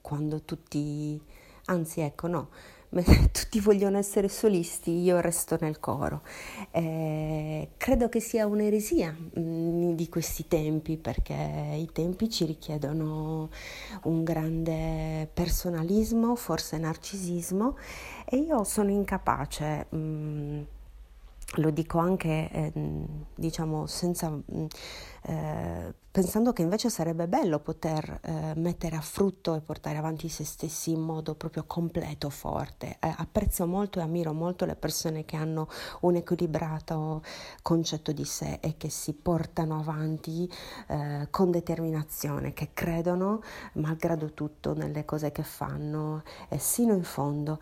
quando 0.00 0.42
tutti, 0.42 1.20
anzi 1.66 2.00
ecco 2.00 2.26
no, 2.26 2.48
tutti 3.30 3.60
vogliono 3.60 3.98
essere 3.98 4.28
solisti, 4.28 5.02
io 5.02 5.20
resto 5.20 5.56
nel 5.60 5.78
coro. 5.80 6.22
Eh, 6.70 7.72
credo 7.76 8.08
che 8.08 8.20
sia 8.20 8.46
un'eresia 8.46 9.12
mh, 9.12 9.40
mm, 9.40 9.90
di 9.92 10.08
questi 10.08 10.48
tempi 10.48 10.96
perché 10.96 11.34
i 11.76 11.90
tempi 11.92 12.30
ci 12.30 12.46
richiedono 12.46 13.50
un 14.04 14.24
grande 14.24 15.28
personalismo, 15.32 16.34
forse 16.34 16.78
narcisismo 16.78 17.76
e 18.24 18.38
io 18.38 18.64
sono 18.64 18.90
incapace. 18.90 19.86
Mh, 19.90 19.96
mm, 19.96 20.62
lo 21.54 21.70
dico 21.70 21.98
anche 21.98 22.48
eh, 22.50 22.72
diciamo 23.34 23.86
senza 23.86 24.30
mm, 24.30 24.66
eh, 25.22 25.94
pensando 26.10 26.52
che 26.52 26.62
invece 26.62 26.90
sarebbe 26.90 27.26
bello 27.26 27.58
poter 27.58 28.20
eh, 28.22 28.52
mettere 28.56 28.96
a 28.96 29.00
frutto 29.00 29.54
e 29.54 29.60
portare 29.60 29.98
avanti 29.98 30.28
se 30.28 30.44
stessi 30.44 30.92
in 30.92 31.00
modo 31.00 31.34
proprio 31.34 31.64
completo, 31.66 32.30
forte. 32.30 32.96
Eh, 33.00 33.14
apprezzo 33.16 33.66
molto 33.66 33.98
e 33.98 34.02
ammiro 34.02 34.32
molto 34.32 34.64
le 34.64 34.76
persone 34.76 35.24
che 35.24 35.36
hanno 35.36 35.68
un 36.00 36.16
equilibrato 36.16 37.22
concetto 37.62 38.12
di 38.12 38.24
sé 38.24 38.58
e 38.60 38.76
che 38.76 38.88
si 38.88 39.12
portano 39.12 39.78
avanti 39.78 40.50
eh, 40.88 41.28
con 41.30 41.50
determinazione, 41.50 42.52
che 42.54 42.70
credono 42.72 43.42
malgrado 43.74 44.32
tutto 44.32 44.74
nelle 44.74 45.04
cose 45.04 45.32
che 45.32 45.42
fanno 45.42 46.22
sino 46.56 46.94
in 46.94 47.04
fondo 47.04 47.58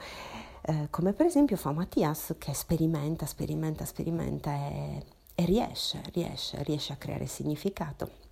eh, 0.68 0.88
come 0.90 1.14
per 1.14 1.24
esempio 1.24 1.56
fa 1.56 1.72
Mattias 1.72 2.34
che 2.36 2.52
sperimenta, 2.52 3.24
sperimenta, 3.24 3.86
sperimenta 3.86 4.54
e, 4.54 5.02
e 5.34 5.44
riesce, 5.46 6.02
riesce, 6.12 6.62
riesce 6.62 6.92
a 6.92 6.96
creare 6.96 7.26
significato. 7.26 8.26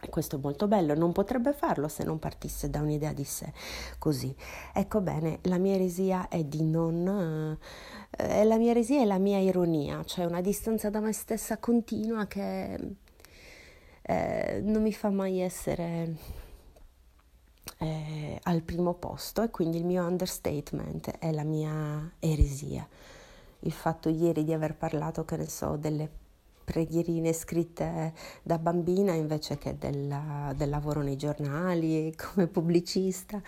E 0.00 0.08
questo 0.08 0.36
è 0.36 0.38
molto 0.40 0.66
bello, 0.66 0.94
non 0.94 1.12
potrebbe 1.12 1.52
farlo 1.52 1.88
se 1.88 2.04
non 2.04 2.18
partisse 2.18 2.70
da 2.70 2.80
un'idea 2.80 3.12
di 3.12 3.24
sé 3.24 3.52
così. 3.98 4.34
Ecco 4.72 5.00
bene, 5.02 5.40
la 5.42 5.58
mia 5.58 5.74
eresia 5.74 6.28
è 6.28 6.42
di 6.42 6.62
non... 6.62 7.58
Eh, 8.16 8.44
la 8.44 8.56
mia 8.56 8.70
eresia 8.70 9.02
è 9.02 9.04
la 9.04 9.18
mia 9.18 9.38
ironia, 9.38 10.02
cioè 10.04 10.24
una 10.24 10.40
distanza 10.40 10.88
da 10.88 11.00
me 11.00 11.12
stessa 11.12 11.58
continua 11.58 12.26
che 12.26 12.78
eh, 14.02 14.60
non 14.64 14.80
mi 14.82 14.92
fa 14.92 15.10
mai 15.10 15.40
essere 15.40 16.16
eh, 17.78 18.38
al 18.42 18.62
primo 18.62 18.94
posto 18.94 19.42
e 19.42 19.50
quindi 19.50 19.78
il 19.78 19.84
mio 19.84 20.04
understatement 20.04 21.18
è 21.18 21.30
la 21.32 21.44
mia 21.44 22.10
eresia. 22.18 22.86
Il 23.60 23.72
fatto 23.72 24.08
ieri 24.08 24.44
di 24.44 24.52
aver 24.52 24.74
parlato, 24.74 25.24
che 25.24 25.36
ne 25.36 25.48
so, 25.48 25.76
delle 25.76 26.08
preghierine 26.64 27.32
scritte 27.32 28.12
da 28.42 28.58
bambina 28.58 29.14
invece 29.14 29.56
che 29.56 29.78
della, 29.78 30.52
del 30.54 30.68
lavoro 30.68 31.00
nei 31.02 31.16
giornali 31.16 32.14
come 32.16 32.46
pubblicista. 32.46 33.40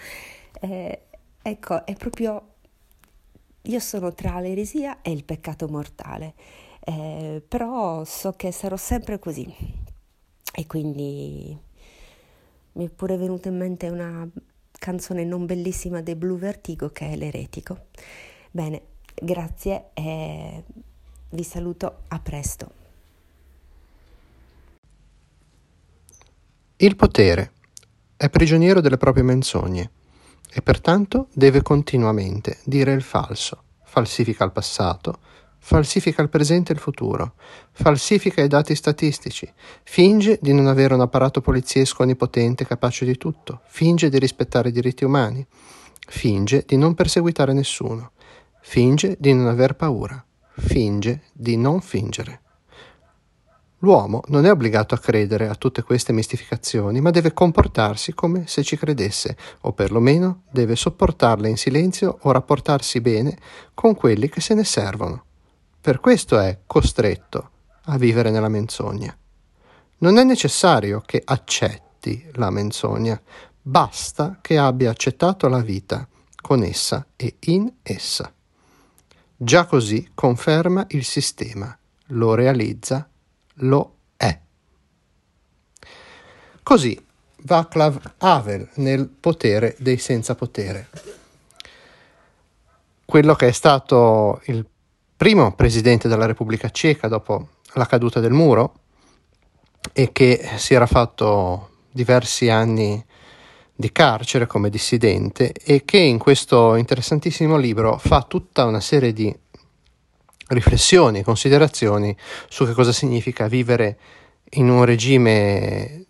Eh, 0.61 1.03
ecco, 1.43 1.87
è 1.87 1.95
proprio... 1.95 2.45
Io 3.65 3.79
sono 3.79 4.15
tra 4.15 4.41
l'eresia 4.41 5.03
e 5.03 5.11
il 5.13 5.23
peccato 5.23 5.69
mortale, 5.69 6.33
eh, 6.81 7.43
però 7.47 8.05
so 8.05 8.33
che 8.33 8.53
sarò 8.53 8.77
sempre 8.77 9.19
così 9.19 9.55
e 10.55 10.67
quindi 10.67 11.57
mi 12.73 12.87
è 12.87 12.91
pure 12.91 13.17
venuta 13.17 13.49
in 13.49 13.57
mente 13.57 13.89
una 13.89 14.29
canzone 14.73 15.25
non 15.25 15.47
bellissima 15.47 16.01
dei 16.01 16.15
Blue 16.15 16.39
Vertigo 16.39 16.91
che 16.91 17.11
è 17.11 17.17
L'eretico. 17.17 17.87
Bene, 18.51 18.83
grazie 19.15 19.91
e 19.95 20.65
vi 21.31 21.43
saluto, 21.43 22.03
a 22.09 22.19
presto. 22.19 22.79
Il 26.77 26.97
potere 26.97 27.53
è 28.17 28.31
prigioniero 28.31 28.81
delle 28.81 28.97
proprie 28.97 29.23
menzogne 29.23 29.91
e 30.53 30.63
pertanto 30.63 31.29
deve 31.35 31.63
continuamente 31.63 32.59
dire 32.65 32.93
il 32.93 33.03
falso, 33.03 33.65
falsifica 33.85 34.45
il 34.45 34.53
passato, 34.53 35.19
falsifica 35.61 36.23
il 36.23 36.31
presente 36.31 36.73
e 36.73 36.75
il 36.75 36.81
futuro, 36.81 37.35
falsifica 37.71 38.43
i 38.43 38.49
dati 38.49 38.75
statistici, 38.75 39.51
finge 39.85 40.39
di 40.41 40.53
non 40.53 40.67
avere 40.67 40.95
un 40.95 41.03
apparato 41.03 41.41
poliziesco 41.41 42.03
onnipotente 42.03 42.67
capace 42.67 43.05
di 43.05 43.17
tutto, 43.17 43.61
finge 43.67 44.09
di 44.09 44.19
rispettare 44.19 44.71
i 44.71 44.73
diritti 44.73 45.05
umani, 45.05 45.47
finge 46.09 46.65
di 46.67 46.77
non 46.77 46.95
perseguitare 46.95 47.53
nessuno, 47.53 48.13
finge 48.63 49.17
di 49.21 49.33
non 49.33 49.47
aver 49.47 49.77
paura, 49.77 50.25
finge 50.57 51.23
di 51.33 51.57
non 51.57 51.81
fingere. 51.81 52.41
L'uomo 53.83 54.23
non 54.27 54.45
è 54.45 54.51
obbligato 54.51 54.95
a 54.95 54.99
credere 54.99 55.49
a 55.49 55.55
tutte 55.55 55.83
queste 55.83 56.13
mistificazioni, 56.13 57.01
ma 57.01 57.11
deve 57.11 57.33
comportarsi 57.33 58.13
come 58.13 58.47
se 58.47 58.63
ci 58.63 58.77
credesse, 58.77 59.37
o 59.63 59.73
perlomeno 59.73 60.43
deve 60.51 60.77
sopportarle 60.77 61.49
in 61.49 61.57
silenzio 61.57 62.19
o 62.23 62.33
rapportarsi 62.33 63.01
bene 63.01 63.39
con 63.73 63.95
quelli 63.95 64.29
che 64.29 64.43
se 64.43 64.53
ne 64.55 64.65
servono. 64.65 65.25
Per 65.83 65.99
questo 65.99 66.39
è 66.39 66.59
costretto 66.67 67.51
a 67.85 67.97
vivere 67.97 68.31
nella 68.31 68.51
menzogna. 68.51 69.17
Non 69.99 70.19
è 70.19 70.25
necessario 70.25 71.01
che 71.01 71.23
accetti 71.25 72.29
la 72.35 72.51
menzogna, 72.51 73.19
basta 73.63 74.39
che 74.43 74.59
abbia 74.59 74.91
accettato 74.91 75.49
la 75.49 75.63
vita 75.63 76.07
con 76.43 76.63
essa 76.63 77.07
e 77.17 77.37
in 77.41 77.73
essa. 77.83 78.31
Già 79.35 79.65
così 79.65 80.11
conferma 80.13 80.85
il 80.91 81.05
sistema, 81.05 81.75
lo 82.09 82.35
realizza, 82.35 83.09
lo 83.55 83.95
è. 84.19 84.39
Così 86.63 87.07
Václav 87.43 88.17
Havel 88.19 88.69
nel 88.75 89.09
potere 89.09 89.77
dei 89.79 89.97
senza 89.97 90.35
potere. 90.35 90.91
Quello 93.07 93.35
che 93.35 93.49
è 93.49 93.53
stato 93.53 94.43
il 94.45 94.67
primo 95.21 95.53
presidente 95.53 96.09
della 96.09 96.25
Repubblica 96.25 96.71
Ceca 96.71 97.07
dopo 97.07 97.49
la 97.75 97.85
caduta 97.85 98.21
del 98.21 98.33
muro 98.33 98.73
e 99.93 100.13
che 100.13 100.49
si 100.57 100.73
era 100.73 100.87
fatto 100.87 101.73
diversi 101.91 102.49
anni 102.49 103.05
di 103.77 103.93
carcere 103.93 104.47
come 104.47 104.71
dissidente 104.71 105.53
e 105.53 105.85
che 105.85 105.99
in 105.99 106.17
questo 106.17 106.75
interessantissimo 106.75 107.59
libro 107.59 107.99
fa 107.99 108.23
tutta 108.23 108.65
una 108.65 108.81
serie 108.81 109.13
di 109.13 109.31
riflessioni 110.49 111.23
considerazioni 111.23 112.17
su 112.49 112.65
che 112.65 112.73
cosa 112.73 112.91
significa 112.91 113.47
vivere 113.47 113.99
in 114.53 114.71
un 114.71 114.87
regime 114.87 116.07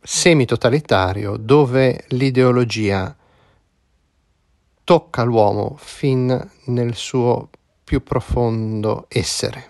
semi-totalitario 0.00 1.36
dove 1.36 2.04
l'ideologia 2.10 3.12
tocca 4.84 5.24
l'uomo 5.24 5.74
fin 5.80 6.50
nel 6.66 6.94
suo 6.94 7.48
più 7.90 8.04
profondo 8.04 9.06
essere. 9.08 9.68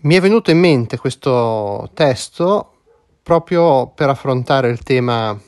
Mi 0.00 0.14
è 0.14 0.20
venuto 0.22 0.50
in 0.50 0.58
mente 0.58 0.96
questo 0.96 1.90
testo 1.92 2.76
proprio 3.22 3.88
per 3.88 4.08
affrontare 4.08 4.70
il 4.70 4.82
tema 4.82 5.38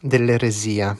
dell'eresia. 0.00 0.96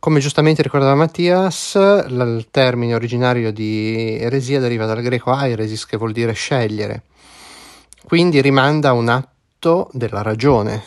Come 0.00 0.18
giustamente 0.18 0.60
ricordava 0.60 0.96
Mattias, 0.96 1.76
il 1.76 2.48
termine 2.50 2.96
originario 2.96 3.52
di 3.52 4.18
eresia 4.18 4.58
deriva 4.58 4.86
dal 4.86 5.00
greco 5.00 5.30
airesis, 5.30 5.86
che 5.86 5.96
vuol 5.96 6.10
dire 6.10 6.32
scegliere. 6.32 7.04
quindi 8.06 8.40
rimanda 8.40 8.88
a 8.88 8.94
un 8.94 9.08
atto 9.08 9.88
della 9.92 10.22
ragione. 10.22 10.82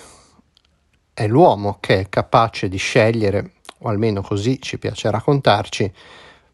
È 1.14 1.26
l'uomo 1.26 1.78
che 1.80 2.02
è 2.02 2.10
capace 2.10 2.68
di 2.68 2.76
scegliere, 2.76 3.54
o 3.78 3.88
almeno 3.88 4.22
così 4.22 4.62
ci 4.62 4.78
piace 4.78 5.10
raccontarci, 5.10 5.94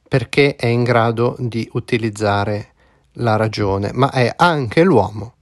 perché 0.09 0.55
è 0.55 0.65
in 0.65 0.83
grado 0.83 1.35
di 1.37 1.69
utilizzare 1.73 2.73
la 3.13 3.35
ragione, 3.35 3.91
ma 3.93 4.09
è 4.09 4.33
anche 4.35 4.83
l'uomo 4.83 5.35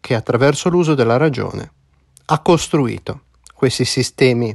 che 0.00 0.16
attraverso 0.16 0.68
l'uso 0.68 0.94
della 0.94 1.16
ragione 1.16 1.72
ha 2.26 2.40
costruito 2.40 3.22
questi 3.54 3.84
sistemi 3.84 4.54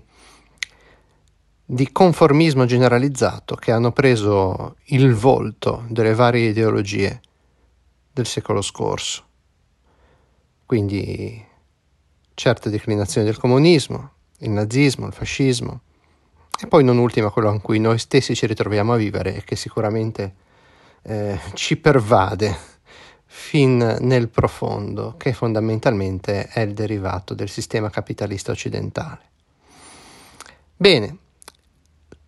di 1.67 1.91
conformismo 1.91 2.65
generalizzato 2.65 3.55
che 3.55 3.71
hanno 3.71 3.91
preso 3.93 4.75
il 4.87 5.13
volto 5.13 5.85
delle 5.87 6.13
varie 6.13 6.49
ideologie 6.49 7.21
del 8.11 8.25
secolo 8.25 8.61
scorso. 8.61 9.23
Quindi 10.65 11.43
certe 12.33 12.69
declinazioni 12.69 13.25
del 13.25 13.37
comunismo, 13.37 14.11
il 14.39 14.49
nazismo, 14.49 15.07
il 15.07 15.13
fascismo, 15.13 15.81
e 16.57 16.67
poi 16.67 16.83
non 16.83 16.97
ultima 16.97 17.29
quello 17.29 17.51
in 17.51 17.61
cui 17.61 17.79
noi 17.79 17.99
stessi 17.99 18.35
ci 18.35 18.45
ritroviamo 18.45 18.93
a 18.93 18.97
vivere 18.97 19.35
e 19.35 19.43
che 19.43 19.55
sicuramente 19.55 20.35
eh, 21.01 21.39
ci 21.53 21.77
pervade 21.77 22.73
fin 23.25 23.97
nel 23.99 24.29
profondo, 24.29 25.15
che 25.17 25.33
fondamentalmente 25.33 26.47
è 26.47 26.61
il 26.61 26.73
derivato 26.73 27.33
del 27.33 27.49
sistema 27.49 27.89
capitalista 27.89 28.51
occidentale. 28.51 29.21
Bene, 30.77 31.17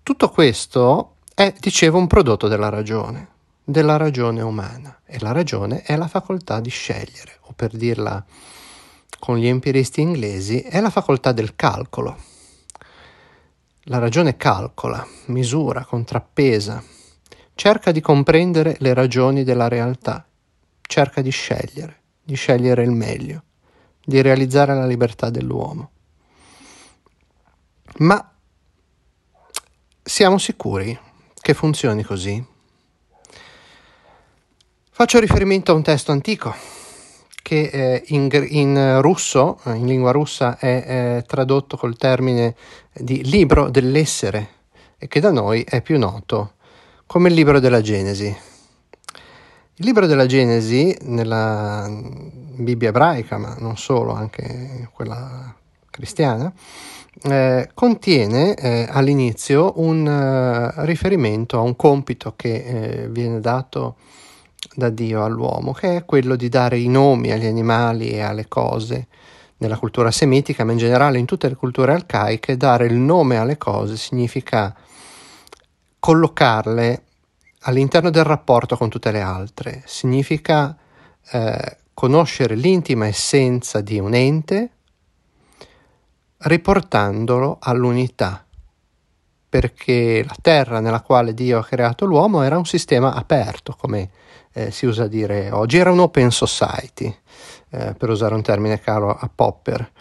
tutto 0.04 0.30
questo 0.30 1.16
è, 1.34 1.54
dicevo, 1.58 1.98
un 1.98 2.08
prodotto 2.08 2.50
della 2.50 2.70
ragione, 2.70 3.28
della 3.64 3.96
ragione 3.96 4.42
umana, 4.42 5.00
e 5.06 5.18
la 5.20 5.32
ragione 5.32 5.82
è 5.84 5.96
la 5.96 6.08
facoltà 6.08 6.60
di 6.60 6.70
scegliere, 6.70 7.38
o 7.42 7.54
per 7.56 7.76
dirla 7.76 8.24
con 9.18 9.38
gli 9.38 9.48
empiristi 9.48 10.02
inglesi, 10.02 10.60
è 10.60 10.82
la 10.82 10.90
facoltà 10.90 11.32
del 11.32 11.56
calcolo 11.56 12.36
la 13.90 14.00
ragione 14.00 14.36
calcola, 14.36 15.06
misura, 15.28 15.86
contrappesa, 15.86 16.84
cerca 17.56 17.92
di 17.92 18.02
comprendere 18.02 18.76
le 18.80 18.94
ragioni 18.94 19.44
della 19.44 19.70
realtà, 19.70 20.28
cerca 20.82 21.22
di 21.22 21.30
scegliere, 21.30 22.02
di 22.22 22.36
scegliere 22.36 22.84
il 22.84 22.92
meglio, 22.92 23.44
di 24.04 24.22
realizzare 24.22 24.74
la 24.74 24.86
libertà 24.86 25.30
dell'uomo. 25.30 25.92
Ma 28.00 28.34
siamo 30.04 30.38
sicuri 30.38 30.98
che 31.40 31.54
funzioni 31.54 32.04
così? 32.04 32.46
Faccio 34.92 35.20
riferimento 35.20 35.72
a 35.72 35.76
un 35.76 35.84
testo 35.84 36.12
antico 36.12 36.54
che 37.48 37.70
eh, 37.72 38.04
in, 38.08 38.28
in, 38.50 39.02
russo, 39.02 39.62
in 39.68 39.86
lingua 39.86 40.12
russa, 40.12 40.58
è, 40.58 41.18
è 41.18 41.24
tradotto 41.26 41.78
col 41.78 41.96
termine 41.96 42.54
di 43.00 43.24
libro 43.24 43.70
dell'essere 43.70 44.50
e 44.98 45.08
che 45.08 45.20
da 45.20 45.32
noi 45.32 45.64
è 45.64 45.82
più 45.82 45.98
noto 45.98 46.54
come 47.06 47.30
il 47.30 47.36
libro 47.36 47.60
della 47.60 47.82
Genesi. 47.82 48.26
Il 49.80 49.86
libro 49.86 50.08
della 50.08 50.26
Genesi, 50.26 50.98
nella 51.04 51.88
Bibbia 51.90 52.90
ebraica, 52.90 53.38
ma 53.38 53.56
non 53.60 53.78
solo, 53.78 54.14
anche 54.14 54.90
quella 54.92 55.54
cristiana, 55.90 56.52
eh, 57.24 57.70
contiene 57.74 58.56
eh, 58.56 58.88
all'inizio 58.90 59.74
un 59.78 60.06
uh, 60.06 60.84
riferimento 60.86 61.58
a 61.58 61.62
un 61.62 61.76
compito 61.76 62.34
che 62.36 62.56
eh, 63.04 63.10
viene 63.10 63.40
dato 63.40 63.96
da 64.76 64.90
Dio 64.90 65.24
all'uomo, 65.24 65.72
che 65.74 65.98
è 65.98 66.06
quello 66.06 66.36
di 66.36 66.50
dare 66.50 66.78
i 66.78 66.88
nomi 66.88 67.32
agli 67.32 67.46
animali 67.46 68.10
e 68.10 68.22
alle 68.22 68.48
cose. 68.48 69.08
Nella 69.58 69.78
cultura 69.78 70.12
semitica, 70.12 70.64
ma 70.64 70.72
in 70.72 70.78
generale 70.78 71.18
in 71.18 71.26
tutte 71.26 71.50
le 71.50 71.56
culture 71.56 71.94
arcaiche, 71.94 72.58
dare 72.58 72.86
il 72.86 72.96
nome 72.96 73.38
alle 73.38 73.58
cose 73.58 73.98
significa 73.98 74.76
collocarle 76.00 77.04
all'interno 77.62 78.10
del 78.10 78.24
rapporto 78.24 78.78
con 78.78 78.90
tutte 78.90 79.12
le 79.12 79.22
altre, 79.22 79.84
significa 79.86 80.78
eh, 81.32 81.78
conoscere 81.94 82.56
l'intima 82.56 83.08
essenza 83.08 83.82
di 83.82 84.00
un 84.00 84.14
ente 84.14 84.70
riportandolo 86.38 87.58
all'unità, 87.60 88.46
perché 89.50 90.24
la 90.26 90.36
terra 90.42 90.80
nella 90.80 91.02
quale 91.02 91.34
Dio 91.34 91.60
ha 91.60 91.66
creato 91.66 92.06
l'uomo 92.06 92.42
era 92.42 92.58
un 92.58 92.66
sistema 92.66 93.14
aperto, 93.14 93.76
come 93.78 94.10
eh, 94.54 94.72
si 94.72 94.86
usa 94.86 95.08
dire 95.08 95.52
oggi, 95.52 95.78
era 95.78 95.92
un 95.92 96.00
open 96.00 96.32
society, 96.32 97.16
eh, 97.70 97.94
per 97.98 98.10
usare 98.10 98.36
un 98.36 98.42
termine 98.42 98.80
caro 98.80 99.10
a 99.10 99.30
Popper. 99.34 99.92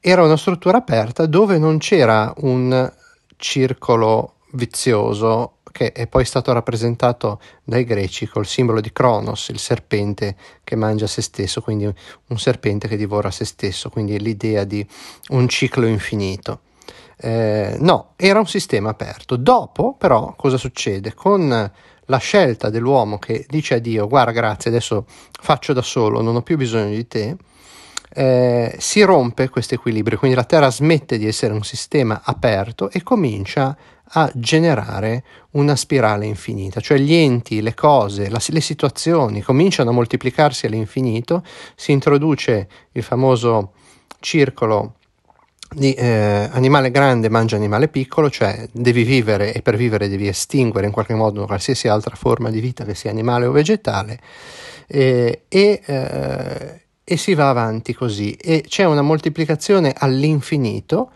Era 0.00 0.22
una 0.22 0.36
struttura 0.36 0.78
aperta 0.78 1.26
dove 1.26 1.58
non 1.58 1.78
c'era 1.78 2.32
un 2.38 2.92
circolo 3.36 4.34
vizioso 4.52 5.58
che 5.72 5.92
è 5.92 6.06
poi 6.06 6.24
stato 6.24 6.52
rappresentato 6.52 7.40
dai 7.62 7.84
greci 7.84 8.26
col 8.26 8.46
simbolo 8.46 8.80
di 8.80 8.92
Cronos, 8.92 9.48
il 9.48 9.58
serpente 9.58 10.36
che 10.64 10.74
mangia 10.74 11.06
se 11.06 11.22
stesso, 11.22 11.60
quindi 11.60 11.84
un 11.84 12.38
serpente 12.38 12.88
che 12.88 12.96
divora 12.96 13.30
se 13.30 13.44
stesso, 13.44 13.88
quindi 13.88 14.18
l'idea 14.18 14.64
di 14.64 14.84
un 15.28 15.48
ciclo 15.48 15.86
infinito. 15.86 16.62
Eh, 17.22 17.76
no, 17.80 18.12
era 18.16 18.38
un 18.38 18.46
sistema 18.46 18.90
aperto. 18.90 19.36
Dopo, 19.36 19.94
però, 19.98 20.34
cosa 20.36 20.56
succede? 20.56 21.12
Con 21.12 21.70
la 22.10 22.18
scelta 22.18 22.70
dell'uomo 22.70 23.18
che 23.18 23.46
dice 23.48 23.74
a 23.74 23.78
Dio 23.78 24.08
guarda 24.08 24.32
grazie 24.32 24.68
adesso 24.70 25.06
faccio 25.30 25.72
da 25.72 25.82
solo, 25.82 26.20
non 26.20 26.34
ho 26.34 26.42
più 26.42 26.56
bisogno 26.56 26.94
di 26.94 27.06
te, 27.06 27.36
eh, 28.12 28.74
si 28.78 29.02
rompe 29.02 29.48
questo 29.48 29.74
equilibrio, 29.74 30.18
quindi 30.18 30.36
la 30.36 30.44
Terra 30.44 30.70
smette 30.70 31.18
di 31.18 31.26
essere 31.26 31.52
un 31.52 31.62
sistema 31.62 32.22
aperto 32.24 32.90
e 32.90 33.02
comincia 33.02 33.76
a 34.12 34.28
generare 34.34 35.22
una 35.50 35.76
spirale 35.76 36.26
infinita, 36.26 36.80
cioè 36.80 36.98
gli 36.98 37.14
enti, 37.14 37.62
le 37.62 37.74
cose, 37.74 38.28
la, 38.28 38.40
le 38.44 38.60
situazioni 38.60 39.40
cominciano 39.40 39.90
a 39.90 39.92
moltiplicarsi 39.92 40.66
all'infinito, 40.66 41.44
si 41.76 41.92
introduce 41.92 42.68
il 42.90 43.04
famoso 43.04 43.74
circolo 44.18 44.96
di 45.72 45.94
eh, 45.94 46.48
animale 46.50 46.90
grande 46.90 47.28
mangia 47.28 47.56
animale 47.56 47.88
piccolo, 47.88 48.28
cioè 48.28 48.68
devi 48.72 49.04
vivere 49.04 49.52
e 49.52 49.62
per 49.62 49.76
vivere 49.76 50.08
devi 50.08 50.26
estinguere 50.26 50.86
in 50.86 50.92
qualche 50.92 51.14
modo 51.14 51.46
qualsiasi 51.46 51.86
altra 51.86 52.16
forma 52.16 52.50
di 52.50 52.60
vita 52.60 52.84
che 52.84 52.94
sia 52.94 53.10
animale 53.10 53.46
o 53.46 53.52
vegetale 53.52 54.18
eh, 54.88 55.42
e, 55.48 55.80
eh, 55.84 56.80
e 57.04 57.16
si 57.16 57.34
va 57.34 57.48
avanti 57.50 57.94
così. 57.94 58.32
E 58.32 58.64
c'è 58.66 58.84
una 58.84 59.02
moltiplicazione 59.02 59.94
all'infinito 59.96 61.12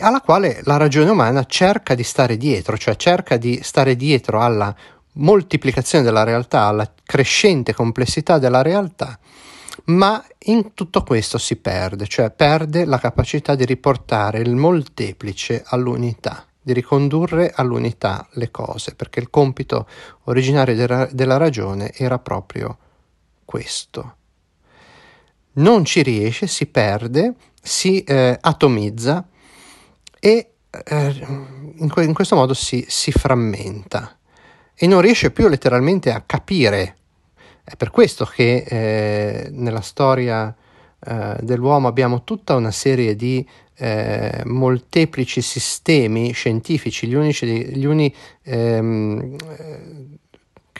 alla 0.00 0.20
quale 0.20 0.60
la 0.64 0.76
ragione 0.76 1.10
umana 1.10 1.44
cerca 1.44 1.94
di 1.94 2.02
stare 2.02 2.36
dietro, 2.36 2.76
cioè 2.76 2.96
cerca 2.96 3.36
di 3.36 3.60
stare 3.62 3.94
dietro 3.94 4.40
alla 4.40 4.74
moltiplicazione 5.12 6.04
della 6.04 6.24
realtà, 6.24 6.62
alla 6.62 6.92
crescente 7.04 7.72
complessità 7.72 8.38
della 8.38 8.62
realtà 8.62 9.18
ma 9.84 10.24
in 10.44 10.74
tutto 10.74 11.02
questo 11.02 11.38
si 11.38 11.56
perde, 11.56 12.06
cioè 12.06 12.30
perde 12.30 12.84
la 12.84 12.98
capacità 12.98 13.54
di 13.54 13.64
riportare 13.64 14.40
il 14.40 14.54
molteplice 14.56 15.62
all'unità, 15.66 16.46
di 16.60 16.72
ricondurre 16.72 17.52
all'unità 17.54 18.26
le 18.32 18.50
cose, 18.50 18.94
perché 18.94 19.20
il 19.20 19.30
compito 19.30 19.86
originario 20.24 20.74
della, 20.74 21.08
della 21.12 21.36
ragione 21.36 21.92
era 21.92 22.18
proprio 22.18 22.78
questo. 23.44 24.16
Non 25.54 25.84
ci 25.84 26.02
riesce, 26.02 26.46
si 26.46 26.66
perde, 26.66 27.34
si 27.62 28.02
eh, 28.02 28.36
atomizza 28.40 29.26
e 30.20 30.50
eh, 30.84 31.26
in, 31.76 31.88
que- 31.88 32.04
in, 32.04 32.12
questo 32.12 32.36
modo 32.36 32.52
si, 32.52 32.84
si 32.88 33.10
frammenta 33.10 34.18
e 34.74 34.86
non 34.86 35.00
riesce 35.00 35.30
più 35.30 35.48
letteralmente 35.48 36.12
a 36.12 36.20
capire 36.20 36.96
è 37.68 37.74
per 37.74 37.90
questo 37.90 38.24
che 38.24 38.64
eh, 38.64 39.48
nella 39.50 39.80
storia 39.80 40.54
eh, 41.04 41.36
dell'uomo 41.40 41.88
abbiamo 41.88 42.22
tutta 42.22 42.54
una 42.54 42.70
serie 42.70 43.16
di 43.16 43.44
eh, 43.74 44.42
molteplici 44.44 45.40
sistemi 45.40 46.30
scientifici, 46.30 47.08
gli 47.08 47.14
unici, 47.14 47.44
gli 47.44 47.84
uni 47.84 48.14
ehm, 48.44 49.36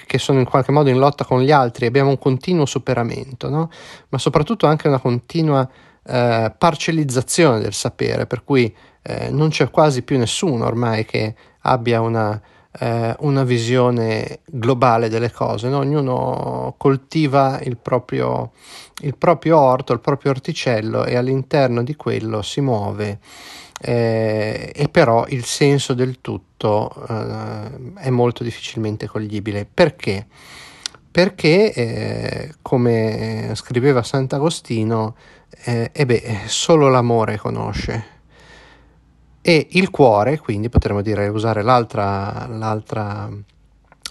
che 0.06 0.18
sono 0.18 0.38
in 0.38 0.44
qualche 0.44 0.70
modo 0.70 0.88
in 0.88 0.98
lotta 0.98 1.24
con 1.24 1.42
gli 1.42 1.50
altri, 1.50 1.86
abbiamo 1.86 2.10
un 2.10 2.18
continuo 2.18 2.66
superamento, 2.66 3.48
no? 3.48 3.68
ma 4.10 4.18
soprattutto 4.18 4.68
anche 4.68 4.86
una 4.86 5.00
continua 5.00 5.68
eh, 6.04 6.54
parcellizzazione 6.56 7.58
del 7.58 7.72
sapere, 7.72 8.26
per 8.26 8.44
cui 8.44 8.72
eh, 9.02 9.28
non 9.30 9.48
c'è 9.48 9.70
quasi 9.70 10.02
più 10.02 10.18
nessuno 10.18 10.66
ormai 10.66 11.04
che 11.04 11.34
abbia 11.62 12.00
una 12.00 12.40
eh, 12.78 13.14
una 13.20 13.44
visione 13.44 14.40
globale 14.46 15.08
delle 15.08 15.30
cose, 15.30 15.68
no? 15.68 15.78
ognuno 15.78 16.74
coltiva 16.76 17.60
il 17.62 17.76
proprio, 17.76 18.52
il 19.02 19.16
proprio 19.16 19.58
orto, 19.58 19.92
il 19.92 20.00
proprio 20.00 20.32
orticello 20.32 21.04
e 21.04 21.16
all'interno 21.16 21.82
di 21.82 21.96
quello 21.96 22.42
si 22.42 22.60
muove. 22.60 23.18
Eh, 23.78 24.72
e 24.74 24.88
però 24.88 25.26
il 25.28 25.44
senso 25.44 25.92
del 25.92 26.20
tutto 26.20 26.90
eh, 27.08 28.00
è 28.02 28.10
molto 28.10 28.42
difficilmente 28.42 29.06
coglibile. 29.06 29.66
Perché? 29.72 30.26
perché, 31.16 31.72
eh, 31.72 32.54
come 32.60 33.52
scriveva 33.54 34.02
Sant'Agostino, 34.02 35.14
eh, 35.64 35.90
eh 35.90 36.04
beh, 36.04 36.40
solo 36.44 36.90
l'amore 36.90 37.38
conosce. 37.38 38.15
E 39.48 39.68
il 39.70 39.90
cuore, 39.90 40.40
quindi 40.40 40.68
potremmo 40.68 41.02
dire, 41.02 41.28
usare 41.28 41.62
l'altra, 41.62 42.48
l'altra 42.48 43.30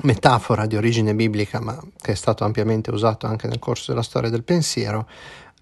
metafora 0.03 0.65
di 0.65 0.77
origine 0.77 1.13
biblica, 1.13 1.59
ma 1.59 1.77
che 1.99 2.13
è 2.13 2.15
stato 2.15 2.45
ampiamente 2.45 2.89
usato 2.89 3.27
anche 3.27 3.49
nel 3.49 3.59
corso 3.59 3.91
della 3.91 4.01
storia 4.01 4.29
del 4.29 4.45
pensiero, 4.45 5.09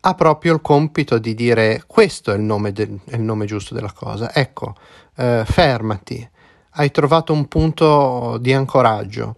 ha 0.01 0.13
proprio 0.13 0.53
il 0.53 0.61
compito 0.61 1.17
di 1.17 1.33
dire 1.33 1.85
questo 1.87 2.31
è 2.31 2.35
il 2.35 2.43
nome, 2.43 2.71
del, 2.71 2.99
è 3.03 3.15
il 3.15 3.23
nome 3.23 3.47
giusto 3.47 3.73
della 3.73 3.91
cosa. 3.91 4.31
Ecco, 4.31 4.75
eh, 5.15 5.41
fermati, 5.43 6.29
hai 6.73 6.91
trovato 6.91 7.33
un 7.33 7.47
punto 7.47 8.37
di 8.39 8.53
ancoraggio, 8.53 9.37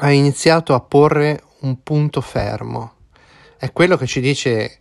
hai 0.00 0.18
iniziato 0.18 0.74
a 0.74 0.80
porre 0.80 1.42
un 1.60 1.82
punto 1.82 2.20
fermo. 2.20 2.92
È 3.56 3.72
quello 3.72 3.96
che 3.96 4.06
ci 4.06 4.20
dice, 4.20 4.76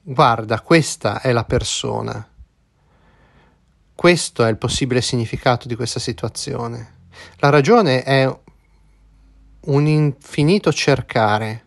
guarda, 0.00 0.62
questa 0.62 1.20
è 1.20 1.30
la 1.30 1.44
persona. 1.44 2.26
Questo 4.06 4.44
è 4.44 4.48
il 4.48 4.56
possibile 4.56 5.00
significato 5.00 5.66
di 5.66 5.74
questa 5.74 5.98
situazione. 5.98 7.08
La 7.38 7.48
ragione 7.48 8.04
è 8.04 8.32
un 9.62 9.86
infinito 9.88 10.72
cercare, 10.72 11.64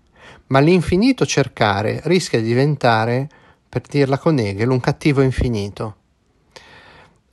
ma 0.47 0.59
l'infinito 0.59 1.25
cercare 1.25 1.99
rischia 2.05 2.39
di 2.39 2.47
diventare, 2.47 3.27
per 3.67 3.81
dirla 3.81 4.17
con 4.17 4.39
Hegel, 4.39 4.69
un 4.69 4.79
cattivo 4.79 5.21
infinito. 5.21 5.95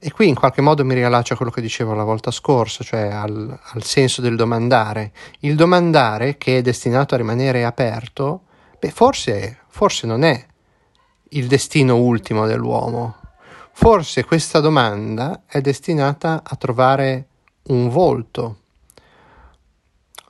E 0.01 0.11
qui 0.11 0.27
in 0.27 0.35
qualche 0.35 0.61
modo 0.61 0.85
mi 0.85 0.95
riallaccio 0.95 1.35
a 1.35 1.37
quello 1.37 1.53
che 1.53 1.61
dicevo 1.61 1.95
la 1.95 2.03
volta 2.03 2.33
scorsa, 2.33 2.83
cioè 2.83 3.03
al, 3.03 3.57
al, 3.63 3.85
senso 3.85 4.21
del 4.21 4.35
domandare. 4.35 5.13
Il 5.39 5.55
domandare 5.55 6.37
che 6.37 6.59
è 6.59 6.63
destinato 6.63 7.15
a 7.15 7.19
rimanere 7.19 7.65
aperto, 7.65 8.41
beh, 8.77 8.91
forse, 8.91 9.61
forse 9.69 10.05
non 10.09 10.25
è 10.25 10.45
il 11.29 11.47
destino 11.47 11.95
ultimo 11.95 12.45
dell'uomo. 12.45 13.19
Forse 13.79 14.25
questa 14.25 14.61
domanda 14.61 15.43
è 15.47 15.61
destinata 15.61 16.43
a 16.43 16.57
trovare 16.57 17.27
un 17.65 17.91
volto, 17.91 18.57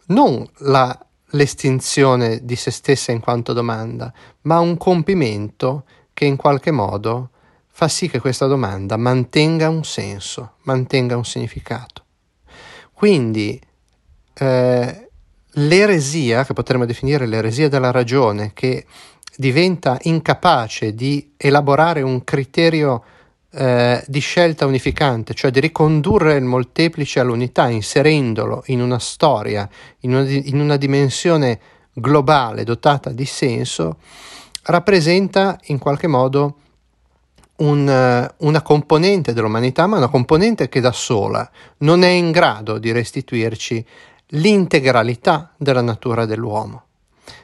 non 0.07 0.45
la, 0.59 1.07
l'estinzione 1.31 2.45
di 2.45 2.57
se 2.57 2.73
stessa 2.73 3.13
in 3.13 3.21
quanto 3.21 3.53
domanda, 3.53 4.13
ma 4.43 4.59
un 4.59 4.77
compimento 4.77 5.85
che 6.13 6.25
in 6.25 6.35
qualche 6.35 6.73
modo 6.73 7.31
fa 7.69 7.87
sì 7.87 8.11
che 8.11 8.19
questa 8.19 8.47
domanda 8.47 8.97
mantenga 8.97 9.69
un 9.69 9.85
senso, 9.85 10.55
mantenga 10.63 11.17
un 11.17 11.25
significato. 11.25 12.05
Quindi 12.93 13.59
eh, 14.35 15.11
l'eresia, 15.51 16.45
che 16.45 16.53
potremmo 16.53 16.85
definire 16.85 17.27
l'eresia 17.27 17.69
della 17.69 17.93
ragione, 17.93 18.53
che 18.53 18.85
diventa 19.37 19.99
incapace 20.03 20.95
di 20.95 21.35
elaborare 21.37 22.03
un 22.03 22.25
criterio 22.25 23.05
eh, 23.57 24.05
di 24.07 24.21
scelta 24.21 24.67
unificante, 24.67 25.33
cioè 25.33 25.51
di 25.51 25.61
ricondurre 25.61 26.35
il 26.35 26.45
molteplice 26.45 27.21
all'unità, 27.21 27.69
inserendolo 27.69 28.63
in 28.67 28.83
una 28.83 28.99
storia, 28.99 29.67
in 30.01 30.15
una, 30.15 30.29
in 30.29 30.61
una 30.61 30.77
dimensione 30.77 31.59
globale 31.95 32.65
dotata 32.65 33.11
di 33.11 33.25
senso, 33.25 33.97
rappresenta 34.65 35.59
in 35.69 35.79
qualche 35.79 36.07
modo 36.07 36.57
un, 37.57 38.31
una 38.37 38.63
componente 38.63 39.33
dell'umanità, 39.33 39.87
ma 39.87 39.97
una 39.97 40.09
componente 40.09 40.69
che 40.69 40.81
da 40.81 40.93
sola 40.93 41.51
non 41.79 42.03
è 42.03 42.11
in 42.11 42.33
grado 42.33 42.77
di 42.77 42.93
restituirci 42.93 43.83
l'integralità 44.31 45.55
della 45.57 45.81
natura 45.81 46.27
dell'uomo 46.27 46.83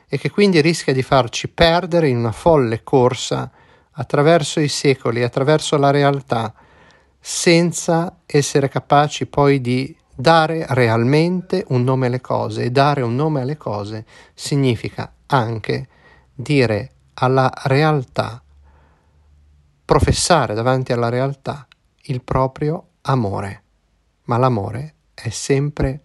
e 0.09 0.19
che 0.19 0.29
quindi 0.29 0.61
rischia 0.61 0.93
di 0.93 1.03
farci 1.03 1.49
perdere 1.49 2.09
in 2.09 2.19
una 2.19 2.33
folle 2.33 2.83
corsa 2.83 3.51
attraverso 3.93 4.61
i 4.61 4.68
secoli, 4.68 5.22
attraverso 5.22 5.76
la 5.76 5.90
realtà, 5.90 6.53
senza 7.18 8.18
essere 8.26 8.68
capaci 8.68 9.26
poi 9.26 9.61
di 9.61 9.97
dare 10.14 10.66
realmente 10.70 11.64
un 11.68 11.84
nome 11.84 12.07
alle 12.07 12.20
cose. 12.20 12.64
E 12.64 12.70
dare 12.70 13.03
un 13.03 13.14
nome 13.14 13.40
alle 13.43 13.57
cose 13.57 14.05
significa 14.34 15.12
anche 15.26 15.88
dire 16.34 16.90
alla 17.14 17.51
realtà, 17.64 18.43
professare 19.84 20.55
davanti 20.55 20.93
alla 20.93 21.09
realtà 21.09 21.66
il 22.05 22.22
proprio 22.22 22.88
amore. 23.03 23.62
Ma 24.24 24.36
l'amore 24.38 24.95
è 25.14 25.28
sempre 25.28 26.01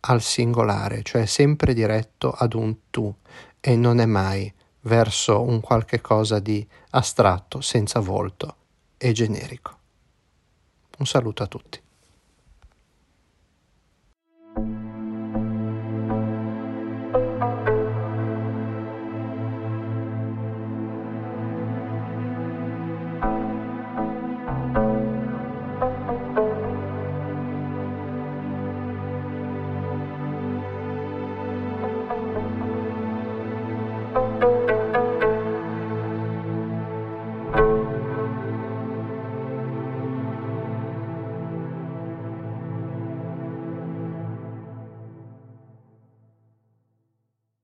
al 0.00 0.22
singolare, 0.22 1.02
cioè 1.02 1.26
sempre 1.26 1.74
diretto 1.74 2.30
ad 2.30 2.54
un 2.54 2.74
tu 2.90 3.12
e 3.60 3.76
non 3.76 4.00
è 4.00 4.06
mai 4.06 4.52
verso 4.82 5.42
un 5.42 5.60
qualche 5.60 6.00
cosa 6.00 6.38
di 6.38 6.66
astratto, 6.96 7.60
senza 7.60 8.00
volto 8.00 8.56
e 8.96 9.12
generico. 9.12 9.78
Un 10.98 11.06
saluto 11.06 11.42
a 11.42 11.46
tutti. 11.46 11.85